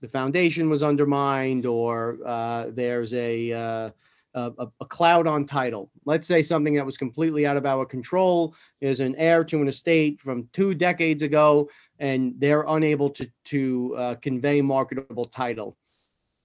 the 0.00 0.08
foundation 0.08 0.70
was 0.70 0.82
undermined 0.82 1.66
or 1.66 2.18
uh, 2.24 2.66
there's 2.70 3.14
a, 3.14 3.52
uh, 3.52 3.90
a, 4.34 4.68
a 4.80 4.86
cloud 4.86 5.26
on 5.26 5.44
title. 5.44 5.90
Let's 6.04 6.26
say 6.26 6.42
something 6.42 6.74
that 6.74 6.86
was 6.86 6.96
completely 6.96 7.46
out 7.46 7.56
of 7.56 7.66
our 7.66 7.84
control 7.84 8.54
is 8.80 9.00
an 9.00 9.14
heir 9.16 9.44
to 9.44 9.60
an 9.60 9.68
estate 9.68 10.20
from 10.20 10.48
two 10.52 10.74
decades 10.74 11.22
ago, 11.22 11.68
and 11.98 12.34
they're 12.38 12.64
unable 12.68 13.10
to 13.10 13.28
to 13.46 13.96
uh, 13.96 14.14
convey 14.16 14.60
marketable 14.60 15.26
title. 15.26 15.76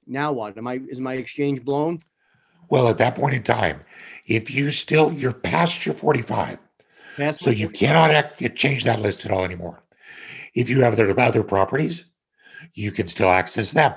Now 0.07 0.31
what? 0.31 0.57
Am 0.57 0.67
I 0.67 0.81
is 0.89 0.99
my 0.99 1.13
exchange 1.13 1.63
blown? 1.63 1.99
Well, 2.69 2.87
at 2.87 2.97
that 2.97 3.15
point 3.15 3.35
in 3.35 3.43
time, 3.43 3.81
if 4.25 4.49
you 4.49 4.71
still 4.71 5.11
you're 5.11 5.33
past 5.33 5.85
your 5.85 5.93
45, 5.93 6.57
past 7.17 7.39
so 7.39 7.49
you 7.49 7.69
cannot 7.69 8.11
act, 8.11 8.55
change 8.55 8.83
that 8.85 9.01
list 9.01 9.25
at 9.25 9.31
all 9.31 9.43
anymore. 9.43 9.83
If 10.55 10.69
you 10.69 10.81
have 10.81 10.93
other, 10.93 11.19
other 11.19 11.43
properties, 11.43 12.05
you 12.73 12.91
can 12.91 13.07
still 13.07 13.29
access 13.29 13.71
them. 13.71 13.93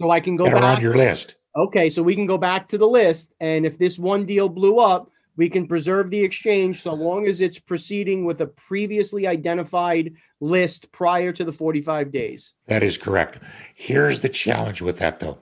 So 0.00 0.10
I 0.10 0.20
can 0.20 0.36
go 0.36 0.44
that 0.44 0.54
back. 0.54 0.76
on 0.76 0.82
your 0.82 0.96
list. 0.96 1.36
Okay, 1.56 1.88
so 1.88 2.02
we 2.02 2.14
can 2.14 2.26
go 2.26 2.36
back 2.36 2.68
to 2.68 2.78
the 2.78 2.86
list, 2.86 3.32
and 3.40 3.64
if 3.64 3.78
this 3.78 3.98
one 3.98 4.26
deal 4.26 4.48
blew 4.48 4.78
up, 4.78 5.10
we 5.36 5.48
can 5.48 5.66
preserve 5.66 6.10
the 6.10 6.20
exchange 6.20 6.82
so 6.82 6.92
long 6.92 7.26
as 7.26 7.40
it's 7.40 7.58
proceeding 7.58 8.24
with 8.24 8.40
a 8.40 8.46
previously 8.46 9.26
identified 9.26 10.14
list 10.40 10.90
prior 10.92 11.32
to 11.32 11.44
the 11.44 11.52
45 11.52 12.10
days. 12.10 12.54
That 12.66 12.82
is 12.82 12.96
correct. 12.96 13.42
Here's 13.74 14.20
the 14.20 14.28
challenge 14.28 14.82
with 14.82 14.98
that, 14.98 15.20
though. 15.20 15.38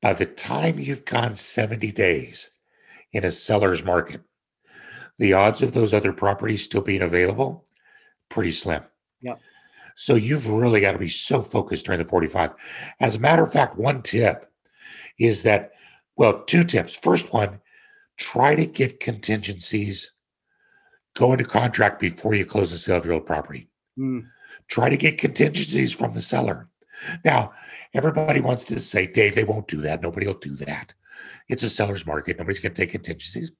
By 0.00 0.14
the 0.14 0.26
time 0.26 0.78
you've 0.78 1.04
gone 1.04 1.34
70 1.34 1.92
days 1.92 2.50
in 3.12 3.24
a 3.24 3.30
seller's 3.30 3.84
market, 3.84 4.22
the 5.18 5.34
odds 5.34 5.62
of 5.62 5.72
those 5.72 5.94
other 5.94 6.12
properties 6.12 6.64
still 6.64 6.80
being 6.80 7.02
available 7.02 7.66
pretty 8.32 8.52
slim. 8.52 8.82
Yep. 9.20 9.40
So 9.94 10.14
you've 10.14 10.48
really 10.48 10.80
got 10.80 10.92
to 10.92 10.98
be 10.98 11.08
so 11.08 11.42
focused 11.42 11.86
during 11.86 12.00
the 12.00 12.08
45. 12.08 12.52
As 13.00 13.16
a 13.16 13.20
matter 13.20 13.42
of 13.42 13.52
fact, 13.52 13.76
one 13.76 14.02
tip 14.02 14.50
is 15.18 15.42
that, 15.42 15.72
well, 16.16 16.42
two 16.44 16.64
tips. 16.64 16.94
First 16.94 17.32
one, 17.32 17.60
try 18.16 18.54
to 18.54 18.66
get 18.66 19.00
contingencies 19.00 20.12
go 21.14 21.32
into 21.32 21.44
contract 21.44 22.00
before 22.00 22.34
you 22.34 22.44
close 22.44 22.70
the 22.70 22.78
sale 22.78 22.96
of 22.96 23.04
your 23.04 23.14
old 23.14 23.26
property. 23.26 23.68
Mm. 23.98 24.26
Try 24.68 24.88
to 24.88 24.96
get 24.96 25.18
contingencies 25.18 25.92
from 25.92 26.12
the 26.14 26.22
seller. 26.22 26.68
Now, 27.24 27.52
everybody 27.94 28.40
wants 28.40 28.64
to 28.66 28.80
say, 28.80 29.06
Dave, 29.06 29.34
they 29.34 29.44
won't 29.44 29.68
do 29.68 29.80
that. 29.82 30.02
Nobody 30.02 30.26
will 30.26 30.34
do 30.34 30.56
that. 30.56 30.94
It's 31.48 31.62
a 31.62 31.68
seller's 31.68 32.06
market. 32.06 32.38
Nobody's 32.38 32.60
going 32.60 32.74
to 32.74 32.82
take 32.82 32.92
contingencies. 32.92 33.52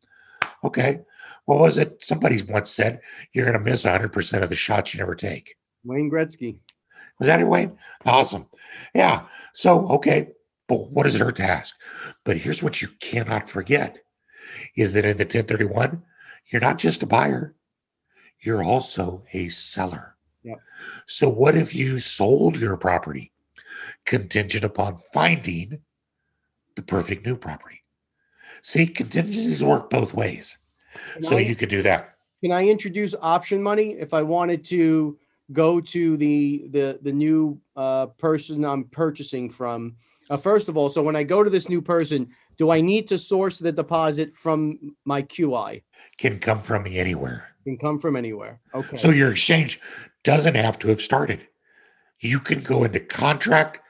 Okay. 0.64 1.00
What 1.44 1.58
was 1.58 1.76
it? 1.76 2.02
Somebody 2.02 2.40
once 2.42 2.70
said, 2.70 3.00
you're 3.32 3.44
going 3.44 3.58
to 3.58 3.70
miss 3.70 3.84
100% 3.84 4.42
of 4.42 4.48
the 4.48 4.54
shots 4.54 4.94
you 4.94 4.98
never 4.98 5.14
take. 5.14 5.56
Wayne 5.84 6.10
Gretzky. 6.10 6.56
Was 7.18 7.26
that 7.26 7.40
it, 7.40 7.46
Wayne? 7.46 7.78
Awesome. 8.04 8.46
Yeah. 8.94 9.26
So, 9.54 9.88
okay. 9.88 10.28
But 10.68 10.90
what 10.90 11.06
is 11.06 11.16
her 11.16 11.32
task? 11.32 11.76
But 12.24 12.38
here's 12.38 12.62
what 12.62 12.80
you 12.80 12.88
cannot 13.00 13.48
forget 13.48 13.98
is 14.76 14.92
that 14.92 15.04
in 15.04 15.16
the 15.16 15.24
1031, 15.24 16.02
you're 16.50 16.62
not 16.62 16.78
just 16.78 17.02
a 17.02 17.06
buyer, 17.06 17.54
you're 18.40 18.62
also 18.62 19.24
a 19.32 19.48
seller. 19.48 20.16
Yep. 20.44 20.58
So 21.06 21.28
what 21.28 21.56
if 21.56 21.74
you 21.74 21.98
sold 21.98 22.56
your 22.56 22.76
property 22.76 23.32
contingent 24.04 24.64
upon 24.64 24.96
finding 24.96 25.80
the 26.74 26.82
perfect 26.82 27.24
new 27.24 27.36
property? 27.36 27.82
See, 28.62 28.86
contingencies 28.86 29.62
work 29.62 29.90
both 29.90 30.14
ways. 30.14 30.58
Can 31.14 31.22
so 31.22 31.36
I, 31.36 31.40
you 31.40 31.54
could 31.54 31.68
do 31.68 31.82
that. 31.82 32.14
Can 32.42 32.52
I 32.52 32.66
introduce 32.66 33.14
option 33.20 33.62
money 33.62 33.92
if 33.92 34.14
I 34.14 34.22
wanted 34.22 34.64
to 34.66 35.18
go 35.52 35.80
to 35.80 36.16
the 36.16 36.66
the 36.70 36.98
the 37.02 37.12
new 37.12 37.60
uh, 37.76 38.06
person 38.06 38.64
I'm 38.64 38.84
purchasing 38.84 39.50
from 39.50 39.96
uh, 40.30 40.36
first 40.36 40.68
of 40.68 40.76
all, 40.76 40.88
so 40.88 41.02
when 41.02 41.16
I 41.16 41.22
go 41.22 41.42
to 41.42 41.50
this 41.50 41.68
new 41.68 41.82
person, 41.82 42.30
do 42.56 42.70
I 42.70 42.80
need 42.80 43.08
to 43.08 43.18
source 43.18 43.58
the 43.58 43.72
deposit 43.72 44.32
from 44.32 44.94
my 45.04 45.22
QI? 45.22 45.82
Can 46.18 46.38
come 46.38 46.62
from 46.62 46.86
anywhere. 46.86 47.48
Can 47.64 47.76
come 47.76 47.98
from 47.98 48.16
anywhere. 48.16 48.60
Okay. 48.74 48.96
So 48.96 49.10
your 49.10 49.32
exchange 49.32 49.80
doesn't 50.24 50.54
have 50.54 50.78
to 50.80 50.88
have 50.88 51.00
started. 51.00 51.46
You 52.20 52.38
can 52.38 52.60
go 52.60 52.84
into 52.84 53.00
contract 53.00 53.80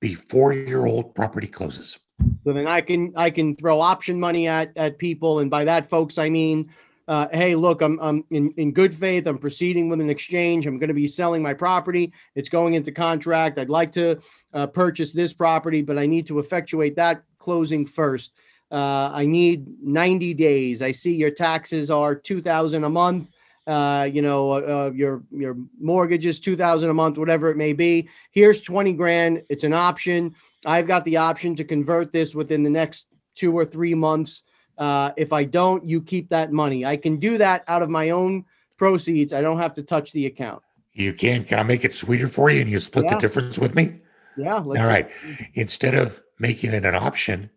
before 0.00 0.52
your 0.52 0.86
old 0.86 1.14
property 1.14 1.46
closes. 1.46 1.98
So 2.44 2.52
then 2.52 2.66
I 2.66 2.80
can 2.80 3.12
I 3.16 3.30
can 3.30 3.54
throw 3.54 3.80
option 3.80 4.18
money 4.18 4.48
at 4.48 4.76
at 4.76 4.98
people, 4.98 5.40
and 5.40 5.50
by 5.50 5.64
that, 5.64 5.88
folks, 5.88 6.18
I 6.18 6.30
mean 6.30 6.70
uh, 7.08 7.28
hey, 7.32 7.54
look, 7.54 7.82
I'm, 7.82 7.98
I'm 8.00 8.24
in, 8.30 8.52
in 8.56 8.72
good 8.72 8.94
faith. 8.94 9.26
I'm 9.26 9.38
proceeding 9.38 9.88
with 9.88 10.00
an 10.00 10.10
exchange. 10.10 10.66
I'm 10.66 10.78
going 10.78 10.88
to 10.88 10.94
be 10.94 11.08
selling 11.08 11.42
my 11.42 11.54
property. 11.54 12.12
It's 12.34 12.48
going 12.48 12.74
into 12.74 12.92
contract. 12.92 13.58
I'd 13.58 13.70
like 13.70 13.92
to 13.92 14.18
uh, 14.54 14.66
purchase 14.68 15.12
this 15.12 15.32
property, 15.32 15.82
but 15.82 15.98
I 15.98 16.06
need 16.06 16.26
to 16.28 16.38
effectuate 16.38 16.96
that 16.96 17.22
closing 17.38 17.84
first. 17.84 18.32
Uh, 18.70 19.10
I 19.12 19.26
need 19.26 19.68
90 19.82 20.34
days. 20.34 20.80
I 20.80 20.92
see 20.92 21.14
your 21.14 21.30
taxes 21.30 21.90
are 21.90 22.14
2000 22.14 22.84
a 22.84 22.88
month. 22.88 23.28
Uh, 23.66 24.08
you 24.12 24.22
know, 24.22 24.50
uh, 24.50 24.54
uh, 24.56 24.90
your 24.92 25.22
your 25.30 25.56
mortgage 25.80 26.26
is 26.26 26.40
2000 26.40 26.90
a 26.90 26.94
month, 26.94 27.16
whatever 27.16 27.48
it 27.48 27.56
may 27.56 27.72
be. 27.72 28.08
Here's 28.32 28.60
20 28.60 28.92
grand. 28.94 29.42
It's 29.48 29.62
an 29.62 29.72
option. 29.72 30.34
I've 30.66 30.88
got 30.88 31.04
the 31.04 31.18
option 31.18 31.54
to 31.56 31.64
convert 31.64 32.12
this 32.12 32.34
within 32.34 32.64
the 32.64 32.70
next 32.70 33.06
two 33.36 33.56
or 33.56 33.64
three 33.64 33.94
months. 33.94 34.42
Uh, 34.82 35.12
if 35.16 35.32
I 35.32 35.44
don't, 35.44 35.88
you 35.88 36.02
keep 36.02 36.28
that 36.30 36.50
money. 36.50 36.84
I 36.84 36.96
can 36.96 37.18
do 37.18 37.38
that 37.38 37.62
out 37.68 37.82
of 37.82 37.88
my 37.88 38.10
own 38.10 38.44
proceeds. 38.76 39.32
I 39.32 39.40
don't 39.40 39.58
have 39.58 39.74
to 39.74 39.82
touch 39.84 40.10
the 40.10 40.26
account. 40.26 40.60
You 40.92 41.14
can. 41.14 41.44
Can 41.44 41.60
I 41.60 41.62
make 41.62 41.84
it 41.84 41.94
sweeter 41.94 42.26
for 42.26 42.50
you 42.50 42.60
and 42.60 42.68
you 42.68 42.80
split 42.80 43.04
yeah. 43.04 43.14
the 43.14 43.20
difference 43.20 43.60
with 43.60 43.76
me? 43.76 44.00
Yeah. 44.36 44.56
All 44.56 44.64
right. 44.64 45.08
Instead 45.54 45.94
of 45.94 46.20
making 46.40 46.72
it 46.72 46.84
an 46.84 46.96
option, 46.96 47.50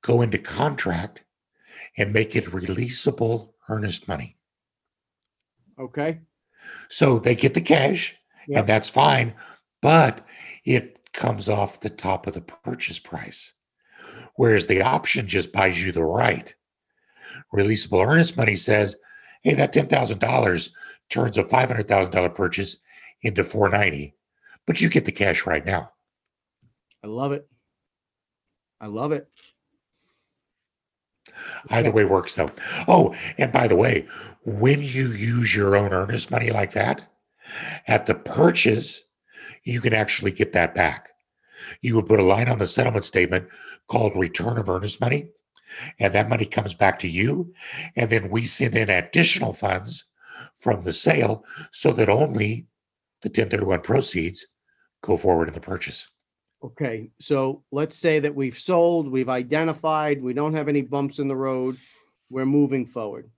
go 0.00 0.22
into 0.22 0.38
contract 0.38 1.24
and 1.98 2.14
make 2.14 2.34
it 2.34 2.46
releasable 2.46 3.50
earnest 3.68 4.08
money. 4.08 4.38
Okay. 5.78 6.20
So 6.88 7.18
they 7.18 7.34
get 7.34 7.52
the 7.52 7.60
cash 7.60 8.16
yep. 8.48 8.60
and 8.60 8.66
that's 8.66 8.88
fine, 8.88 9.34
but 9.82 10.26
it 10.64 11.12
comes 11.12 11.50
off 11.50 11.80
the 11.80 11.90
top 11.90 12.26
of 12.26 12.32
the 12.32 12.40
purchase 12.40 12.98
price. 12.98 13.52
Whereas 14.36 14.66
the 14.66 14.82
option 14.82 15.26
just 15.26 15.52
buys 15.52 15.84
you 15.84 15.92
the 15.92 16.04
right. 16.04 16.54
Releasable 17.52 18.06
earnest 18.06 18.36
money 18.36 18.56
says, 18.56 18.96
hey, 19.42 19.54
that 19.54 19.74
$10,000 19.74 20.70
turns 21.10 21.38
a 21.38 21.44
$500,000 21.44 22.34
purchase 22.34 22.78
into 23.22 23.42
490, 23.42 24.14
but 24.66 24.80
you 24.80 24.88
get 24.88 25.04
the 25.04 25.12
cash 25.12 25.46
right 25.46 25.64
now. 25.64 25.90
I 27.02 27.08
love 27.08 27.32
it. 27.32 27.48
I 28.80 28.86
love 28.86 29.12
it. 29.12 29.28
Either 31.70 31.90
way 31.90 32.04
works 32.04 32.34
though. 32.34 32.50
Oh, 32.88 33.14
and 33.38 33.52
by 33.52 33.68
the 33.68 33.76
way, 33.76 34.06
when 34.44 34.82
you 34.82 35.08
use 35.08 35.54
your 35.54 35.76
own 35.76 35.92
earnest 35.92 36.30
money 36.30 36.50
like 36.50 36.72
that, 36.72 37.02
at 37.86 38.06
the 38.06 38.14
purchase, 38.14 39.02
you 39.64 39.80
can 39.80 39.92
actually 39.92 40.30
get 40.30 40.52
that 40.52 40.74
back. 40.74 41.10
You 41.80 41.96
would 41.96 42.06
put 42.06 42.20
a 42.20 42.24
line 42.24 42.48
on 42.48 42.58
the 42.58 42.66
settlement 42.66 43.04
statement 43.04 43.48
called 43.88 44.12
return 44.16 44.58
of 44.58 44.68
earnest 44.68 45.00
money, 45.00 45.28
and 45.98 46.14
that 46.14 46.28
money 46.28 46.46
comes 46.46 46.74
back 46.74 46.98
to 47.00 47.08
you. 47.08 47.52
And 47.96 48.10
then 48.10 48.30
we 48.30 48.44
send 48.44 48.76
in 48.76 48.90
additional 48.90 49.52
funds 49.52 50.04
from 50.54 50.84
the 50.84 50.92
sale 50.92 51.44
so 51.70 51.92
that 51.92 52.08
only 52.08 52.66
the 53.22 53.28
1031 53.28 53.80
proceeds 53.80 54.46
go 55.02 55.16
forward 55.16 55.48
in 55.48 55.54
the 55.54 55.60
purchase. 55.60 56.06
Okay, 56.62 57.10
so 57.20 57.62
let's 57.70 57.96
say 57.96 58.18
that 58.18 58.34
we've 58.34 58.58
sold, 58.58 59.08
we've 59.08 59.28
identified, 59.28 60.22
we 60.22 60.32
don't 60.32 60.54
have 60.54 60.68
any 60.68 60.80
bumps 60.80 61.18
in 61.18 61.28
the 61.28 61.36
road, 61.36 61.76
we're 62.30 62.46
moving 62.46 62.86
forward. 62.86 63.30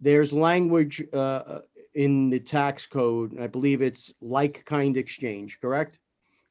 There's 0.00 0.32
language 0.32 1.02
uh, 1.12 1.60
in 1.94 2.30
the 2.30 2.38
tax 2.38 2.86
code, 2.86 3.38
I 3.40 3.46
believe 3.46 3.82
it's 3.82 4.12
like 4.20 4.64
kind 4.64 4.96
exchange, 4.96 5.58
correct? 5.60 5.98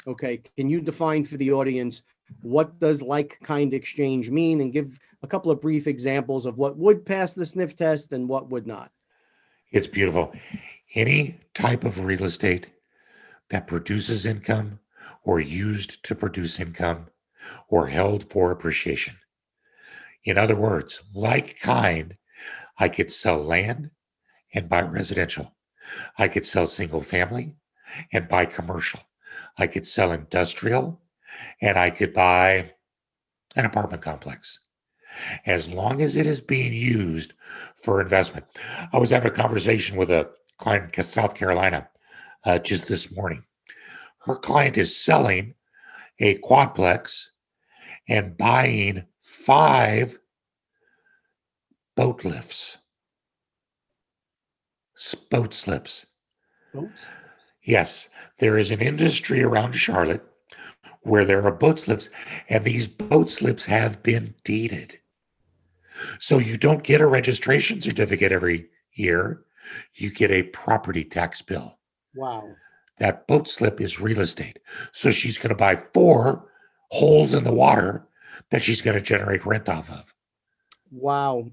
Okay, 0.07 0.41
can 0.57 0.69
you 0.69 0.81
define 0.81 1.23
for 1.23 1.37
the 1.37 1.51
audience, 1.51 2.03
what 2.41 2.79
does 2.79 3.01
like 3.01 3.37
kind 3.43 3.73
exchange 3.73 4.29
mean 4.29 4.61
and 4.61 4.73
give 4.73 4.99
a 5.21 5.27
couple 5.27 5.51
of 5.51 5.61
brief 5.61 5.87
examples 5.87 6.45
of 6.45 6.57
what 6.57 6.77
would 6.77 7.05
pass 7.05 7.33
the 7.33 7.45
sniff 7.45 7.75
test 7.75 8.11
and 8.11 8.27
what 8.27 8.49
would 8.49 8.67
not? 8.67 8.91
It's 9.71 9.87
beautiful. 9.87 10.33
Any 10.95 11.39
type 11.53 11.83
of 11.83 12.03
real 12.03 12.23
estate 12.23 12.69
that 13.49 13.67
produces 13.67 14.25
income 14.25 14.79
or 15.23 15.39
used 15.39 16.03
to 16.05 16.15
produce 16.15 16.59
income 16.59 17.07
or 17.67 17.87
held 17.87 18.29
for 18.29 18.51
appreciation. 18.51 19.15
In 20.23 20.37
other 20.37 20.55
words, 20.55 21.01
like 21.13 21.59
kind, 21.59 22.17
I 22.77 22.89
could 22.89 23.11
sell 23.11 23.43
land 23.43 23.91
and 24.53 24.69
buy 24.69 24.81
residential. 24.81 25.55
I 26.17 26.27
could 26.27 26.45
sell 26.45 26.67
single 26.67 27.01
family 27.01 27.55
and 28.11 28.29
buy 28.29 28.45
commercial. 28.45 29.01
I 29.57 29.67
could 29.67 29.87
sell 29.87 30.11
industrial 30.11 31.01
and 31.61 31.77
I 31.77 31.89
could 31.89 32.13
buy 32.13 32.73
an 33.55 33.65
apartment 33.65 34.01
complex 34.01 34.59
as 35.45 35.71
long 35.71 36.01
as 36.01 36.15
it 36.15 36.25
is 36.25 36.41
being 36.41 36.73
used 36.73 37.33
for 37.75 38.01
investment. 38.01 38.45
I 38.91 38.97
was 38.97 39.11
having 39.11 39.31
a 39.31 39.35
conversation 39.35 39.97
with 39.97 40.09
a 40.09 40.29
client 40.57 40.97
in 40.97 41.03
South 41.03 41.35
Carolina 41.35 41.89
uh, 42.45 42.59
just 42.59 42.87
this 42.87 43.15
morning. 43.15 43.43
Her 44.21 44.35
client 44.35 44.77
is 44.77 44.95
selling 44.95 45.55
a 46.19 46.37
quadplex 46.39 47.27
and 48.07 48.37
buying 48.37 49.05
five 49.21 50.19
boat 51.95 52.25
lifts, 52.25 52.77
boat 55.29 55.53
slips. 55.53 56.05
Oops. 56.75 57.11
Yes, 57.61 58.09
there 58.39 58.57
is 58.57 58.71
an 58.71 58.81
industry 58.81 59.41
around 59.43 59.73
Charlotte 59.73 60.23
where 61.01 61.25
there 61.25 61.43
are 61.43 61.51
boat 61.51 61.79
slips, 61.79 62.09
and 62.49 62.63
these 62.63 62.87
boat 62.87 63.29
slips 63.29 63.65
have 63.65 64.01
been 64.03 64.35
deeded. 64.43 64.99
So 66.19 66.39
you 66.39 66.57
don't 66.57 66.83
get 66.83 67.01
a 67.01 67.07
registration 67.07 67.81
certificate 67.81 68.31
every 68.31 68.69
year, 68.95 69.43
you 69.95 70.11
get 70.11 70.31
a 70.31 70.43
property 70.43 71.03
tax 71.03 71.41
bill. 71.41 71.79
Wow. 72.15 72.55
That 72.99 73.27
boat 73.27 73.47
slip 73.47 73.81
is 73.81 73.99
real 73.99 74.19
estate. 74.19 74.59
So 74.91 75.11
she's 75.11 75.37
going 75.37 75.49
to 75.49 75.55
buy 75.55 75.75
four 75.75 76.49
holes 76.91 77.33
in 77.33 77.43
the 77.43 77.53
water 77.53 78.07
that 78.51 78.63
she's 78.63 78.81
going 78.81 78.97
to 78.97 79.03
generate 79.03 79.45
rent 79.45 79.67
off 79.67 79.89
of. 79.89 80.13
Wow. 80.91 81.51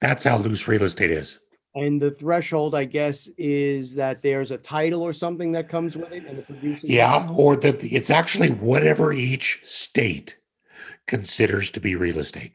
That's 0.00 0.24
how 0.24 0.38
loose 0.38 0.68
real 0.68 0.82
estate 0.82 1.10
is. 1.10 1.38
And 1.78 2.02
the 2.02 2.10
threshold, 2.10 2.74
I 2.74 2.84
guess, 2.84 3.28
is 3.38 3.94
that 3.94 4.20
there's 4.20 4.50
a 4.50 4.58
title 4.58 5.02
or 5.02 5.12
something 5.12 5.52
that 5.52 5.68
comes 5.68 5.96
with 5.96 6.12
it 6.12 6.24
and 6.26 6.38
the 6.38 6.42
producing. 6.42 6.90
Yeah, 6.90 7.28
or 7.30 7.56
that 7.56 7.82
it's 7.84 8.10
actually 8.10 8.50
whatever 8.50 9.12
each 9.12 9.60
state 9.62 10.38
considers 11.06 11.70
to 11.72 11.80
be 11.80 11.94
real 11.94 12.18
estate. 12.18 12.52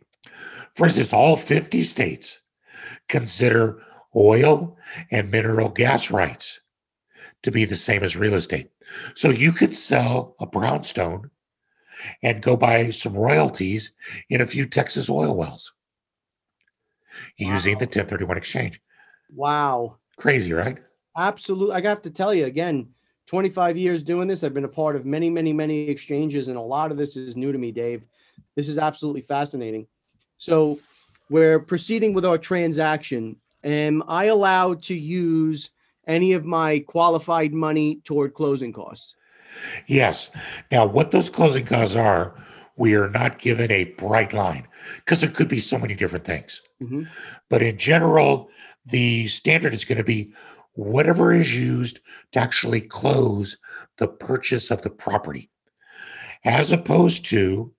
For 0.76 0.86
instance, 0.86 1.14
all 1.14 1.38
50 1.38 1.84
states 1.84 2.42
consider 3.08 3.82
oil 4.16 4.78
and 5.10 5.32
mineral 5.32 5.70
gas 5.70 6.12
rights 6.12 6.60
to 7.44 7.52
be 7.52 7.66
the 7.66 7.76
same 7.76 8.04
as 8.04 8.16
real 8.16 8.34
estate. 8.34 8.70
So 9.16 9.30
you 9.30 9.52
could 9.52 9.76
sell 9.76 10.36
a 10.40 10.46
brownstone 10.46 11.32
and 12.22 12.42
go 12.42 12.58
buy 12.58 12.90
some 12.90 13.14
royalties 13.14 13.94
in 14.30 14.42
a 14.42 14.48
few 14.48 14.66
Texas 14.66 15.10
oil 15.10 15.36
wells 15.36 15.74
using 17.38 17.78
the 17.78 17.86
1031 17.86 18.38
exchange. 18.38 18.82
Wow. 19.36 19.98
Crazy, 20.18 20.54
right? 20.54 20.78
Absolutely. 21.18 21.76
I 21.76 21.82
have 21.82 22.02
to 22.04 22.10
tell 22.10 22.34
you 22.34 22.46
again, 22.46 22.90
25 23.28 23.78
years 23.78 24.04
doing 24.04 24.28
this. 24.28 24.44
I've 24.44 24.54
been 24.54 24.66
a 24.66 24.70
part 24.70 24.96
of 24.96 25.06
many, 25.06 25.30
many, 25.30 25.54
many 25.54 25.90
exchanges, 25.90 26.48
and 26.48 26.58
a 26.58 26.62
lot 26.62 26.92
of 26.92 26.98
this 26.98 27.16
is 27.16 27.38
new 27.38 27.52
to 27.52 27.58
me, 27.58 27.72
Dave. 27.72 28.04
This 28.56 28.70
is 28.70 28.78
absolutely 28.78 29.22
fascinating. 29.22 29.88
So, 30.38 30.80
we're 31.30 31.60
proceeding 31.60 32.14
with 32.14 32.26
our 32.26 32.38
transaction. 32.38 33.38
Am 33.64 34.04
I 34.08 34.26
allowed 34.26 34.84
to 34.84 34.94
use 34.94 35.70
any 36.06 36.34
of 36.34 36.46
my 36.46 36.80
qualified 36.80 37.54
money 37.54 38.02
toward 38.04 38.34
closing 38.34 38.74
costs? 38.74 39.16
Yes. 39.88 40.30
Now, 40.72 40.86
what 40.86 41.12
those 41.12 41.30
closing 41.30 41.66
costs 41.66 41.96
are, 41.96 42.36
we 42.78 42.96
are 42.96 43.10
not 43.10 43.40
given 43.40 43.72
a 43.72 43.86
bright 43.86 44.34
line 44.34 44.68
because 44.98 45.22
there 45.22 45.30
could 45.30 45.48
be 45.48 45.60
so 45.60 45.78
many 45.78 45.94
different 45.94 46.26
things. 46.26 46.62
Mhm. 46.82 47.08
But 47.50 47.62
in 47.62 47.78
general, 47.78 48.50
the 48.86 49.28
standard 49.28 49.74
is 49.74 49.86
going 49.86 49.98
to 49.98 50.04
be 50.04 50.34
whatever 50.74 51.34
is 51.34 51.54
used 51.54 52.00
to 52.32 52.40
actually 52.40 52.82
close 52.82 53.58
the 53.98 54.08
purchase 54.08 54.72
of 54.72 54.82
the 54.82 54.90
property, 54.90 55.50
as 56.44 56.72
opposed 56.72 57.26
to 57.26 57.72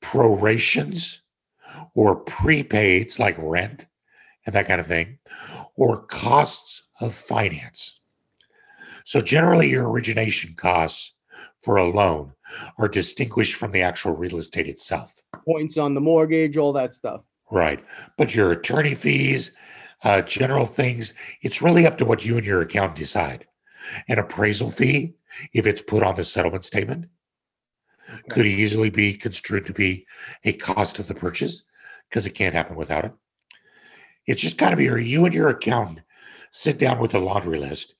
prorations 0.00 1.22
or 1.94 2.24
prepaids 2.24 3.18
like 3.18 3.36
rent 3.38 3.86
and 4.44 4.54
that 4.54 4.66
kind 4.68 4.80
of 4.80 4.86
thing, 4.86 5.18
or 5.76 6.02
costs 6.06 6.88
of 7.00 7.12
finance. 7.12 8.00
So 9.04 9.20
generally, 9.20 9.70
your 9.70 9.88
origination 9.88 10.54
costs 10.54 11.14
for 11.62 11.76
a 11.76 11.90
loan 11.90 12.32
are 12.78 12.88
distinguished 12.88 13.54
from 13.54 13.72
the 13.72 13.82
actual 13.82 14.12
real 14.12 14.36
estate 14.36 14.68
itself. 14.68 15.20
Points 15.44 15.78
on 15.78 15.94
the 15.94 16.00
mortgage, 16.00 16.56
all 16.56 16.72
that 16.74 16.94
stuff. 16.94 17.22
Right. 17.50 17.84
But 18.16 18.34
your 18.34 18.52
attorney 18.52 18.94
fees, 18.94 19.52
uh, 20.04 20.22
general 20.22 20.66
things, 20.66 21.14
it's 21.42 21.62
really 21.62 21.86
up 21.86 21.98
to 21.98 22.04
what 22.04 22.24
you 22.24 22.36
and 22.36 22.46
your 22.46 22.60
accountant 22.60 22.96
decide. 22.96 23.46
An 24.08 24.18
appraisal 24.18 24.70
fee, 24.70 25.14
if 25.52 25.66
it's 25.66 25.82
put 25.82 26.02
on 26.02 26.16
the 26.16 26.24
settlement 26.24 26.64
statement, 26.64 27.06
could 28.30 28.46
easily 28.46 28.90
be 28.90 29.14
construed 29.14 29.66
to 29.66 29.72
be 29.72 30.06
a 30.44 30.52
cost 30.52 30.98
of 30.98 31.06
the 31.06 31.14
purchase 31.14 31.62
because 32.08 32.26
it 32.26 32.34
can't 32.34 32.54
happen 32.54 32.76
without 32.76 33.04
it. 33.04 33.12
It's 34.26 34.42
just 34.42 34.58
kind 34.58 34.72
of 34.72 34.80
your 34.80 34.98
you 34.98 35.24
and 35.24 35.34
your 35.34 35.48
accountant 35.48 36.00
sit 36.50 36.78
down 36.78 36.98
with 36.98 37.14
a 37.14 37.18
laundry 37.18 37.58
list. 37.58 37.94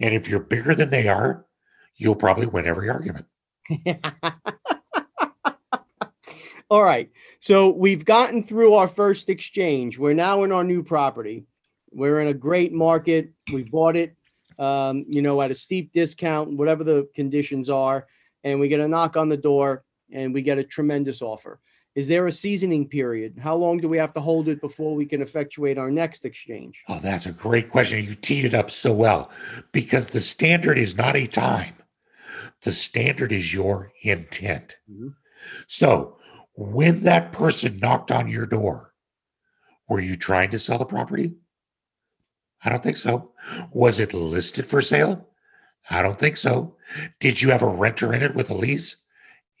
And 0.00 0.14
if 0.14 0.28
you're 0.28 0.40
bigger 0.40 0.74
than 0.74 0.90
they 0.90 1.08
are, 1.08 1.46
you'll 1.96 2.16
probably 2.16 2.46
win 2.46 2.66
every 2.66 2.88
argument. 2.88 3.26
All 6.70 6.82
right. 6.82 7.10
So 7.40 7.70
we've 7.70 8.04
gotten 8.04 8.42
through 8.42 8.74
our 8.74 8.88
first 8.88 9.30
exchange. 9.30 9.98
We're 9.98 10.12
now 10.14 10.44
in 10.44 10.52
our 10.52 10.64
new 10.64 10.82
property. 10.82 11.44
We're 11.90 12.20
in 12.20 12.28
a 12.28 12.34
great 12.34 12.72
market. 12.72 13.32
We 13.50 13.62
bought 13.62 13.96
it, 13.96 14.14
um, 14.58 15.06
you 15.08 15.22
know, 15.22 15.40
at 15.40 15.50
a 15.50 15.54
steep 15.54 15.92
discount, 15.92 16.52
whatever 16.52 16.84
the 16.84 17.08
conditions 17.14 17.70
are. 17.70 18.06
And 18.44 18.60
we 18.60 18.68
get 18.68 18.80
a 18.80 18.88
knock 18.88 19.16
on 19.16 19.30
the 19.30 19.36
door 19.36 19.84
and 20.12 20.34
we 20.34 20.42
get 20.42 20.58
a 20.58 20.64
tremendous 20.64 21.22
offer. 21.22 21.58
Is 21.94 22.06
there 22.06 22.26
a 22.26 22.32
seasoning 22.32 22.86
period? 22.86 23.38
How 23.40 23.56
long 23.56 23.78
do 23.78 23.88
we 23.88 23.96
have 23.96 24.12
to 24.12 24.20
hold 24.20 24.48
it 24.48 24.60
before 24.60 24.94
we 24.94 25.06
can 25.06 25.22
effectuate 25.22 25.78
our 25.78 25.90
next 25.90 26.24
exchange? 26.24 26.84
Oh, 26.88 27.00
that's 27.00 27.26
a 27.26 27.32
great 27.32 27.70
question. 27.70 28.04
You 28.04 28.14
teed 28.14 28.44
it 28.44 28.54
up 28.54 28.70
so 28.70 28.92
well 28.92 29.30
because 29.72 30.08
the 30.08 30.20
standard 30.20 30.78
is 30.78 30.96
not 30.96 31.16
a 31.16 31.26
time, 31.26 31.74
the 32.62 32.72
standard 32.72 33.32
is 33.32 33.52
your 33.52 33.90
intent. 34.02 34.76
Mhm. 34.88 35.14
So, 35.66 36.17
when 36.58 37.04
that 37.04 37.32
person 37.32 37.76
knocked 37.76 38.10
on 38.10 38.26
your 38.26 38.44
door, 38.44 38.92
were 39.88 40.00
you 40.00 40.16
trying 40.16 40.50
to 40.50 40.58
sell 40.58 40.78
the 40.78 40.84
property? 40.84 41.34
I 42.64 42.70
don't 42.70 42.82
think 42.82 42.96
so. 42.96 43.30
Was 43.72 44.00
it 44.00 44.12
listed 44.12 44.66
for 44.66 44.82
sale? 44.82 45.28
I 45.88 46.02
don't 46.02 46.18
think 46.18 46.36
so. 46.36 46.74
Did 47.20 47.40
you 47.40 47.50
have 47.50 47.62
a 47.62 47.68
renter 47.68 48.12
in 48.12 48.22
it 48.22 48.34
with 48.34 48.50
a 48.50 48.54
lease? 48.54 48.96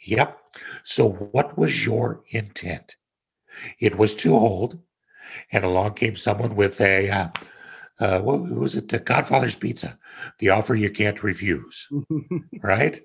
Yep. 0.06 0.40
So, 0.82 1.08
what 1.08 1.56
was 1.56 1.86
your 1.86 2.24
intent? 2.30 2.96
It 3.78 3.96
was 3.96 4.16
to 4.16 4.36
hold, 4.36 4.80
and 5.52 5.64
along 5.64 5.94
came 5.94 6.16
someone 6.16 6.56
with 6.56 6.80
a, 6.80 7.10
uh, 7.10 7.28
uh, 8.00 8.20
what 8.20 8.40
was 8.40 8.74
it? 8.74 8.88
The 8.88 8.98
Godfather's 8.98 9.54
Pizza, 9.54 9.96
the 10.40 10.50
offer 10.50 10.74
you 10.74 10.90
can't 10.90 11.22
refuse, 11.22 11.86
right? 12.62 13.00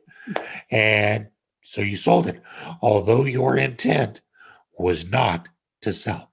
And 0.71 1.27
so 1.63 1.81
you 1.81 1.95
sold 1.95 2.27
it, 2.27 2.41
although 2.81 3.25
your 3.25 3.57
intent 3.57 4.21
was 4.77 5.09
not 5.09 5.49
to 5.81 5.91
sell. 5.91 6.31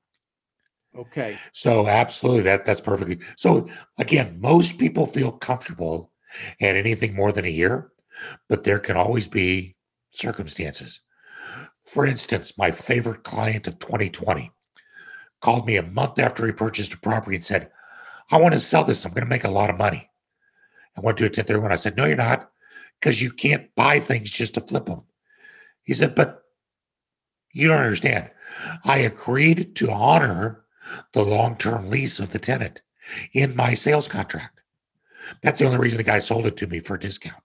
Okay. 0.97 1.39
So 1.53 1.87
absolutely, 1.87 2.43
that 2.43 2.65
that's 2.65 2.81
perfectly. 2.81 3.21
So 3.37 3.69
again, 3.99 4.39
most 4.41 4.79
people 4.79 5.07
feel 5.07 5.33
comfortable 5.33 6.11
at 6.61 6.77
anything 6.77 7.15
more 7.15 7.33
than 7.33 7.45
a 7.45 7.49
year, 7.49 7.93
but 8.49 8.65
there 8.65 8.79
can 8.79 8.97
always 8.97 9.29
be 9.29 9.77
circumstances. 10.11 11.01
For 11.85 12.07
instance, 12.07 12.59
my 12.59 12.71
favorite 12.71 13.25
client 13.25 13.67
of 13.67 13.79
2020 13.79 14.51
called 15.41 15.67
me 15.67 15.77
a 15.77 15.83
month 15.83 16.19
after 16.19 16.47
he 16.47 16.53
purchased 16.53 16.93
a 16.93 16.99
property 16.99 17.37
and 17.37 17.45
said, 17.45 17.71
I 18.31 18.37
want 18.39 18.53
to 18.55 18.61
sell 18.61 18.85
this. 18.85 19.05
I'm 19.05 19.13
going 19.13 19.25
to 19.25 19.31
make 19.31 19.45
a 19.45 19.51
lot 19.51 19.71
of 19.71 19.79
money. 19.79 20.09
I 20.97 21.01
went 21.01 21.19
to 21.19 21.25
a 21.25 21.27
1031. 21.27 21.73
I 21.73 21.77
said, 21.77 21.97
No, 21.97 22.05
you're 22.07 22.17
not, 22.17 22.51
because 23.01 23.23
you 23.23 23.33
can't 23.33 23.75
buy 23.75 24.01
things 24.01 24.31
just 24.31 24.55
to 24.55 24.61
flip 24.61 24.87
them. 24.87 25.03
He 25.91 25.95
said, 25.95 26.15
But 26.15 26.45
you 27.53 27.67
don't 27.67 27.81
understand. 27.81 28.31
I 28.85 28.99
agreed 28.99 29.75
to 29.75 29.91
honor 29.91 30.63
the 31.15 31.25
long 31.25 31.57
term 31.57 31.91
lease 31.91 32.21
of 32.21 32.31
the 32.31 32.39
tenant 32.39 32.81
in 33.33 33.57
my 33.57 33.75
sales 33.75 34.07
contract. 34.07 34.61
That's 35.43 35.59
the 35.59 35.65
only 35.65 35.79
reason 35.79 35.97
the 35.97 36.05
guy 36.05 36.21
sold 36.21 36.47
it 36.47 36.57
to 36.59 36.69
me 36.69 36.79
for 36.79 36.95
a 36.95 37.01
discount 37.01 37.43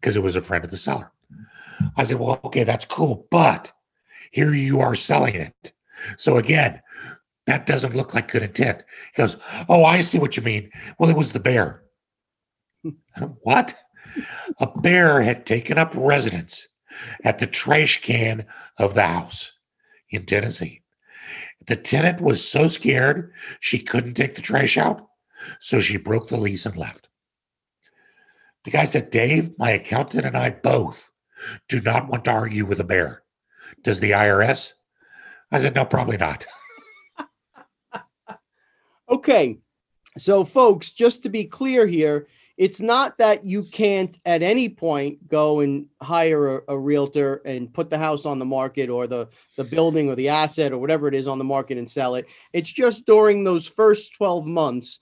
because 0.00 0.16
it 0.16 0.22
was 0.22 0.34
a 0.34 0.40
friend 0.40 0.64
of 0.64 0.70
the 0.70 0.78
seller. 0.78 1.12
I 1.94 2.04
said, 2.04 2.18
Well, 2.18 2.40
okay, 2.42 2.64
that's 2.64 2.86
cool. 2.86 3.26
But 3.30 3.70
here 4.30 4.54
you 4.54 4.80
are 4.80 4.94
selling 4.94 5.34
it. 5.34 5.74
So 6.16 6.38
again, 6.38 6.80
that 7.46 7.66
doesn't 7.66 7.94
look 7.94 8.14
like 8.14 8.32
good 8.32 8.44
intent. 8.44 8.82
He 9.14 9.20
goes, 9.20 9.36
Oh, 9.68 9.84
I 9.84 10.00
see 10.00 10.18
what 10.18 10.38
you 10.38 10.42
mean. 10.42 10.70
Well, 10.98 11.10
it 11.10 11.18
was 11.18 11.32
the 11.32 11.38
bear. 11.38 11.82
Hmm. 12.82 13.24
what? 13.42 13.74
A 14.58 14.68
bear 14.80 15.20
had 15.20 15.44
taken 15.44 15.76
up 15.76 15.92
residence 15.94 16.66
at 17.24 17.38
the 17.38 17.46
trash 17.46 18.00
can 18.02 18.46
of 18.78 18.94
the 18.94 19.06
house 19.06 19.52
in 20.10 20.24
Tennessee. 20.24 20.82
The 21.66 21.76
tenant 21.76 22.20
was 22.20 22.46
so 22.46 22.68
scared 22.68 23.32
she 23.60 23.78
couldn't 23.78 24.14
take 24.14 24.34
the 24.34 24.42
trash 24.42 24.76
out, 24.76 25.06
so 25.60 25.80
she 25.80 25.96
broke 25.96 26.28
the 26.28 26.36
lease 26.36 26.66
and 26.66 26.76
left. 26.76 27.08
The 28.64 28.70
guy 28.70 28.84
said, 28.84 29.10
Dave, 29.10 29.58
my 29.58 29.70
accountant 29.70 30.26
and 30.26 30.36
I 30.36 30.50
both 30.50 31.10
do 31.68 31.80
not 31.80 32.08
want 32.08 32.24
to 32.24 32.30
argue 32.30 32.64
with 32.64 32.80
a 32.80 32.84
bear. 32.84 33.22
Does 33.82 34.00
the 34.00 34.12
IRS? 34.12 34.74
I 35.50 35.58
said, 35.58 35.74
no, 35.74 35.84
probably 35.84 36.16
not. 36.16 36.46
okay. 39.10 39.58
So, 40.16 40.44
folks, 40.44 40.92
just 40.92 41.22
to 41.22 41.28
be 41.28 41.44
clear 41.44 41.86
here, 41.86 42.28
it's 42.56 42.80
not 42.80 43.16
that 43.18 43.44
you 43.44 43.64
can't 43.64 44.18
at 44.26 44.42
any 44.42 44.68
point 44.68 45.26
go 45.28 45.60
and 45.60 45.86
hire 46.02 46.58
a, 46.58 46.62
a, 46.68 46.78
realtor 46.78 47.40
and 47.44 47.72
put 47.72 47.88
the 47.90 47.98
house 47.98 48.26
on 48.26 48.38
the 48.38 48.44
market 48.44 48.90
or 48.90 49.06
the 49.06 49.28
the 49.56 49.64
building 49.64 50.08
or 50.08 50.14
the 50.14 50.28
asset 50.28 50.72
or 50.72 50.78
whatever 50.78 51.08
it 51.08 51.14
is 51.14 51.26
on 51.26 51.38
the 51.38 51.44
market 51.44 51.78
and 51.78 51.88
sell 51.88 52.14
it. 52.14 52.26
It's 52.52 52.72
just 52.72 53.06
during 53.06 53.44
those 53.44 53.66
first 53.66 54.14
12 54.14 54.46
months 54.46 55.00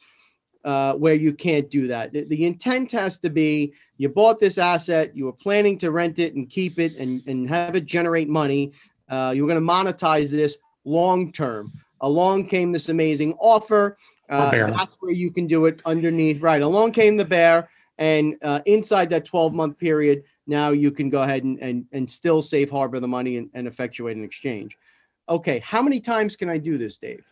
uh, 0.64 0.94
where 0.94 1.14
you 1.14 1.32
can't 1.32 1.70
do 1.70 1.86
that. 1.86 2.12
The, 2.12 2.24
the, 2.24 2.44
intent 2.44 2.92
has 2.92 3.18
to 3.20 3.30
be 3.30 3.72
you 3.96 4.08
bought 4.08 4.38
this 4.38 4.58
asset 4.58 5.16
you 5.16 5.24
were 5.24 5.32
planning 5.32 5.78
to 5.78 5.90
rent 5.90 6.18
it 6.18 6.34
and 6.34 6.48
keep 6.48 6.78
it 6.78 6.96
and, 6.96 7.22
and 7.26 7.48
have 7.48 7.76
it 7.76 7.86
generate 7.86 8.28
money. 8.28 8.72
Uh, 9.08 9.32
you 9.34 9.42
were 9.42 9.52
going 9.52 9.66
to 9.66 9.72
monetize 9.72 10.30
this 10.30 10.58
long 10.84 11.32
term. 11.32 11.72
Along 12.02 12.46
came 12.46 12.72
this 12.72 12.88
amazing 12.88 13.34
offer 13.34 13.98
uh, 14.30 14.50
that's 14.50 14.96
where 15.00 15.12
you 15.12 15.30
can 15.30 15.46
do 15.46 15.66
it 15.66 15.82
underneath. 15.84 16.40
Right. 16.40 16.62
Along 16.62 16.92
came 16.92 17.16
the 17.16 17.24
bear, 17.24 17.68
and 17.98 18.36
uh, 18.42 18.60
inside 18.66 19.10
that 19.10 19.24
12 19.24 19.52
month 19.52 19.78
period, 19.78 20.24
now 20.46 20.70
you 20.70 20.90
can 20.90 21.10
go 21.10 21.22
ahead 21.22 21.44
and 21.44 21.58
and, 21.60 21.84
and 21.92 22.08
still 22.08 22.40
safe 22.40 22.70
harbor 22.70 23.00
the 23.00 23.08
money 23.08 23.36
and, 23.36 23.50
and 23.54 23.66
effectuate 23.66 24.16
an 24.16 24.24
exchange. 24.24 24.76
Okay. 25.28 25.58
How 25.60 25.82
many 25.82 26.00
times 26.00 26.36
can 26.36 26.48
I 26.48 26.58
do 26.58 26.78
this, 26.78 26.98
Dave? 26.98 27.24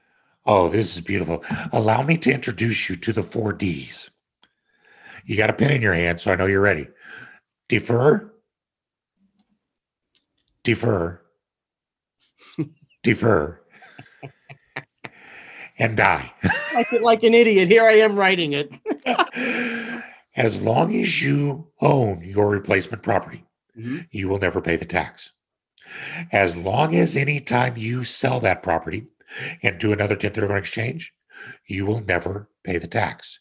Oh, 0.46 0.68
this 0.68 0.96
is 0.96 1.02
beautiful. 1.02 1.44
Allow 1.72 2.02
me 2.02 2.16
to 2.18 2.32
introduce 2.32 2.88
you 2.88 2.96
to 2.96 3.12
the 3.12 3.22
four 3.22 3.52
D's. 3.52 4.10
You 5.24 5.36
got 5.36 5.50
a 5.50 5.52
pen 5.52 5.72
in 5.72 5.82
your 5.82 5.92
hand, 5.92 6.20
so 6.20 6.32
I 6.32 6.36
know 6.36 6.46
you're 6.46 6.60
ready. 6.60 6.88
Defer, 7.68 8.32
defer, 10.64 11.20
defer, 13.02 13.60
and 15.78 15.96
die. 15.96 16.32
like, 16.74 16.92
like 17.00 17.22
an 17.22 17.34
idiot. 17.34 17.68
Here 17.68 17.84
I 17.84 17.94
am 17.94 18.18
writing 18.18 18.52
it. 18.52 18.72
as 20.36 20.60
long 20.60 20.94
as 20.94 21.22
you 21.22 21.68
own 21.80 22.22
your 22.22 22.48
replacement 22.48 23.02
property, 23.02 23.44
mm-hmm. 23.76 23.98
you 24.10 24.28
will 24.28 24.38
never 24.38 24.60
pay 24.60 24.76
the 24.76 24.84
tax. 24.84 25.32
As 26.32 26.56
long 26.56 26.94
as 26.94 27.16
any 27.16 27.40
time 27.40 27.76
you 27.76 28.04
sell 28.04 28.40
that 28.40 28.62
property 28.62 29.06
and 29.62 29.78
do 29.78 29.92
another 29.92 30.14
1031 30.14 30.58
exchange, 30.58 31.12
you 31.66 31.86
will 31.86 32.00
never 32.00 32.48
pay 32.64 32.78
the 32.78 32.88
tax. 32.88 33.40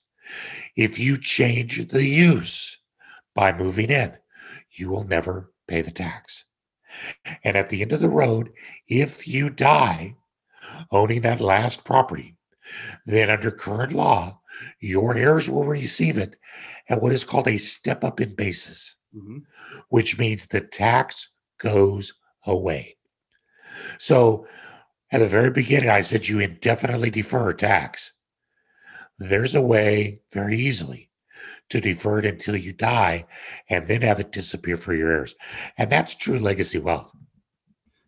If 0.75 0.99
you 0.99 1.17
change 1.17 1.89
the 1.89 2.05
use 2.05 2.77
by 3.35 3.51
moving 3.51 3.89
in, 3.89 4.13
you 4.71 4.89
will 4.89 5.03
never 5.03 5.51
pay 5.67 5.81
the 5.81 5.91
tax. 5.91 6.45
And 7.43 7.55
at 7.57 7.69
the 7.69 7.81
end 7.81 7.91
of 7.91 7.99
the 7.99 8.09
road, 8.09 8.51
if 8.87 9.27
you 9.27 9.49
die 9.49 10.15
owning 10.91 11.21
that 11.21 11.41
last 11.41 11.83
property, 11.83 12.35
then 13.05 13.29
under 13.29 13.51
current 13.51 13.93
law, 13.93 14.39
your 14.79 15.15
heirs 15.15 15.49
will 15.49 15.63
receive 15.63 16.17
it 16.17 16.35
at 16.89 17.01
what 17.01 17.13
is 17.13 17.23
called 17.23 17.47
a 17.47 17.57
step 17.57 18.03
up 18.03 18.19
in 18.19 18.35
basis, 18.35 18.97
mm-hmm. 19.15 19.39
which 19.89 20.17
means 20.17 20.47
the 20.47 20.61
tax 20.61 21.31
goes 21.59 22.13
away. 22.45 22.97
So 23.99 24.47
at 25.11 25.19
the 25.19 25.27
very 25.27 25.51
beginning, 25.51 25.89
I 25.89 26.01
said 26.01 26.27
you 26.27 26.39
indefinitely 26.39 27.09
defer 27.09 27.53
tax. 27.53 28.13
There's 29.19 29.55
a 29.55 29.61
way 29.61 30.21
very 30.31 30.57
easily 30.57 31.09
to 31.69 31.81
defer 31.81 32.19
it 32.19 32.25
until 32.25 32.55
you 32.55 32.73
die 32.73 33.25
and 33.69 33.87
then 33.87 34.01
have 34.01 34.19
it 34.19 34.31
disappear 34.31 34.77
for 34.77 34.93
your 34.93 35.11
heirs. 35.11 35.35
And 35.77 35.91
that's 35.91 36.15
true 36.15 36.39
legacy 36.39 36.79
wealth. 36.79 37.11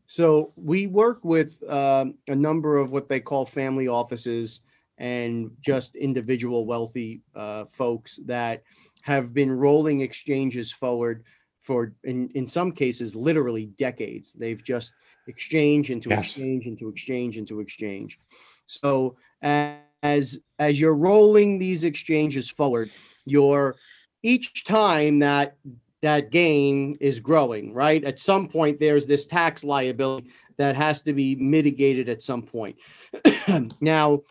So 0.09 0.53
we 0.55 0.87
work 0.87 1.19
with 1.23 1.61
um, 1.69 2.15
a 2.27 2.35
number 2.35 2.77
of 2.77 2.91
what 2.91 3.07
they 3.07 3.19
call 3.19 3.45
family 3.45 3.87
offices 3.87 4.61
and 4.97 5.51
just 5.61 5.95
individual 5.95 6.65
wealthy 6.65 7.21
uh, 7.35 7.65
folks 7.65 8.19
that 8.25 8.63
have 9.03 9.35
been 9.35 9.51
rolling 9.51 9.99
exchanges 9.99 10.71
forward 10.71 11.25
for, 11.61 11.93
in, 12.05 12.27
in 12.33 12.47
some 12.47 12.71
cases, 12.71 13.15
literally 13.15 13.67
decades. 13.77 14.33
They've 14.33 14.63
just 14.63 14.93
exchange 15.27 15.91
into 15.91 16.09
yes. 16.09 16.21
exchange 16.21 16.65
into 16.65 16.89
exchange 16.89 17.37
into 17.37 17.59
exchange. 17.59 18.19
So 18.65 19.15
as 19.43 20.39
as 20.57 20.79
you're 20.79 20.95
rolling 20.95 21.59
these 21.59 21.83
exchanges 21.83 22.49
forward, 22.49 22.89
you're 23.25 23.75
each 24.23 24.63
time 24.65 25.19
that 25.19 25.55
that 26.01 26.31
gain 26.31 26.97
is 26.99 27.19
growing, 27.19 27.73
right? 27.73 28.03
At 28.03 28.19
some 28.19 28.47
point, 28.47 28.79
there's 28.79 29.05
this 29.05 29.27
tax 29.27 29.63
liability 29.63 30.29
that 30.57 30.75
has 30.75 31.01
to 31.01 31.13
be 31.13 31.35
mitigated 31.35 32.09
at 32.09 32.21
some 32.21 32.41
point. 32.41 32.77
now, 33.81 34.21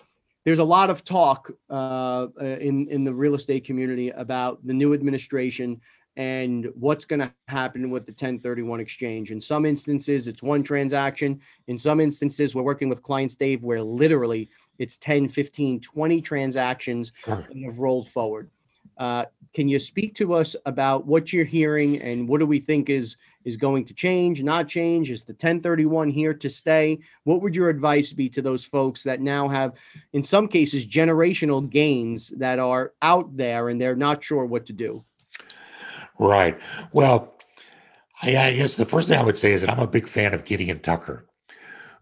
there's 0.44 0.60
a 0.60 0.64
lot 0.64 0.88
of 0.88 1.04
talk 1.04 1.50
uh, 1.68 2.28
uh, 2.40 2.44
in 2.60 2.88
in 2.88 3.04
the 3.04 3.12
real 3.12 3.34
estate 3.34 3.64
community 3.64 4.10
about 4.10 4.66
the 4.66 4.72
new 4.72 4.94
administration 4.94 5.80
and 6.16 6.68
what's 6.74 7.04
going 7.04 7.20
to 7.20 7.32
happen 7.46 7.90
with 7.90 8.04
the 8.04 8.10
1031 8.10 8.80
exchange. 8.80 9.30
In 9.30 9.40
some 9.40 9.64
instances, 9.64 10.26
it's 10.26 10.42
one 10.42 10.64
transaction. 10.64 11.40
In 11.68 11.78
some 11.78 12.00
instances, 12.00 12.54
we're 12.56 12.62
working 12.62 12.88
with 12.88 13.04
clients, 13.04 13.36
Dave, 13.36 13.62
where 13.62 13.82
literally 13.82 14.50
it's 14.78 14.98
10, 14.98 15.28
15, 15.28 15.80
20 15.80 16.20
transactions 16.20 17.12
that 17.24 17.46
have 17.64 17.78
rolled 17.78 18.08
forward. 18.08 18.50
Uh, 18.98 19.24
can 19.54 19.68
you 19.68 19.78
speak 19.78 20.14
to 20.16 20.34
us 20.34 20.54
about 20.66 21.06
what 21.06 21.32
you're 21.32 21.44
hearing 21.44 22.02
and 22.02 22.28
what 22.28 22.40
do 22.40 22.46
we 22.46 22.58
think 22.58 22.90
is 22.90 23.16
is 23.44 23.56
going 23.56 23.84
to 23.84 23.94
change, 23.94 24.42
not 24.42 24.68
change? 24.68 25.10
Is 25.10 25.24
the 25.24 25.32
1031 25.32 26.10
here 26.10 26.34
to 26.34 26.50
stay? 26.50 26.98
What 27.24 27.40
would 27.40 27.56
your 27.56 27.70
advice 27.70 28.12
be 28.12 28.28
to 28.30 28.42
those 28.42 28.64
folks 28.64 29.02
that 29.04 29.22
now 29.22 29.48
have, 29.48 29.72
in 30.12 30.22
some 30.22 30.48
cases, 30.48 30.86
generational 30.86 31.68
gains 31.68 32.28
that 32.36 32.58
are 32.58 32.92
out 33.00 33.34
there 33.36 33.70
and 33.70 33.80
they're 33.80 33.96
not 33.96 34.22
sure 34.22 34.44
what 34.44 34.66
to 34.66 34.74
do? 34.74 35.04
Right. 36.18 36.58
Well, 36.92 37.38
I, 38.20 38.36
I 38.36 38.54
guess 38.54 38.74
the 38.74 38.84
first 38.84 39.08
thing 39.08 39.18
I 39.18 39.24
would 39.24 39.38
say 39.38 39.52
is 39.52 39.62
that 39.62 39.70
I'm 39.70 39.78
a 39.78 39.86
big 39.86 40.08
fan 40.08 40.34
of 40.34 40.44
Gideon 40.44 40.80
Tucker 40.80 41.28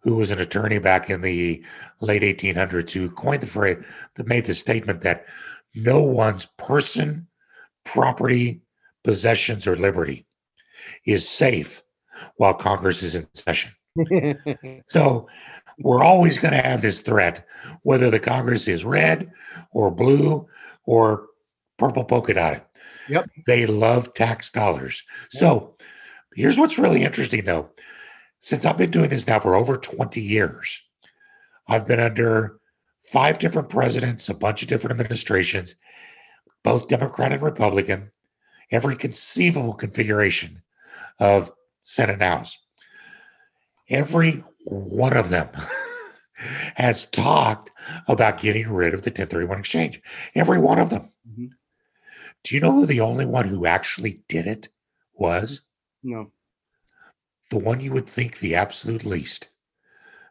who 0.07 0.15
was 0.15 0.31
an 0.31 0.39
attorney 0.39 0.79
back 0.79 1.11
in 1.11 1.21
the 1.21 1.61
late 2.01 2.23
1800s, 2.23 2.93
who 2.93 3.11
coined 3.11 3.43
the 3.43 3.47
phrase 3.47 3.85
that 4.15 4.29
made 4.29 4.45
the 4.45 4.55
statement 4.55 5.03
that 5.03 5.27
no 5.77 6.03
one's 6.03 6.47
person, 6.59 7.29
property, 7.85 8.63
possessions, 9.05 9.67
or 9.67 9.77
liberty 9.77 10.27
is 11.07 11.29
safe 11.29 11.83
while 12.37 12.55
Congress 12.55 13.03
is 13.03 13.15
in 13.15 13.29
session. 13.35 13.73
So 14.89 15.29
we're 15.79 16.03
always 16.03 16.39
going 16.39 16.53
to 16.55 16.63
have 16.63 16.83
this 16.83 17.03
threat, 17.03 17.47
whether 17.83 18.11
the 18.11 18.21
Congress 18.21 18.69
is 18.69 18.85
red 18.85 19.31
or 19.73 19.91
blue 19.91 20.47
or 20.85 21.27
purple 21.79 22.05
polka 22.05 22.35
dotted. 22.35 22.63
Yep. 23.09 23.31
They 23.47 23.67
love 23.67 24.13
tax 24.15 24.51
dollars. 24.51 25.03
So 25.31 25.77
here's 26.35 26.59
what's 26.59 26.79
really 26.79 27.05
interesting 27.05 27.45
though. 27.45 27.71
Since 28.41 28.65
I've 28.65 28.79
been 28.79 28.91
doing 28.91 29.09
this 29.09 29.27
now 29.27 29.41
for 29.41 29.55
over 29.55 29.77
20 29.77 30.21
years, 30.21 30.81
I've 31.69 31.87
been 31.87 32.01
under 32.01 32.59
five 33.11 33.39
different 33.39 33.69
presidents, 33.69 34.29
a 34.29 34.35
bunch 34.35 34.63
of 34.63 34.69
different 34.69 35.01
administrations, 35.01 35.75
both 36.63 36.89
Democrat 36.89 37.33
and 37.33 37.43
Republican, 37.43 38.11
every 38.71 38.97
conceivable 38.97 39.75
configuration 39.75 40.63
of 41.21 41.53
Senate 41.83 42.15
and 42.15 42.23
House. 42.23 42.59
Every 43.89 44.43
one 44.65 45.17
of 45.17 45.29
them 45.29 45.49
has 46.75 47.07
talked 47.07 47.71
about 48.09 48.41
getting 48.41 48.69
rid 48.69 48.95
of 48.95 49.03
the 49.03 49.11
1031 49.11 49.61
exchange. 49.61 50.03
Every 50.35 50.59
one 50.59 50.79
of 50.79 50.91
them. 50.91 51.13
Mhm. 51.29 51.51
Do 52.43 52.55
you 52.55 52.61
know 52.61 52.73
who 52.73 52.87
the 52.87 53.01
only 53.01 53.25
one 53.25 53.47
who 53.47 53.67
actually 53.67 54.23
did 54.29 54.47
it 54.47 54.69
was? 55.15 55.63
no. 56.03 56.33
The 57.49 57.59
one 57.59 57.81
you 57.81 57.93
would 57.93 58.09
think 58.09 58.41
the 58.41 58.57
absolute 58.57 59.05
least. 59.05 59.51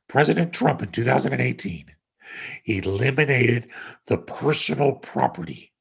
President 0.10 0.52
Trump 0.52 0.82
in 0.82 0.92
2018 0.92 1.95
eliminated 2.66 3.70
the 4.08 4.18
personal 4.18 4.94
property 4.94 5.72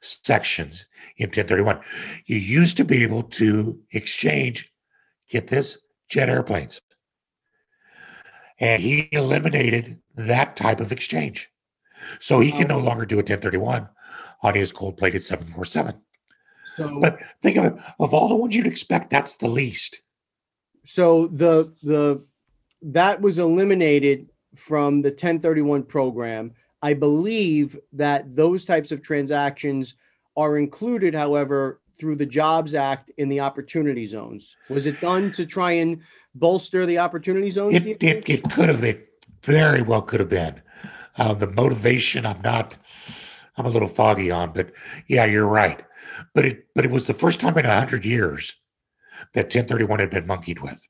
sections 0.00 0.86
in 1.16 1.26
1031. 1.26 1.80
You 2.26 2.36
used 2.36 2.76
to 2.78 2.84
be 2.84 3.02
able 3.02 3.22
to 3.24 3.78
exchange, 3.92 4.72
get 5.28 5.48
this, 5.48 5.78
jet 6.08 6.28
airplanes. 6.28 6.80
And 8.58 8.82
he 8.82 9.08
eliminated 9.12 10.00
that 10.16 10.56
type 10.56 10.80
of 10.80 10.92
exchange. 10.92 11.48
So 12.18 12.40
he 12.40 12.52
can 12.52 12.68
no 12.68 12.76
Oh. 12.78 12.82
longer 12.82 13.06
do 13.06 13.16
a 13.18 13.22
1031 13.22 13.88
on 14.42 14.54
his 14.54 14.72
gold 14.72 14.96
plated 14.98 15.22
747. 15.22 16.00
So 16.76 17.00
But 17.00 17.18
think 17.42 17.56
of 17.56 17.64
it, 17.66 17.74
of 17.98 18.12
all 18.14 18.28
the 18.28 18.36
ones 18.36 18.54
you'd 18.54 18.66
expect, 18.66 19.10
that's 19.10 19.36
the 19.36 19.48
least. 19.48 20.02
so 20.84 21.26
the 21.26 21.74
the 21.82 22.24
that 22.82 23.20
was 23.20 23.38
eliminated 23.38 24.29
from 24.56 25.00
the 25.00 25.10
1031 25.10 25.84
program. 25.84 26.52
I 26.82 26.94
believe 26.94 27.78
that 27.92 28.34
those 28.34 28.64
types 28.64 28.90
of 28.90 29.02
transactions 29.02 29.94
are 30.36 30.56
included, 30.56 31.14
however, 31.14 31.80
through 31.98 32.16
the 32.16 32.26
Jobs 32.26 32.74
Act 32.74 33.10
in 33.18 33.28
the 33.28 33.40
opportunity 33.40 34.06
zones. 34.06 34.56
Was 34.68 34.86
it 34.86 35.00
done 35.00 35.32
to 35.32 35.44
try 35.44 35.72
and 35.72 36.00
bolster 36.34 36.86
the 36.86 36.98
opportunity 36.98 37.50
zones? 37.50 37.74
It, 37.74 38.02
it, 38.02 38.28
it 38.28 38.50
could 38.50 38.70
have, 38.70 38.82
it 38.82 39.08
very 39.42 39.82
well 39.82 40.02
could 40.02 40.20
have 40.20 40.30
been. 40.30 40.62
Uh, 41.18 41.34
the 41.34 41.48
motivation, 41.48 42.24
I'm 42.24 42.40
not, 42.42 42.76
I'm 43.56 43.66
a 43.66 43.70
little 43.70 43.88
foggy 43.88 44.30
on, 44.30 44.52
but 44.52 44.72
yeah, 45.06 45.26
you're 45.26 45.46
right. 45.46 45.82
But 46.34 46.46
it, 46.46 46.66
but 46.74 46.84
it 46.84 46.90
was 46.90 47.04
the 47.04 47.14
first 47.14 47.40
time 47.40 47.58
in 47.58 47.66
a 47.66 47.78
hundred 47.78 48.04
years 48.04 48.56
that 49.34 49.44
1031 49.44 50.00
had 50.00 50.10
been 50.10 50.26
monkeyed 50.26 50.60
with. 50.60 50.80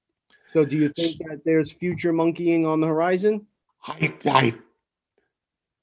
so 0.53 0.65
do 0.65 0.77
you 0.77 0.89
think 0.91 1.19
that 1.19 1.43
there's 1.45 1.73
future 1.73 2.13
monkeying 2.13 2.65
on 2.65 2.81
the 2.81 2.87
horizon? 2.87 3.47
I, 3.87 4.15
I, 4.27 4.55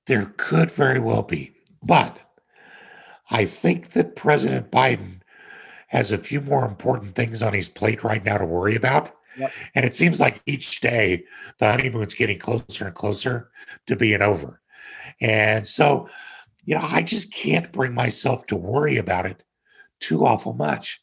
there 0.05 0.33
could 0.37 0.71
very 0.71 0.99
well 0.99 1.23
be, 1.23 1.53
but 1.83 2.21
I 3.29 3.45
think 3.45 3.91
that 3.91 4.15
President 4.15 4.71
Biden 4.71 5.21
has 5.87 6.11
a 6.11 6.17
few 6.17 6.41
more 6.41 6.65
important 6.65 7.15
things 7.15 7.41
on 7.41 7.53
his 7.53 7.69
plate 7.69 8.03
right 8.03 8.23
now 8.23 8.37
to 8.37 8.45
worry 8.45 8.75
about. 8.75 9.11
Yep. 9.37 9.51
And 9.75 9.85
it 9.85 9.93
seems 9.93 10.19
like 10.19 10.41
each 10.45 10.81
day 10.81 11.23
the 11.59 11.71
honeymoon's 11.71 12.13
getting 12.13 12.39
closer 12.39 12.85
and 12.85 12.95
closer 12.95 13.49
to 13.85 13.95
being 13.95 14.21
over. 14.21 14.61
And 15.21 15.65
so, 15.65 16.09
you 16.63 16.75
know, 16.75 16.85
I 16.87 17.01
just 17.01 17.33
can't 17.33 17.71
bring 17.71 17.93
myself 17.93 18.45
to 18.47 18.55
worry 18.55 18.97
about 18.97 19.25
it 19.25 19.43
too 19.99 20.25
awful 20.25 20.53
much. 20.53 21.01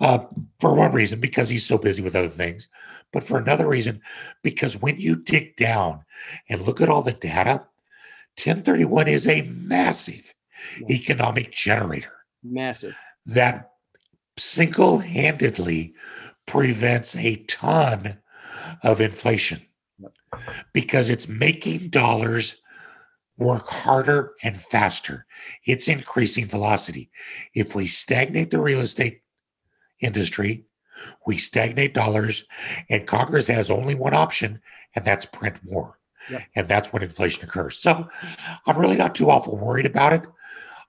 Uh, 0.00 0.26
for 0.60 0.74
one 0.74 0.92
reason, 0.92 1.20
because 1.20 1.48
he's 1.48 1.66
so 1.66 1.76
busy 1.78 2.02
with 2.02 2.16
other 2.16 2.28
things, 2.28 2.68
but 3.12 3.22
for 3.22 3.38
another 3.38 3.66
reason, 3.68 4.00
because 4.42 4.80
when 4.80 4.98
you 4.98 5.16
dig 5.16 5.56
down 5.56 6.04
and 6.48 6.62
look 6.62 6.80
at 6.80 6.88
all 6.88 7.02
the 7.02 7.12
data, 7.12 7.66
1031 8.36 9.08
is 9.08 9.26
a 9.26 9.42
massive 9.42 10.34
Yeah. 10.80 10.96
economic 10.96 11.52
generator 11.52 12.12
Massive. 12.42 12.96
that 13.26 13.72
single 14.38 14.98
handedly 14.98 15.94
prevents 16.46 17.14
a 17.16 17.36
ton 17.44 18.18
of 18.82 19.00
inflation 19.00 19.60
because 20.72 21.10
it's 21.10 21.28
making 21.28 21.88
dollars 21.88 22.62
work 23.36 23.66
harder 23.68 24.34
and 24.42 24.56
faster. 24.56 25.26
It's 25.66 25.88
increasing 25.88 26.46
velocity. 26.46 27.10
If 27.54 27.74
we 27.74 27.86
stagnate 27.86 28.50
the 28.50 28.60
real 28.60 28.80
estate 28.80 29.22
industry, 30.00 30.64
we 31.26 31.38
stagnate 31.38 31.94
dollars, 31.94 32.44
and 32.88 33.06
Congress 33.06 33.46
has 33.46 33.70
only 33.70 33.94
one 33.94 34.14
option, 34.14 34.60
and 34.94 35.04
that's 35.04 35.26
print 35.26 35.56
more. 35.64 35.98
Yep. 36.30 36.42
And 36.54 36.68
that's 36.68 36.92
when 36.92 37.02
inflation 37.02 37.44
occurs. 37.44 37.78
So 37.78 38.08
I'm 38.66 38.78
really 38.78 38.96
not 38.96 39.14
too 39.14 39.30
awful 39.30 39.56
worried 39.56 39.86
about 39.86 40.12
it. 40.12 40.22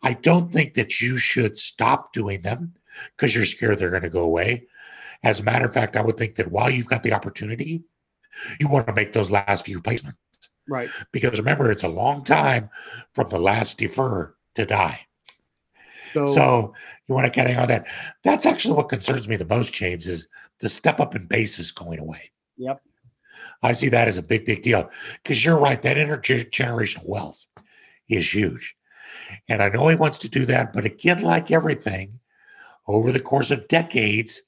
I 0.04 0.14
don't 0.14 0.52
think 0.52 0.74
that 0.74 1.00
you 1.00 1.18
should 1.18 1.58
stop 1.58 2.12
doing 2.12 2.42
them 2.42 2.74
because 3.16 3.34
you're 3.36 3.46
scared 3.46 3.80
they're 3.80 3.90
going 3.92 4.02
to 4.02 4.10
go 4.10 4.24
away. 4.24 4.68
As 5.24 5.40
a 5.40 5.44
matter 5.44 5.66
of 5.66 5.74
fact, 5.74 5.96
I 5.96 6.02
would 6.02 6.18
think 6.18 6.36
that 6.36 6.52
while 6.52 6.70
you've 6.70 6.88
got 6.88 7.04
the 7.04 7.14
opportunity, 7.14 7.84
you 8.60 8.68
want 8.68 8.88
to 8.88 8.94
make 8.94 9.14
those 9.14 9.30
last 9.32 9.66
few 9.66 9.82
placements 9.82 10.16
Right. 10.68 10.90
because 11.12 11.38
remember, 11.38 11.72
it's 11.72 11.84
a 11.84 11.90
long 11.90 12.24
time 12.24 12.70
from 13.14 13.30
the 13.30 13.40
last 13.40 13.78
defer 13.78 14.36
to 14.56 14.66
die. 14.66 15.02
So, 16.14 16.28
So 16.28 16.74
you 17.08 17.16
want 17.16 17.26
to 17.26 17.32
kind 17.32 17.48
of 17.48 17.56
hang 17.56 17.64
on 17.64 17.70
that. 17.70 17.88
That's 18.24 18.46
actually 18.46 18.76
what 18.76 18.90
concerns 18.90 19.28
me 19.28 19.36
the 19.36 19.46
most, 19.46 19.74
James, 19.74 20.08
is 20.08 20.28
the 20.60 20.70
step 20.70 21.00
up 21.00 21.16
in 21.16 21.26
basis 21.26 21.72
going 21.72 22.00
away. 22.00 22.32
Yep. 22.58 22.82
I 23.64 23.74
see 23.74 23.90
that 23.90 24.08
as 24.08 24.18
a 24.18 24.24
big, 24.24 24.46
big 24.46 24.64
deal 24.64 24.90
because 25.24 25.44
you're 25.44 25.60
right. 25.60 25.82
That 25.82 25.98
intergenerational 25.98 27.08
wealth 27.08 27.48
is 28.10 28.34
huge. 28.34 28.76
And 29.48 29.62
I 29.64 29.70
know 29.70 29.88
he 29.88 29.96
wants 29.96 30.20
to 30.20 30.30
do 30.30 30.46
that. 30.46 30.74
But 30.74 30.86
again, 30.86 31.22
like 31.22 31.52
everything, 31.52 32.20
over 32.88 33.12
the 33.12 33.20
course 33.20 33.52
of 33.52 33.68
decades, 33.68 34.42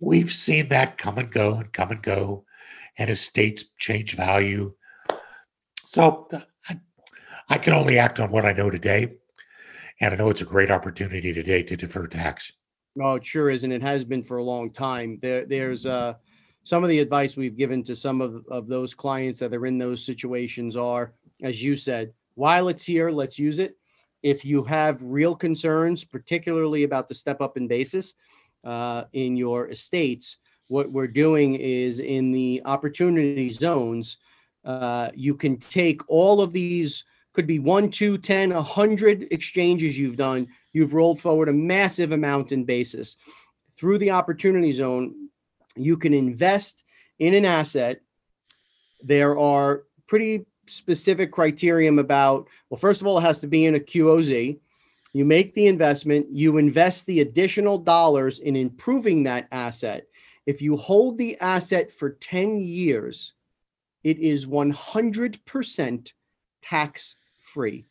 we've 0.00 0.32
seen 0.32 0.68
that 0.68 0.98
come 0.98 1.18
and 1.18 1.30
go 1.30 1.54
and 1.54 1.72
come 1.72 1.90
and 1.90 2.02
go, 2.02 2.44
and 2.98 3.10
estates 3.10 3.64
change 3.78 4.14
value. 4.14 4.74
So 5.84 6.28
I, 6.68 6.80
I 7.48 7.58
can 7.58 7.72
only 7.72 7.98
act 7.98 8.20
on 8.20 8.30
what 8.30 8.46
I 8.46 8.52
know 8.52 8.70
today. 8.70 9.14
And 10.00 10.12
I 10.12 10.16
know 10.16 10.30
it's 10.30 10.42
a 10.42 10.46
great 10.46 10.70
opportunity 10.70 11.32
today 11.32 11.62
to 11.62 11.76
defer 11.76 12.06
tax. 12.06 12.52
No, 12.94 13.14
it 13.14 13.24
sure 13.24 13.50
is, 13.50 13.64
and 13.64 13.72
it 13.72 13.82
has 13.82 14.04
been 14.04 14.22
for 14.22 14.38
a 14.38 14.44
long 14.44 14.70
time. 14.70 15.18
There, 15.20 15.44
there's 15.44 15.86
uh, 15.86 16.14
some 16.64 16.82
of 16.82 16.88
the 16.88 16.98
advice 16.98 17.36
we've 17.36 17.56
given 17.56 17.82
to 17.84 17.96
some 17.96 18.20
of, 18.20 18.44
of 18.50 18.68
those 18.68 18.94
clients 18.94 19.38
that 19.38 19.54
are 19.54 19.66
in 19.66 19.78
those 19.78 20.04
situations 20.04 20.76
are, 20.76 21.12
as 21.42 21.62
you 21.62 21.76
said, 21.76 22.12
while 22.34 22.68
it's 22.68 22.84
here, 22.84 23.10
let's 23.10 23.38
use 23.38 23.58
it. 23.58 23.76
If 24.22 24.44
you 24.44 24.64
have 24.64 25.02
real 25.02 25.34
concerns, 25.34 26.04
particularly 26.04 26.84
about 26.84 27.08
the 27.08 27.14
step 27.14 27.40
up 27.40 27.56
in 27.56 27.68
basis 27.68 28.14
uh, 28.64 29.04
in 29.12 29.36
your 29.36 29.68
estates, 29.68 30.38
what 30.68 30.90
we're 30.90 31.06
doing 31.06 31.54
is 31.54 32.00
in 32.00 32.32
the 32.32 32.60
opportunity 32.64 33.50
zones, 33.50 34.18
uh, 34.64 35.10
you 35.14 35.34
can 35.34 35.56
take 35.58 36.02
all 36.08 36.40
of 36.40 36.52
these, 36.52 37.04
could 37.36 37.46
be 37.46 37.58
one, 37.58 37.90
two, 37.90 38.16
10, 38.16 38.50
a 38.50 38.62
hundred 38.62 39.28
exchanges 39.30 39.98
you've 39.98 40.16
done 40.16 40.48
you've 40.72 40.94
rolled 40.94 41.20
forward 41.20 41.48
a 41.48 41.52
massive 41.52 42.12
amount 42.12 42.50
in 42.50 42.64
basis. 42.64 43.18
Through 43.78 43.98
the 43.98 44.10
opportunity 44.10 44.72
zone, 44.72 45.28
you 45.76 45.98
can 45.98 46.14
invest 46.14 46.84
in 47.18 47.34
an 47.34 47.44
asset. 47.44 48.00
There 49.02 49.38
are 49.38 49.84
pretty 50.06 50.46
specific 50.66 51.30
criterion 51.30 51.98
about, 51.98 52.48
well, 52.68 52.78
first 52.78 53.00
of 53.02 53.06
all, 53.06 53.18
it 53.18 53.22
has 53.22 53.38
to 53.40 53.46
be 53.46 53.66
in 53.66 53.74
a 53.74 53.78
QOZ. 53.78 54.58
You 55.12 55.24
make 55.24 55.54
the 55.54 55.66
investment, 55.66 56.26
you 56.30 56.56
invest 56.56 57.06
the 57.06 57.20
additional 57.20 57.78
dollars 57.78 58.38
in 58.38 58.56
improving 58.56 59.22
that 59.24 59.48
asset. 59.52 60.06
If 60.46 60.60
you 60.60 60.76
hold 60.76 61.16
the 61.16 61.38
asset 61.40 61.92
for 61.92 62.10
10 62.10 62.60
years, 62.60 63.34
it 64.04 64.18
is 64.18 64.46
100% 64.46 66.12
tax 66.62 67.16
free. 67.56 67.86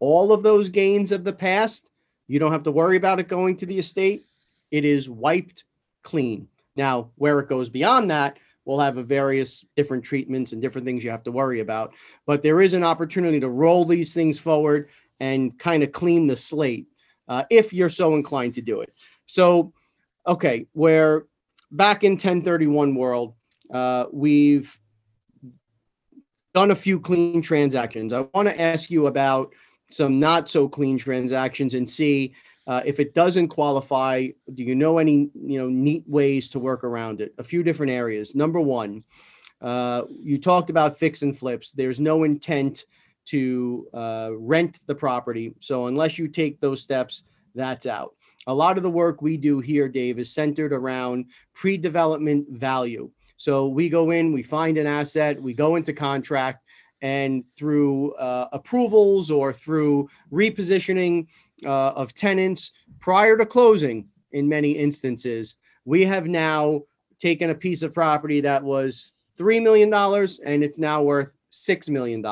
All 0.00 0.32
of 0.32 0.42
those 0.42 0.68
gains 0.70 1.12
of 1.12 1.22
the 1.22 1.32
past, 1.32 1.92
you 2.26 2.40
don't 2.40 2.50
have 2.50 2.64
to 2.64 2.72
worry 2.72 2.96
about 2.96 3.20
it 3.20 3.28
going 3.28 3.56
to 3.58 3.66
the 3.66 3.78
estate. 3.78 4.26
It 4.72 4.84
is 4.84 5.08
wiped 5.08 5.62
clean. 6.02 6.48
Now, 6.74 7.10
where 7.14 7.38
it 7.38 7.48
goes 7.48 7.70
beyond 7.70 8.10
that, 8.10 8.38
we'll 8.64 8.80
have 8.80 8.98
a 8.98 9.04
various 9.04 9.64
different 9.76 10.02
treatments 10.02 10.52
and 10.52 10.60
different 10.60 10.84
things 10.84 11.04
you 11.04 11.10
have 11.10 11.22
to 11.22 11.30
worry 11.30 11.60
about. 11.60 11.94
But 12.26 12.42
there 12.42 12.60
is 12.60 12.74
an 12.74 12.82
opportunity 12.82 13.38
to 13.38 13.48
roll 13.48 13.84
these 13.84 14.14
things 14.14 14.36
forward 14.36 14.88
and 15.20 15.56
kind 15.60 15.84
of 15.84 15.92
clean 15.92 16.26
the 16.26 16.36
slate 16.36 16.88
uh, 17.28 17.44
if 17.50 17.72
you're 17.72 17.88
so 17.88 18.16
inclined 18.16 18.54
to 18.54 18.62
do 18.62 18.80
it. 18.80 18.92
So, 19.26 19.72
okay, 20.26 20.66
where 20.72 21.26
back 21.70 22.02
in 22.02 22.12
1031 22.14 22.96
world, 22.96 23.34
uh, 23.72 24.06
we've 24.12 24.76
done 26.58 26.72
a 26.72 26.74
few 26.74 26.98
clean 26.98 27.40
transactions. 27.40 28.12
I 28.12 28.22
want 28.34 28.48
to 28.48 28.60
ask 28.60 28.90
you 28.90 29.06
about 29.06 29.54
some 29.90 30.18
not 30.18 30.50
so 30.50 30.68
clean 30.68 30.98
transactions 30.98 31.74
and 31.74 31.88
see 31.88 32.34
uh, 32.66 32.82
if 32.84 32.98
it 32.98 33.14
doesn't 33.14 33.46
qualify. 33.46 34.26
Do 34.54 34.64
you 34.64 34.74
know 34.74 34.98
any 34.98 35.30
you 35.34 35.56
know 35.60 35.68
neat 35.68 36.02
ways 36.08 36.48
to 36.48 36.58
work 36.58 36.82
around 36.82 37.20
it? 37.20 37.32
A 37.38 37.44
few 37.44 37.62
different 37.62 37.92
areas. 37.92 38.34
Number 38.34 38.60
one, 38.60 39.04
uh, 39.62 40.02
you 40.10 40.36
talked 40.36 40.68
about 40.68 40.98
fix 40.98 41.22
and 41.22 41.38
flips. 41.38 41.70
There's 41.70 42.00
no 42.00 42.24
intent 42.24 42.86
to 43.26 43.86
uh, 43.94 44.30
rent 44.32 44.80
the 44.88 44.96
property, 44.96 45.54
so 45.60 45.86
unless 45.86 46.18
you 46.18 46.26
take 46.26 46.60
those 46.60 46.82
steps, 46.82 47.22
that's 47.54 47.86
out. 47.86 48.16
A 48.48 48.54
lot 48.54 48.76
of 48.76 48.82
the 48.82 48.90
work 48.90 49.22
we 49.22 49.36
do 49.36 49.60
here, 49.60 49.88
Dave, 49.88 50.18
is 50.18 50.34
centered 50.34 50.72
around 50.72 51.26
pre-development 51.54 52.46
value. 52.50 53.12
So 53.38 53.68
we 53.68 53.88
go 53.88 54.10
in, 54.10 54.32
we 54.32 54.42
find 54.42 54.76
an 54.76 54.86
asset, 54.86 55.40
we 55.40 55.54
go 55.54 55.76
into 55.76 55.92
contract, 55.92 56.64
and 57.00 57.44
through 57.56 58.12
uh, 58.14 58.48
approvals 58.52 59.30
or 59.30 59.52
through 59.52 60.10
repositioning 60.32 61.28
uh, 61.64 61.90
of 61.90 62.12
tenants 62.12 62.72
prior 63.00 63.36
to 63.36 63.46
closing, 63.46 64.08
in 64.32 64.48
many 64.48 64.72
instances, 64.72 65.56
we 65.84 66.04
have 66.04 66.26
now 66.26 66.82
taken 67.18 67.50
a 67.50 67.54
piece 67.54 67.82
of 67.82 67.94
property 67.94 68.40
that 68.40 68.62
was 68.62 69.12
$3 69.38 69.62
million 69.62 69.92
and 70.44 70.64
it's 70.64 70.78
now 70.78 71.02
worth 71.02 71.32
$6 71.50 71.90
million. 71.90 72.24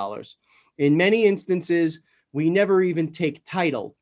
In 0.78 0.96
many 0.96 1.24
instances, 1.24 2.00
we 2.32 2.50
never 2.50 2.82
even 2.82 3.10
take 3.10 3.44
title. 3.44 3.96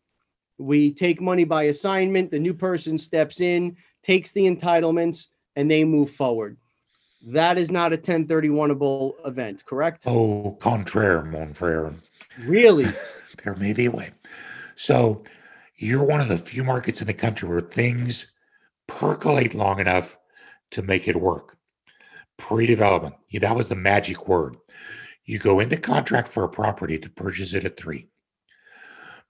We 0.58 0.92
take 0.92 1.20
money 1.20 1.44
by 1.44 1.64
assignment. 1.64 2.30
The 2.30 2.38
new 2.38 2.54
person 2.54 2.98
steps 2.98 3.40
in, 3.40 3.76
takes 4.02 4.32
the 4.32 4.46
entitlements, 4.46 5.28
and 5.56 5.70
they 5.70 5.84
move 5.84 6.10
forward. 6.10 6.56
That 7.26 7.56
is 7.56 7.70
not 7.70 7.92
a 7.92 7.96
1031able 7.96 9.14
event, 9.24 9.64
correct? 9.64 10.04
Oh, 10.06 10.58
contraire, 10.60 11.22
mon 11.22 11.54
frere. 11.54 11.94
Really? 12.40 12.86
there 13.44 13.54
may 13.56 13.72
be 13.72 13.86
a 13.86 13.90
way. 13.90 14.12
So 14.76 15.24
you're 15.76 16.04
one 16.04 16.20
of 16.20 16.28
the 16.28 16.36
few 16.36 16.64
markets 16.64 17.00
in 17.00 17.06
the 17.06 17.14
country 17.14 17.48
where 17.48 17.60
things 17.60 18.26
percolate 18.86 19.54
long 19.54 19.80
enough 19.80 20.18
to 20.72 20.82
make 20.82 21.08
it 21.08 21.16
work. 21.16 21.56
Pre 22.36 22.66
development, 22.66 23.14
that 23.32 23.56
was 23.56 23.68
the 23.68 23.76
magic 23.76 24.28
word. 24.28 24.56
You 25.24 25.38
go 25.38 25.60
into 25.60 25.76
contract 25.76 26.28
for 26.28 26.44
a 26.44 26.48
property 26.48 26.98
to 26.98 27.08
purchase 27.08 27.54
it 27.54 27.64
at 27.64 27.76
three. 27.78 28.08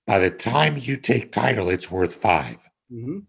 By 0.07 0.19
the 0.19 0.31
time 0.31 0.77
you 0.77 0.97
take 0.97 1.33
title, 1.33 1.71
it's 1.71 1.91
worth 1.91 2.15
5 2.15 2.69
Mm-hmm. 2.93 3.21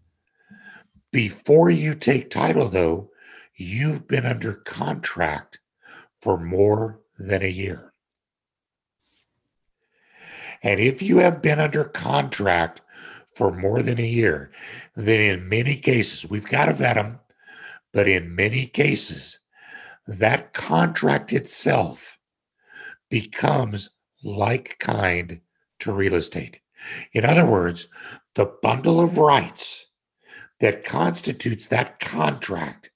Before 1.12 1.70
you 1.70 1.94
take 1.94 2.28
title, 2.28 2.68
though, 2.68 3.10
you've 3.56 4.06
been 4.06 4.26
under 4.26 4.54
contract 4.54 5.58
for 6.20 6.38
more 6.38 7.00
than 7.18 7.42
a 7.42 7.48
year. 7.48 7.92
And 10.62 10.80
if 10.80 11.02
you 11.02 11.18
have 11.18 11.42
been 11.42 11.60
under 11.60 11.84
contract 11.84 12.80
for 13.34 13.52
more 13.52 13.82
than 13.82 13.98
a 13.98 14.06
year, 14.06 14.50
then 14.94 15.20
in 15.20 15.48
many 15.48 15.76
cases, 15.76 16.28
we've 16.28 16.48
got 16.48 16.66
to 16.66 16.72
vet 16.72 16.96
them, 16.96 17.20
but 17.92 18.08
in 18.08 18.34
many 18.34 18.66
cases, 18.66 19.40
that 20.06 20.52
contract 20.52 21.32
itself 21.32 22.18
becomes 23.10 23.90
like 24.24 24.76
kind 24.78 25.40
to 25.80 25.92
real 25.92 26.14
estate. 26.14 26.60
In 27.12 27.24
other 27.24 27.46
words, 27.46 27.88
the 28.34 28.52
bundle 28.62 29.00
of 29.00 29.18
rights 29.18 29.86
that 30.60 30.84
constitutes 30.84 31.68
that 31.68 31.98
contract 32.00 32.90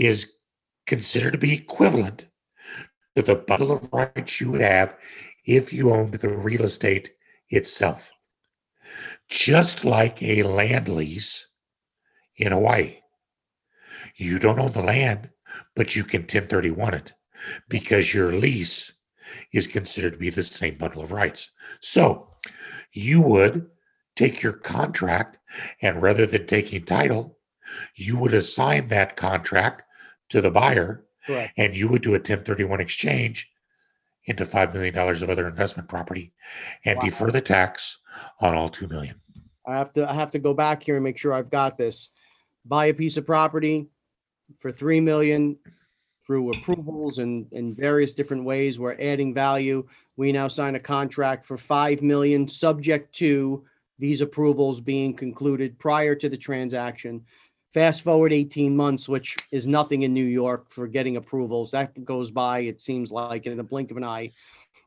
is 0.00 0.32
considered 0.86 1.32
to 1.32 1.38
be 1.38 1.52
equivalent 1.52 2.26
to 3.14 3.22
the 3.22 3.36
bundle 3.36 3.72
of 3.72 3.92
rights 3.92 4.40
you 4.40 4.50
would 4.50 4.62
have 4.62 4.96
if 5.44 5.72
you 5.72 5.92
owned 5.92 6.14
the 6.14 6.28
real 6.28 6.62
estate 6.62 7.10
itself. 7.50 8.10
Just 9.28 9.84
like 9.84 10.22
a 10.22 10.42
land 10.42 10.88
lease 10.88 11.48
in 12.36 12.52
Hawaii. 12.52 12.96
You 14.16 14.38
don't 14.38 14.58
own 14.58 14.72
the 14.72 14.82
land, 14.82 15.30
but 15.76 15.94
you 15.94 16.02
can 16.02 16.22
1031 16.22 16.94
it 16.94 17.12
because 17.68 18.14
your 18.14 18.32
lease 18.32 18.94
is 19.52 19.66
considered 19.66 20.12
to 20.12 20.18
be 20.18 20.30
the 20.30 20.42
same 20.42 20.78
bundle 20.78 21.02
of 21.02 21.12
rights. 21.12 21.50
So 21.80 22.28
you 22.92 23.20
would 23.20 23.68
take 24.16 24.42
your 24.42 24.54
contract 24.54 25.36
and 25.82 26.00
rather 26.00 26.24
than 26.24 26.46
taking 26.46 26.84
title, 26.84 27.38
you 27.94 28.18
would 28.18 28.32
assign 28.32 28.88
that 28.88 29.16
contract 29.16 29.82
to 30.30 30.40
the 30.40 30.50
buyer 30.50 31.04
Correct. 31.26 31.52
and 31.58 31.76
you 31.76 31.88
would 31.88 32.02
do 32.02 32.10
a 32.10 32.12
1031 32.14 32.80
exchange 32.80 33.48
into 34.24 34.44
$5 34.44 34.72
million 34.72 34.96
of 34.96 35.30
other 35.30 35.46
investment 35.46 35.88
property 35.88 36.32
and 36.84 36.98
Wow. 36.98 37.04
defer 37.04 37.30
the 37.30 37.40
tax 37.40 37.98
on 38.40 38.54
all 38.54 38.68
2 38.68 38.88
million. 38.88 39.20
I 39.66 39.76
have 39.76 39.92
to 39.92 40.10
I 40.10 40.14
have 40.14 40.30
to 40.32 40.38
go 40.38 40.54
back 40.54 40.82
here 40.82 40.96
and 40.96 41.04
make 41.04 41.18
sure 41.18 41.32
I've 41.32 41.50
got 41.50 41.76
this. 41.76 42.08
Buy 42.64 42.86
a 42.86 42.94
piece 42.94 43.16
of 43.16 43.26
property 43.26 43.88
for 44.58 44.72
three 44.72 45.00
million 45.00 45.56
through 46.26 46.50
approvals 46.50 47.18
and 47.18 47.46
in 47.52 47.74
various 47.74 48.14
different 48.14 48.44
ways. 48.44 48.78
We're 48.78 48.96
adding 49.00 49.34
value. 49.34 49.86
We 50.16 50.32
now 50.32 50.48
sign 50.48 50.74
a 50.76 50.80
contract 50.80 51.44
for 51.44 51.56
five 51.58 52.02
million, 52.02 52.48
subject 52.48 53.14
to 53.16 53.64
these 53.98 54.22
approvals 54.22 54.80
being 54.80 55.14
concluded 55.14 55.78
prior 55.78 56.14
to 56.14 56.28
the 56.28 56.36
transaction. 56.36 57.22
Fast 57.72 58.02
forward 58.02 58.32
18 58.32 58.76
months, 58.76 59.08
which 59.08 59.36
is 59.52 59.66
nothing 59.66 60.02
in 60.02 60.12
New 60.12 60.24
York 60.24 60.70
for 60.70 60.88
getting 60.88 61.16
approvals. 61.16 61.70
That 61.70 62.04
goes 62.04 62.30
by, 62.32 62.60
it 62.60 62.80
seems 62.80 63.12
like, 63.12 63.46
in 63.46 63.56
the 63.56 63.62
blink 63.62 63.90
of 63.92 63.96
an 63.96 64.02
eye. 64.04 64.32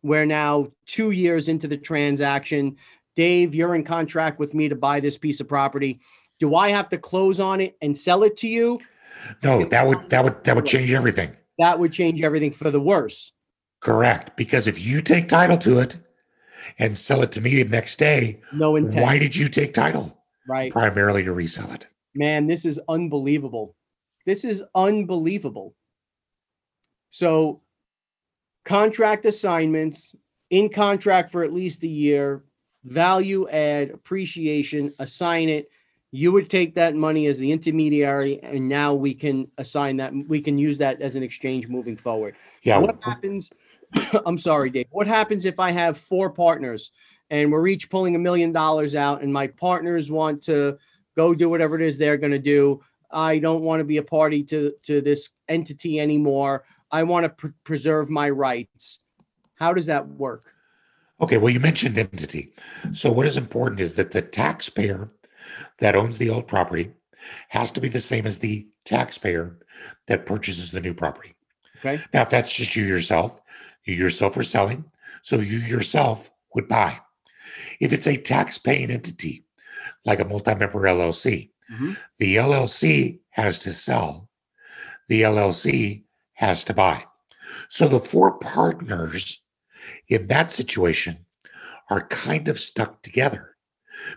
We're 0.02 0.26
now 0.26 0.68
two 0.86 1.12
years 1.12 1.48
into 1.48 1.68
the 1.68 1.78
transaction. 1.78 2.76
Dave, 3.16 3.56
you're 3.56 3.76
in 3.76 3.86
contract 3.86 4.38
with 4.38 4.54
me 4.54 4.68
to 4.68 4.76
buy 4.76 5.00
this 5.00 5.18
piece 5.18 5.40
of 5.40 5.48
property. 5.48 6.02
Do 6.40 6.56
I 6.56 6.72
have 6.72 6.90
to 6.90 6.98
close 6.98 7.40
on 7.40 7.62
it 7.62 7.78
and 7.82 7.96
sell 7.96 8.24
it 8.24 8.36
to 8.38 8.50
you? 8.50 8.82
No, 9.44 9.64
that 9.64 9.88
would 9.88 10.10
that 10.10 10.22
would 10.24 10.44
that 10.44 10.54
would 10.56 10.66
change 10.66 10.92
everything. 10.92 11.32
That 11.60 11.80
would 11.80 11.94
change 11.94 12.22
everything 12.22 12.52
for 12.52 12.70
the 12.70 12.82
worse. 12.82 13.32
Correct. 13.80 14.36
Because 14.36 14.68
if 14.68 14.82
you 14.86 15.02
take 15.02 15.30
title 15.30 15.58
to 15.60 15.80
it 15.80 15.96
and 16.80 16.98
sell 16.98 17.22
it 17.22 17.32
to 17.34 17.42
me 17.42 17.64
the 17.64 17.70
next 17.70 17.98
day, 17.98 18.42
No 18.52 18.76
intent. 18.76 19.02
why 19.04 19.20
did 19.20 19.36
you 19.38 19.48
take 19.48 19.74
title? 19.74 20.18
right. 20.50 20.72
Primarily 20.74 21.24
to 21.24 21.32
resell 21.32 21.72
it. 21.72 21.88
Man, 22.16 22.48
this 22.48 22.66
is 22.66 22.80
unbelievable. 22.88 23.76
This 24.26 24.46
is 24.46 24.64
unbelievable. 24.76 25.76
So, 27.10 27.62
contract 28.66 29.26
assignments 29.26 30.16
in 30.50 30.70
contract 30.70 31.32
for 31.32 31.44
at 31.44 31.52
least 31.52 31.84
a 31.84 31.88
year, 31.88 32.44
value 32.84 33.48
add, 33.50 33.90
appreciation, 33.90 34.94
assign 35.00 35.50
it. 35.50 35.70
You 36.12 36.32
would 36.32 36.50
take 36.50 36.76
that 36.76 36.96
money 36.96 37.26
as 37.26 37.40
the 37.40 37.52
intermediary, 37.52 38.42
and 38.44 38.70
now 38.70 38.94
we 38.94 39.16
can 39.16 39.50
assign 39.58 39.98
that. 39.98 40.14
We 40.28 40.42
can 40.42 40.58
use 40.58 40.78
that 40.78 41.02
as 41.02 41.16
an 41.16 41.24
exchange 41.24 41.68
moving 41.68 41.98
forward. 41.98 42.36
Yeah. 42.62 42.78
What 42.78 43.04
happens? 43.04 43.52
I'm 44.26 44.38
sorry, 44.38 44.70
Dave. 44.70 44.86
What 44.92 45.08
happens 45.08 45.46
if 45.46 45.60
I 45.60 45.72
have 45.72 45.98
four 45.98 46.30
partners 46.30 46.92
and 47.34 47.52
we're 47.52 47.68
each 47.68 47.90
pulling 47.90 48.16
a 48.16 48.20
million 48.20 48.52
dollars 48.52 48.94
out, 48.94 49.24
and 49.24 49.34
my 49.34 49.48
partners 49.48 50.12
want 50.12 50.44
to 50.44 50.78
go 51.16 51.34
do 51.34 51.50
whatever 51.50 51.76
it 51.76 51.82
is 51.82 51.98
they're 51.98 52.18
going 52.18 52.32
to 52.32 52.40
do? 52.40 52.82
I 53.12 53.40
don't 53.40 53.64
want 53.64 53.80
to 53.80 53.86
be 53.86 53.98
a 53.98 54.04
party 54.04 54.44
to 54.46 54.74
to 54.84 55.02
this 55.02 55.30
entity 55.48 56.00
anymore. 56.00 56.64
I 56.92 57.04
want 57.04 57.26
to 57.26 57.30
pr- 57.30 57.56
preserve 57.64 58.10
my 58.10 58.30
rights. 58.30 59.00
How 59.56 59.74
does 59.74 59.86
that 59.86 60.08
work? 60.08 60.54
Okay, 61.22 61.38
well, 61.38 61.54
you 61.54 61.60
mentioned 61.60 61.98
entity. 61.98 62.54
So, 62.92 63.12
what 63.12 63.28
is 63.28 63.38
important 63.38 63.82
is 63.82 63.96
that 63.96 64.12
the 64.12 64.22
taxpayer 64.22 65.12
that 65.80 65.96
owns 65.96 66.18
the 66.18 66.30
old 66.30 66.48
property 66.48 66.92
has 67.50 67.72
to 67.72 67.82
be 67.82 67.88
the 67.88 68.00
same 68.00 68.26
as 68.26 68.40
the 68.40 68.68
taxpayer 68.86 69.58
that 70.08 70.26
purchases 70.26 70.72
the 70.72 70.82
new 70.82 70.94
property. 70.94 71.36
Okay. 71.80 72.02
Now, 72.14 72.24
if 72.24 72.30
that's 72.30 72.52
just 72.52 72.76
you 72.76 72.84
yourself, 72.84 73.40
you 73.86 73.96
yourself 73.96 74.38
are 74.38 74.44
selling, 74.44 74.86
so 75.22 75.38
you 75.38 75.58
yourself 75.58 76.32
would 76.56 76.68
buy. 76.68 77.00
If 77.80 77.94
it's 77.94 78.08
a 78.08 78.18
tax 78.18 78.58
paying 78.58 78.92
entity, 78.92 79.46
like 80.06 80.20
a 80.20 80.26
multi 80.26 80.56
member 80.56 80.88
LLC, 80.88 81.52
Mhm. 81.72 81.98
the 82.18 82.36
LLC 82.38 83.22
has 83.32 83.60
to 83.60 83.74
sell, 83.74 84.30
the 85.08 85.24
LLC 85.24 86.06
has 86.34 86.64
to 86.66 86.74
buy. 86.74 87.06
So 87.70 87.88
the 87.88 88.00
four 88.00 88.38
partners 88.40 89.42
in 90.08 90.28
that 90.28 90.52
situation 90.52 91.26
are 91.90 92.08
kind 92.08 92.48
of 92.48 92.60
stuck 92.60 93.02
together 93.02 93.56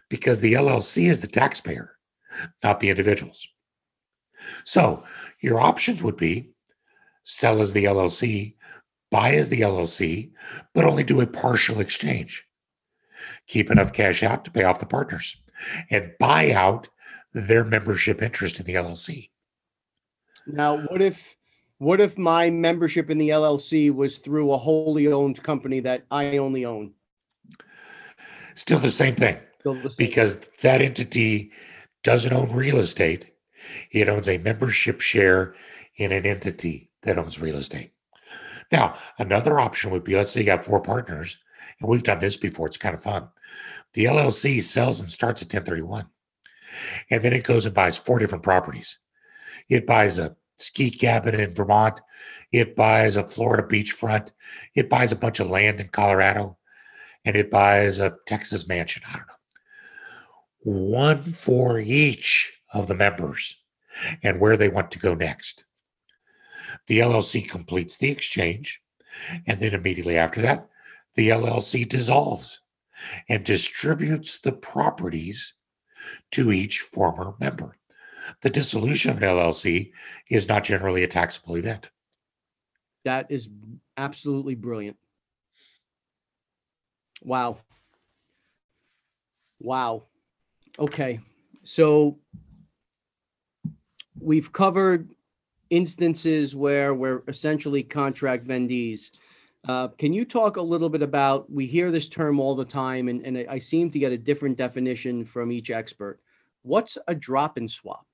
because 0.08 0.40
the 0.40 0.54
LLC 0.54 1.06
is 1.08 1.20
the 1.20 1.26
taxpayer, 1.26 1.98
not 2.62 2.80
the 2.80 2.90
individuals. 2.90 3.46
So 4.64 5.04
your 5.40 5.60
options 5.60 6.02
would 6.02 6.16
be 6.16 6.52
sell 7.24 7.60
as 7.60 7.72
the 7.72 7.84
LLC, 7.84 8.56
buy 9.10 9.34
as 9.34 9.48
the 9.48 9.60
LLC, 9.62 10.32
but 10.74 10.84
only 10.84 11.04
do 11.04 11.20
a 11.20 11.26
partial 11.26 11.80
exchange. 11.80 12.46
Keep 13.48 13.70
enough 13.70 13.92
cash 13.92 14.22
out 14.22 14.44
to 14.44 14.50
pay 14.50 14.62
off 14.64 14.80
the 14.80 14.86
partners 14.86 15.36
and 15.90 16.12
buy 16.18 16.52
out 16.52 16.88
their 17.32 17.64
membership 17.64 18.22
interest 18.22 18.60
in 18.60 18.66
the 18.66 18.74
LLC. 18.74 19.30
Now, 20.46 20.78
what 20.78 21.02
if 21.02 21.36
what 21.78 22.00
if 22.00 22.16
my 22.16 22.48
membership 22.48 23.10
in 23.10 23.18
the 23.18 23.30
LLC 23.30 23.94
was 23.94 24.18
through 24.18 24.52
a 24.52 24.56
wholly 24.56 25.12
owned 25.12 25.42
company 25.42 25.80
that 25.80 26.04
I 26.10 26.38
only 26.38 26.64
own? 26.64 26.94
Still 28.54 28.78
the 28.78 28.90
same 28.90 29.14
thing 29.14 29.38
the 29.74 29.90
same. 29.90 30.06
because 30.06 30.38
that 30.62 30.80
entity 30.80 31.52
doesn't 32.02 32.32
own 32.32 32.52
real 32.52 32.78
estate. 32.78 33.32
It 33.90 34.08
owns 34.08 34.28
a 34.28 34.38
membership 34.38 35.00
share 35.00 35.54
in 35.96 36.12
an 36.12 36.24
entity 36.24 36.90
that 37.02 37.18
owns 37.18 37.40
real 37.40 37.56
estate. 37.56 37.92
Now, 38.72 38.96
another 39.18 39.60
option 39.60 39.90
would 39.90 40.04
be 40.04 40.16
let's 40.16 40.30
say 40.30 40.40
you 40.40 40.46
got 40.46 40.64
four 40.64 40.80
partners, 40.80 41.38
and 41.80 41.88
we've 41.88 42.02
done 42.02 42.18
this 42.18 42.36
before. 42.36 42.66
It's 42.66 42.76
kind 42.76 42.94
of 42.94 43.02
fun. 43.02 43.28
The 43.96 44.04
LLC 44.04 44.60
sells 44.60 45.00
and 45.00 45.10
starts 45.10 45.40
at 45.40 45.46
1031, 45.46 46.04
and 47.10 47.24
then 47.24 47.32
it 47.32 47.44
goes 47.44 47.64
and 47.64 47.74
buys 47.74 47.96
four 47.96 48.18
different 48.18 48.44
properties. 48.44 48.98
It 49.70 49.86
buys 49.86 50.18
a 50.18 50.36
ski 50.56 50.90
cabin 50.90 51.34
in 51.34 51.54
Vermont, 51.54 52.02
it 52.52 52.76
buys 52.76 53.16
a 53.16 53.24
Florida 53.24 53.62
beachfront, 53.66 54.32
it 54.74 54.90
buys 54.90 55.12
a 55.12 55.16
bunch 55.16 55.40
of 55.40 55.48
land 55.48 55.80
in 55.80 55.88
Colorado, 55.88 56.58
and 57.24 57.36
it 57.36 57.50
buys 57.50 57.98
a 57.98 58.14
Texas 58.26 58.68
mansion. 58.68 59.02
I 59.08 59.12
don't 59.16 59.28
know. 59.28 60.92
One 60.98 61.22
for 61.32 61.80
each 61.80 62.52
of 62.74 62.88
the 62.88 62.94
members 62.94 63.62
and 64.22 64.38
where 64.38 64.58
they 64.58 64.68
want 64.68 64.90
to 64.90 64.98
go 64.98 65.14
next. 65.14 65.64
The 66.86 66.98
LLC 66.98 67.48
completes 67.48 67.96
the 67.96 68.10
exchange, 68.10 68.82
and 69.46 69.58
then 69.58 69.72
immediately 69.72 70.18
after 70.18 70.42
that, 70.42 70.68
the 71.14 71.30
LLC 71.30 71.88
dissolves 71.88 72.60
and 73.28 73.44
distributes 73.44 74.38
the 74.38 74.52
properties 74.52 75.54
to 76.32 76.52
each 76.52 76.80
former 76.80 77.34
member. 77.40 77.76
The 78.42 78.50
dissolution 78.50 79.10
of 79.10 79.18
an 79.18 79.22
LLC 79.22 79.92
is 80.30 80.48
not 80.48 80.64
generally 80.64 81.02
a 81.02 81.08
taxable 81.08 81.56
event. 81.56 81.90
That 83.04 83.26
is 83.30 83.48
absolutely 83.96 84.56
brilliant. 84.56 84.96
Wow. 87.22 87.58
Wow. 89.60 90.04
Okay. 90.78 91.20
So 91.62 92.18
we've 94.20 94.52
covered 94.52 95.10
instances 95.70 96.54
where 96.54 96.94
we're 96.94 97.22
essentially 97.28 97.82
contract 97.82 98.46
vendees. 98.46 99.18
Uh, 99.68 99.88
can 99.88 100.12
you 100.12 100.24
talk 100.24 100.56
a 100.56 100.62
little 100.62 100.88
bit 100.88 101.02
about, 101.02 101.50
we 101.50 101.66
hear 101.66 101.90
this 101.90 102.08
term 102.08 102.38
all 102.38 102.54
the 102.54 102.64
time 102.64 103.08
and, 103.08 103.22
and 103.26 103.46
I- 103.48 103.58
seem 103.58 103.90
to 103.90 103.98
get 103.98 104.12
a 104.12 104.18
different 104.18 104.56
definition 104.56 105.24
from 105.24 105.50
each 105.50 105.70
expert. 105.70 106.20
What's 106.62 106.98
a 107.08 107.14
drop 107.14 107.56
and 107.56 107.70
swap? 107.70 108.06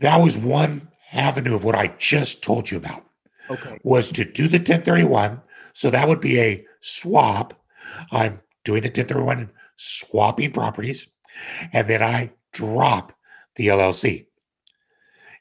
That 0.00 0.20
was 0.20 0.36
one 0.36 0.88
avenue 1.12 1.54
of 1.54 1.64
what 1.64 1.74
I 1.74 1.88
just 1.98 2.42
told 2.42 2.70
you 2.70 2.78
about. 2.78 3.04
Okay. 3.50 3.78
was 3.84 4.10
to 4.12 4.24
do 4.24 4.48
the 4.48 4.56
1031. 4.56 5.40
So 5.74 5.90
that 5.90 6.08
would 6.08 6.20
be 6.20 6.40
a 6.40 6.66
swap. 6.80 7.52
I'm 8.10 8.40
doing 8.64 8.82
the 8.82 8.88
1031 8.88 9.50
swapping 9.76 10.52
properties. 10.52 11.06
And 11.72 11.88
then 11.88 12.02
I 12.02 12.32
drop 12.52 13.12
the 13.56 13.68
LLC 13.68 14.26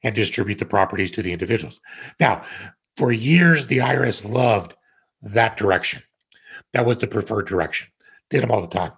and 0.04 0.14
distribute 0.14 0.60
the 0.60 0.66
properties 0.66 1.12
to 1.12 1.22
the 1.22 1.32
individuals. 1.32 1.80
Now, 2.20 2.44
for 2.98 3.12
years, 3.12 3.68
the 3.68 3.80
IRS 3.80 4.30
loved 4.30 4.76
that 5.22 5.58
direction. 5.58 6.04
That 6.74 6.86
was 6.86 6.98
the 6.98 7.08
preferred 7.08 7.48
direction. 7.48 7.88
Did 8.30 8.44
them 8.44 8.52
all 8.52 8.62
the 8.62 8.68
time. 8.68 8.94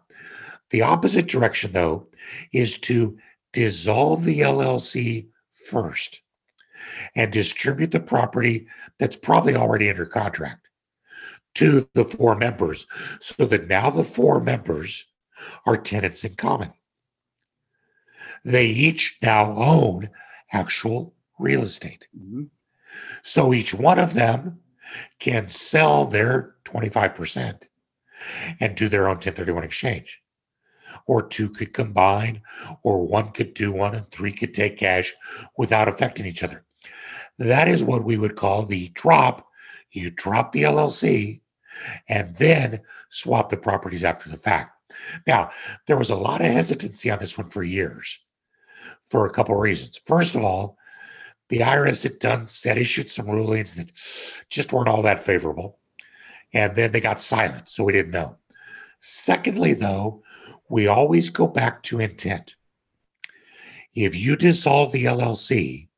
The 0.72 0.82
opposite 0.82 1.28
direction, 1.28 1.72
though, 1.72 2.08
is 2.52 2.78
to 2.80 3.18
dissolve 3.54 4.24
the 4.24 4.39
LLC 4.41 5.28
first 5.70 6.22
and 7.16 7.32
distribute 7.32 7.91
the 7.91 8.00
property 8.00 8.68
that's 9.00 9.16
probably 9.16 9.56
already 9.56 9.89
under 9.89 10.06
contract 10.06 10.68
to 11.56 11.88
the 11.93 12.06
four 12.06 12.36
members 12.36 12.86
so 13.20 13.46
that 13.46 13.68
now 13.68 13.89
the 13.89 14.04
four 14.04 14.41
members 14.41 15.06
are 15.66 15.78
tenants 15.78 16.24
in 16.24 16.36
common. 16.36 16.74
They 18.43 18.68
each 18.68 19.18
now 19.22 19.52
own 19.58 20.10
actual 20.52 21.16
real 21.39 21.64
estate. 21.64 22.08
Mhm. 22.18 22.50
So 23.24 23.54
each 23.54 23.74
one 23.74 24.00
of 24.00 24.14
them 24.14 24.60
can 25.20 25.48
sell 25.48 26.06
their 26.06 26.56
25% 26.66 27.64
and 28.60 28.76
do 28.76 28.88
their 28.88 29.08
own 29.08 29.16
1031 29.16 29.64
exchange. 29.64 30.22
Or 31.08 31.28
two 31.28 31.50
could 31.50 31.74
combine, 31.74 32.41
or 32.84 33.06
one 33.06 33.32
could 33.32 33.54
do 33.54 33.72
one, 33.72 33.96
and 33.96 34.10
three 34.12 34.32
could 34.32 34.54
take 34.54 34.78
cash 34.78 35.14
without 35.58 35.88
affecting 35.88 36.26
each 36.26 36.43
other. 36.43 36.66
That 37.38 37.68
is 37.68 37.84
what 37.84 38.06
we 38.06 38.18
would 38.18 38.36
call 38.36 38.66
the 38.66 38.89
drop. 38.89 39.48
You 39.91 40.12
drop 40.12 40.52
the 40.52 40.64
LLC 40.64 41.41
and 42.08 42.34
then 42.36 42.82
swap 43.10 43.50
the 43.50 43.58
properties 43.58 44.04
after 44.04 44.30
the 44.30 44.38
fact. 44.38 44.72
Now, 45.28 45.52
there 45.88 45.98
was 45.98 46.10
a 46.10 46.16
lot 46.16 46.41
of 46.41 46.48
hesitancy 46.52 47.12
on 47.12 47.20
this 47.20 47.38
one 47.38 47.48
for 47.48 47.64
years 47.64 48.20
for 49.06 49.26
a 49.26 49.32
couple 49.32 49.56
of 49.56 49.62
reasons. 49.62 50.00
First 50.06 50.36
of 50.36 50.43
all, 50.43 50.78
the 51.50 51.60
IRS 51.60 52.04
had 52.04 52.20
done 52.20 52.48
had 52.64 52.78
issued 52.78 53.10
some 53.10 53.28
rulings 53.28 53.76
that 53.76 53.91
just 54.50 54.74
weren't 54.74 54.89
all 54.89 55.04
that 55.04 55.24
favorable. 55.24 55.80
And 56.54 56.76
then 56.76 56.91
they 56.91 57.02
got 57.02 57.22
silent, 57.22 57.70
so 57.70 57.84
we 57.84 57.93
didn't 57.93 58.12
know. 58.12 58.38
Secondly, 59.00 59.74
though, 59.74 60.24
we 60.70 60.88
always 60.88 61.30
go 61.30 61.48
back 61.48 61.84
to 61.84 62.00
intent. 62.00 62.56
If 63.93 64.16
you 64.16 64.36
dissolve 64.36 64.91
the 64.91 65.06
LLC 65.06 65.89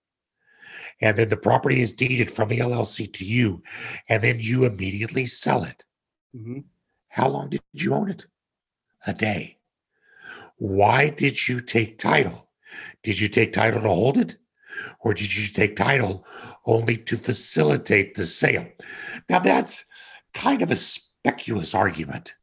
and 1.01 1.17
then 1.17 1.29
the 1.29 1.37
property 1.37 1.81
is 1.81 1.93
deeded 1.93 2.31
from 2.31 2.49
the 2.49 2.59
LLC 2.59 3.11
to 3.13 3.25
you, 3.25 3.63
and 4.09 4.23
then 4.23 4.39
you 4.39 4.65
immediately 4.65 5.25
sell 5.25 5.63
it, 5.63 5.85
Mhm. 6.35 6.65
how 7.09 7.29
long 7.29 7.49
did 7.49 7.61
you 7.73 7.93
own 7.93 8.09
it? 8.09 8.25
A 9.05 9.13
day. 9.13 9.59
Why 10.57 11.09
did 11.09 11.47
you 11.47 11.61
take 11.61 11.97
title? 11.99 12.49
Did 13.03 13.19
you 13.19 13.29
take 13.29 13.53
title 13.53 13.81
to 13.81 13.87
hold 13.87 14.17
it? 14.17 14.37
Or 14.99 15.13
did 15.13 15.35
you 15.35 15.47
take 15.47 15.75
title 15.75 16.25
only 16.65 16.97
to 16.97 17.17
facilitate 17.17 18.15
the 18.15 18.25
sale? 18.25 18.67
Now, 19.29 19.39
that's 19.39 19.85
kind 20.33 20.61
of 20.61 20.71
a 20.71 20.75
speculous 20.75 21.73
argument. 21.73 22.33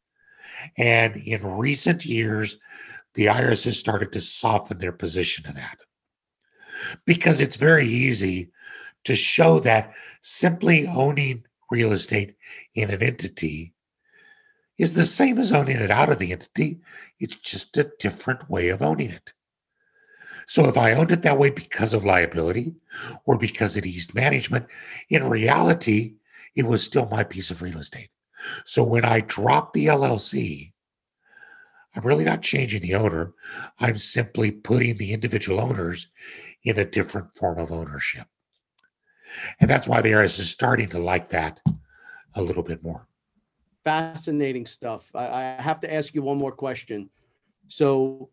And 0.77 1.17
in 1.17 1.47
recent 1.47 2.05
years, 2.05 2.59
the 3.15 3.27
IRS 3.27 3.65
has 3.65 3.79
started 3.79 4.13
to 4.13 4.21
soften 4.21 4.79
their 4.79 4.93
position 4.93 5.45
to 5.45 5.53
that 5.53 5.79
because 7.05 7.41
it's 7.41 7.57
very 7.57 7.87
easy 7.89 8.51
to 9.05 9.15
show 9.15 9.61
that 9.61 9.93
simply 10.23 10.87
owning 10.87 11.45
real 11.71 11.93
estate 11.93 12.37
in 12.75 12.91
an 12.91 13.03
entity 13.03 13.75
is 14.79 14.95
the 14.95 15.07
same 15.07 15.39
as 15.39 15.53
owning 15.53 15.77
it 15.77 15.91
out 15.91 16.11
of 16.11 16.19
the 16.19 16.33
entity. 16.33 16.81
It's 17.21 17.37
just 17.37 17.77
a 17.79 17.91
different 17.99 18.51
way 18.51 18.71
of 18.71 18.83
owning 18.83 19.11
it. 19.11 19.33
So 20.47 20.69
if 20.69 20.77
I 20.77 20.93
owned 20.93 21.11
it 21.11 21.23
that 21.23 21.39
way 21.39 21.51
because 21.51 21.95
of 21.95 22.05
liability 22.05 22.75
or 23.25 23.39
because 23.39 23.77
it 23.77 23.87
eased 23.87 24.15
management, 24.15 24.67
in 25.09 25.29
reality, 25.29 26.17
it 26.55 26.67
was 26.67 26.85
still 26.85 27.07
my 27.07 27.25
piece 27.25 27.51
of 27.51 27.63
real 27.63 27.79
estate. 27.79 28.11
So 28.65 28.85
when 28.85 29.05
I 29.05 29.21
drop 29.21 29.73
the 29.73 29.87
LLC, 29.87 30.73
I'm 31.97 32.03
really 32.03 32.25
not 32.25 32.43
changing 32.43 32.83
the 32.83 32.95
owner. 32.95 33.33
I'm 33.79 33.99
simply 33.99 34.51
putting 34.51 34.97
the 34.97 35.13
individual 35.13 35.61
owners 35.61 36.09
in 36.65 36.79
a 36.79 36.85
different 36.85 37.35
form 37.35 37.59
of 37.59 37.71
ownership. 37.71 38.27
And 39.61 39.71
that's 39.71 39.89
why 39.89 40.01
the 40.01 40.11
IRS 40.11 40.39
is 40.39 40.51
starting 40.51 40.89
to 40.91 40.99
like 40.99 41.31
that 41.31 41.61
a 42.35 42.43
little 42.43 42.63
bit 42.63 42.83
more. 42.83 43.07
Fascinating 43.85 44.67
stuff. 44.67 45.11
I, 45.15 45.57
have 45.59 45.81
to 45.81 45.93
ask 45.93 46.15
you 46.15 46.23
one 46.23 46.39
more 46.39 46.53
question. 46.53 47.11
So, 47.69 48.31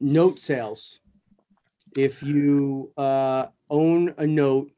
note 0.00 0.40
sales. 0.40 1.00
If 1.96 2.22
you 2.22 2.92
uh, 2.96 3.46
own 3.70 4.14
a 4.18 4.26
note 4.26 4.70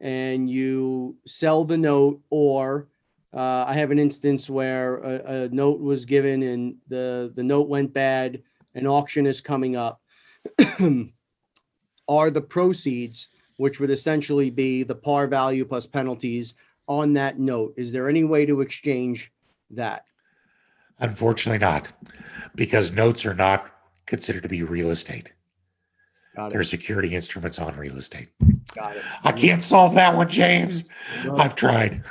and 0.00 0.48
you 0.48 1.16
sell 1.26 1.64
the 1.64 1.76
note, 1.76 2.20
or 2.30 2.88
uh, 3.32 3.64
I 3.66 3.74
have 3.74 3.90
an 3.90 3.98
instance 3.98 4.48
where 4.48 4.98
a, 4.98 5.44
a 5.44 5.48
note 5.48 5.80
was 5.80 6.04
given 6.04 6.42
and 6.42 6.76
the 6.88 7.32
the 7.34 7.42
note 7.42 7.68
went 7.68 7.92
bad, 7.92 8.42
an 8.74 8.86
auction 8.86 9.26
is 9.26 9.40
coming 9.40 9.76
up. 9.76 10.00
Are 12.08 12.30
the 12.30 12.40
proceeds, 12.40 13.28
which 13.56 13.78
would 13.78 13.90
essentially 13.90 14.50
be 14.50 14.82
the 14.82 14.94
par 14.94 15.26
value 15.26 15.64
plus 15.64 15.86
penalties, 15.86 16.54
on 16.86 17.12
that 17.14 17.38
note? 17.38 17.74
Is 17.76 17.92
there 17.92 18.08
any 18.08 18.24
way 18.24 18.46
to 18.46 18.60
exchange 18.60 19.32
that? 19.70 20.04
Unfortunately, 20.98 21.58
not, 21.58 21.86
because 22.54 22.92
notes 22.92 23.24
are 23.24 23.34
not 23.34 23.70
considered 24.10 24.42
to 24.42 24.48
be 24.48 24.62
real 24.62 24.90
estate. 24.90 25.32
Got 26.36 26.50
They're 26.50 26.60
it. 26.60 26.66
security 26.66 27.14
instruments 27.14 27.58
on 27.58 27.74
real 27.76 27.96
estate. 27.96 28.28
Got 28.74 28.96
it. 28.96 29.02
I 29.24 29.32
can't 29.32 29.62
solve 29.62 29.94
that 29.94 30.14
one, 30.14 30.28
James. 30.28 30.84
No, 31.24 31.36
I've 31.36 31.54
tried. 31.54 32.04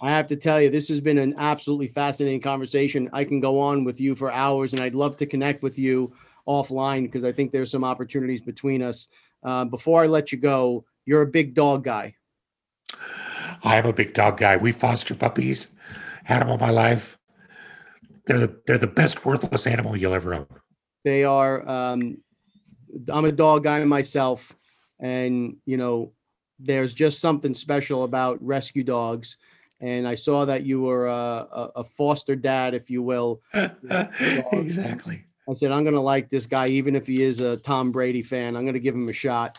I 0.00 0.10
have 0.10 0.28
to 0.28 0.36
tell 0.36 0.60
you, 0.60 0.70
this 0.70 0.88
has 0.88 1.00
been 1.00 1.18
an 1.18 1.34
absolutely 1.38 1.88
fascinating 1.88 2.40
conversation. 2.40 3.10
I 3.12 3.24
can 3.24 3.40
go 3.40 3.60
on 3.60 3.84
with 3.84 4.00
you 4.00 4.14
for 4.14 4.32
hours, 4.32 4.72
and 4.72 4.82
I'd 4.82 4.94
love 4.94 5.16
to 5.18 5.26
connect 5.26 5.62
with 5.62 5.78
you 5.78 6.12
offline 6.48 7.02
because 7.02 7.24
I 7.24 7.32
think 7.32 7.52
there's 7.52 7.70
some 7.70 7.84
opportunities 7.84 8.40
between 8.40 8.80
us. 8.80 9.08
uh, 9.42 9.64
before 9.64 10.02
I 10.02 10.06
let 10.06 10.32
you 10.32 10.38
go, 10.38 10.84
you're 11.04 11.22
a 11.22 11.26
big 11.26 11.54
dog 11.54 11.84
guy. 11.84 12.14
I 13.62 13.76
am 13.76 13.86
a 13.86 13.92
big 13.92 14.14
dog 14.14 14.38
guy. 14.38 14.56
We 14.56 14.72
foster 14.72 15.14
puppies, 15.14 15.68
had 16.24 16.40
them 16.40 16.50
all 16.50 16.58
my 16.58 16.70
life. 16.70 17.18
They're 18.26 18.38
the 18.38 18.60
they're 18.66 18.78
the 18.78 18.86
best 18.86 19.24
worthless 19.24 19.66
animal 19.66 19.96
you'll 19.96 20.14
ever 20.14 20.34
own. 20.34 20.46
They 21.04 21.24
are. 21.24 21.68
Um, 21.68 22.16
I'm 23.08 23.24
a 23.24 23.32
dog 23.32 23.64
guy 23.64 23.84
myself, 23.84 24.54
and 24.98 25.56
you 25.64 25.76
know, 25.76 26.12
there's 26.58 26.94
just 26.94 27.20
something 27.20 27.54
special 27.54 28.04
about 28.04 28.42
rescue 28.44 28.84
dogs. 28.84 29.36
And 29.80 30.06
I 30.06 30.14
saw 30.14 30.44
that 30.44 30.64
you 30.64 30.82
were 30.82 31.06
a, 31.06 31.12
a, 31.12 31.70
a 31.76 31.84
foster 31.84 32.36
dad, 32.36 32.74
if 32.74 32.90
you 32.90 33.02
will. 33.02 33.40
exactly. 33.54 35.24
I 35.48 35.54
said, 35.54 35.72
I'm 35.72 35.84
going 35.84 35.94
to 35.94 36.00
like 36.00 36.28
this 36.28 36.44
guy, 36.44 36.68
even 36.68 36.94
if 36.94 37.06
he 37.06 37.22
is 37.22 37.40
a 37.40 37.56
Tom 37.56 37.90
Brady 37.90 38.20
fan. 38.20 38.56
I'm 38.56 38.62
going 38.62 38.74
to 38.74 38.80
give 38.80 38.94
him 38.94 39.08
a 39.08 39.12
shot. 39.12 39.58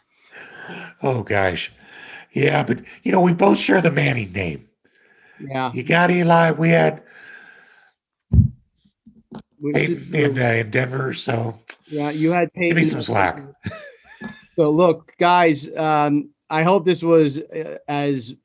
Oh 1.02 1.24
gosh, 1.24 1.72
yeah, 2.32 2.64
but 2.64 2.80
you 3.04 3.12
know 3.12 3.22
we 3.22 3.34
both 3.34 3.58
share 3.58 3.82
the 3.82 3.92
Manning 3.92 4.32
name. 4.32 4.70
Yeah. 5.40 5.72
You 5.74 5.84
got 5.84 6.12
Eli. 6.12 6.52
We 6.52 6.70
had 6.70 7.02
Peyton 9.74 10.16
in, 10.16 10.40
uh, 10.40 10.42
in 10.44 10.72
Denver, 10.72 11.14
so 11.14 11.60
Yeah, 11.88 12.10
you 12.10 12.32
had 12.32 12.54
Peyton. 12.54 12.70
give 12.70 12.78
me 12.78 12.86
some 12.86 13.02
slack. 13.02 13.44
So 14.56 14.70
look, 14.70 15.14
guys, 15.18 15.70
um, 15.76 16.30
I 16.50 16.64
hope 16.64 16.84
this 16.84 17.04
was 17.04 17.40
uh, 17.40 17.78
as 17.88 18.36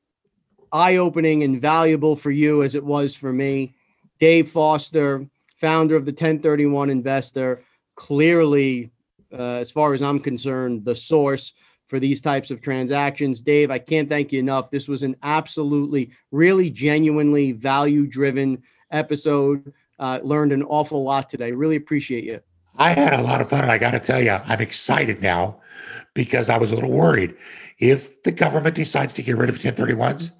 eye-opening 0.72 1.42
and 1.42 1.60
valuable 1.60 2.16
for 2.16 2.30
you 2.30 2.62
as 2.62 2.74
it 2.74 2.84
was 2.84 3.14
for 3.14 3.32
me. 3.32 3.74
Dave 4.18 4.48
Foster, 4.48 5.26
founder 5.56 5.96
of 5.96 6.04
the 6.04 6.12
1031 6.12 6.90
Investor, 6.90 7.62
clearly, 7.96 8.90
uh, 9.32 9.56
as 9.56 9.70
far 9.70 9.94
as 9.94 10.02
I'm 10.02 10.18
concerned, 10.18 10.84
the 10.84 10.94
source 10.94 11.54
for 11.86 11.98
these 11.98 12.20
types 12.20 12.50
of 12.50 12.60
transactions. 12.60 13.42
Dave, 13.42 13.70
I 13.70 13.78
can't 13.78 14.08
thank 14.08 14.32
you 14.32 14.38
enough. 14.40 14.70
This 14.70 14.88
was 14.88 15.02
an 15.02 15.16
absolutely, 15.22 16.10
really 16.30 16.70
genuinely 16.70 17.52
value-driven 17.52 18.62
episode. 18.90 19.72
Uh, 19.98 20.20
learned 20.22 20.52
an 20.52 20.62
awful 20.64 21.02
lot 21.02 21.28
today. 21.28 21.52
Really 21.52 21.76
appreciate 21.76 22.24
you. 22.24 22.40
I 22.78 22.90
had 22.90 23.14
a 23.14 23.22
lot 23.22 23.40
of 23.40 23.48
fun, 23.48 23.62
and 23.62 23.72
I 23.72 23.78
got 23.78 23.92
to 23.92 24.00
tell 24.00 24.20
you, 24.20 24.32
I'm 24.32 24.60
excited 24.60 25.22
now 25.22 25.60
because 26.14 26.48
I 26.48 26.58
was 26.58 26.72
a 26.72 26.74
little 26.74 26.92
worried. 26.92 27.34
If 27.78 28.22
the 28.22 28.32
government 28.32 28.74
decides 28.74 29.14
to 29.14 29.22
get 29.22 29.36
rid 29.36 29.48
of 29.48 29.58
1031s, 29.58 30.32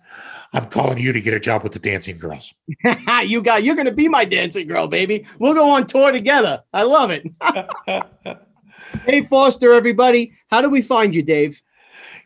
I'm 0.53 0.67
calling 0.67 0.99
you 0.99 1.13
to 1.13 1.21
get 1.21 1.35
a 1.35 1.41
job 1.41 1.63
with 1.63 1.73
the 1.73 1.79
dancing 1.79 2.19
girls. 2.19 2.55
you 3.25 3.43
got 3.43 3.63
you're 3.63 3.77
gonna 3.77 3.93
be 3.93 4.09
my 4.09 4.25
dancing 4.25 4.67
girl, 4.67 4.87
baby. 4.87 5.27
We'll 5.41 5.55
go 5.55 5.69
on 5.71 5.87
tour 5.87 6.13
together. 6.13 6.63
I 6.73 6.85
love 6.85 7.11
it. 7.11 7.27
Dave 9.07 9.29
Foster, 9.29 9.73
everybody. 9.73 10.33
How 10.49 10.63
do 10.63 10.71
we 10.71 10.83
find 10.83 11.15
you, 11.15 11.23
Dave? 11.23 11.61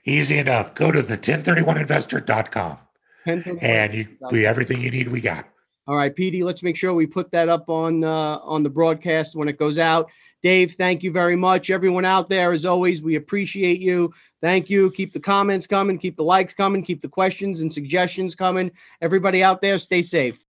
Easy 0.05 0.39
enough. 0.39 0.75
Go 0.75 0.93
to 0.93 1.03
the 1.03 1.19
1031investor.com 1.19 2.79
and 3.27 3.95
you 3.95 4.09
we 4.31 4.47
everything 4.47 4.81
you 4.81 4.91
need 4.91 5.09
we 5.09 5.21
got. 5.21 5.49
All 5.91 5.97
right, 5.97 6.15
PD, 6.15 6.45
let's 6.45 6.63
make 6.63 6.77
sure 6.77 6.95
we 6.95 7.05
put 7.05 7.33
that 7.33 7.49
up 7.49 7.69
on 7.69 8.05
uh, 8.05 8.39
on 8.45 8.63
the 8.63 8.71
broadcast 8.71 9.35
when 9.35 9.49
it 9.49 9.59
goes 9.59 9.77
out. 9.77 10.09
Dave, 10.41 10.75
thank 10.75 11.03
you 11.03 11.11
very 11.11 11.35
much. 11.35 11.69
Everyone 11.69 12.05
out 12.05 12.29
there, 12.29 12.53
as 12.53 12.65
always, 12.65 13.03
we 13.03 13.17
appreciate 13.17 13.81
you. 13.81 14.15
Thank 14.41 14.71
you. 14.71 14.93
Keep 14.93 15.13
the 15.13 15.19
comments 15.19 15.67
coming, 15.67 15.99
keep 15.99 16.17
the 16.17 16.23
likes 16.23 16.55
coming, 16.55 16.85
keep 16.85 17.01
the 17.01 17.09
questions 17.09 17.61
and 17.61 17.73
suggestions 17.73 18.37
coming. 18.37 18.71
Everybody 19.03 19.43
out 19.43 19.63
there, 19.63 19.79
stay 19.79 20.01
safe. 20.01 20.47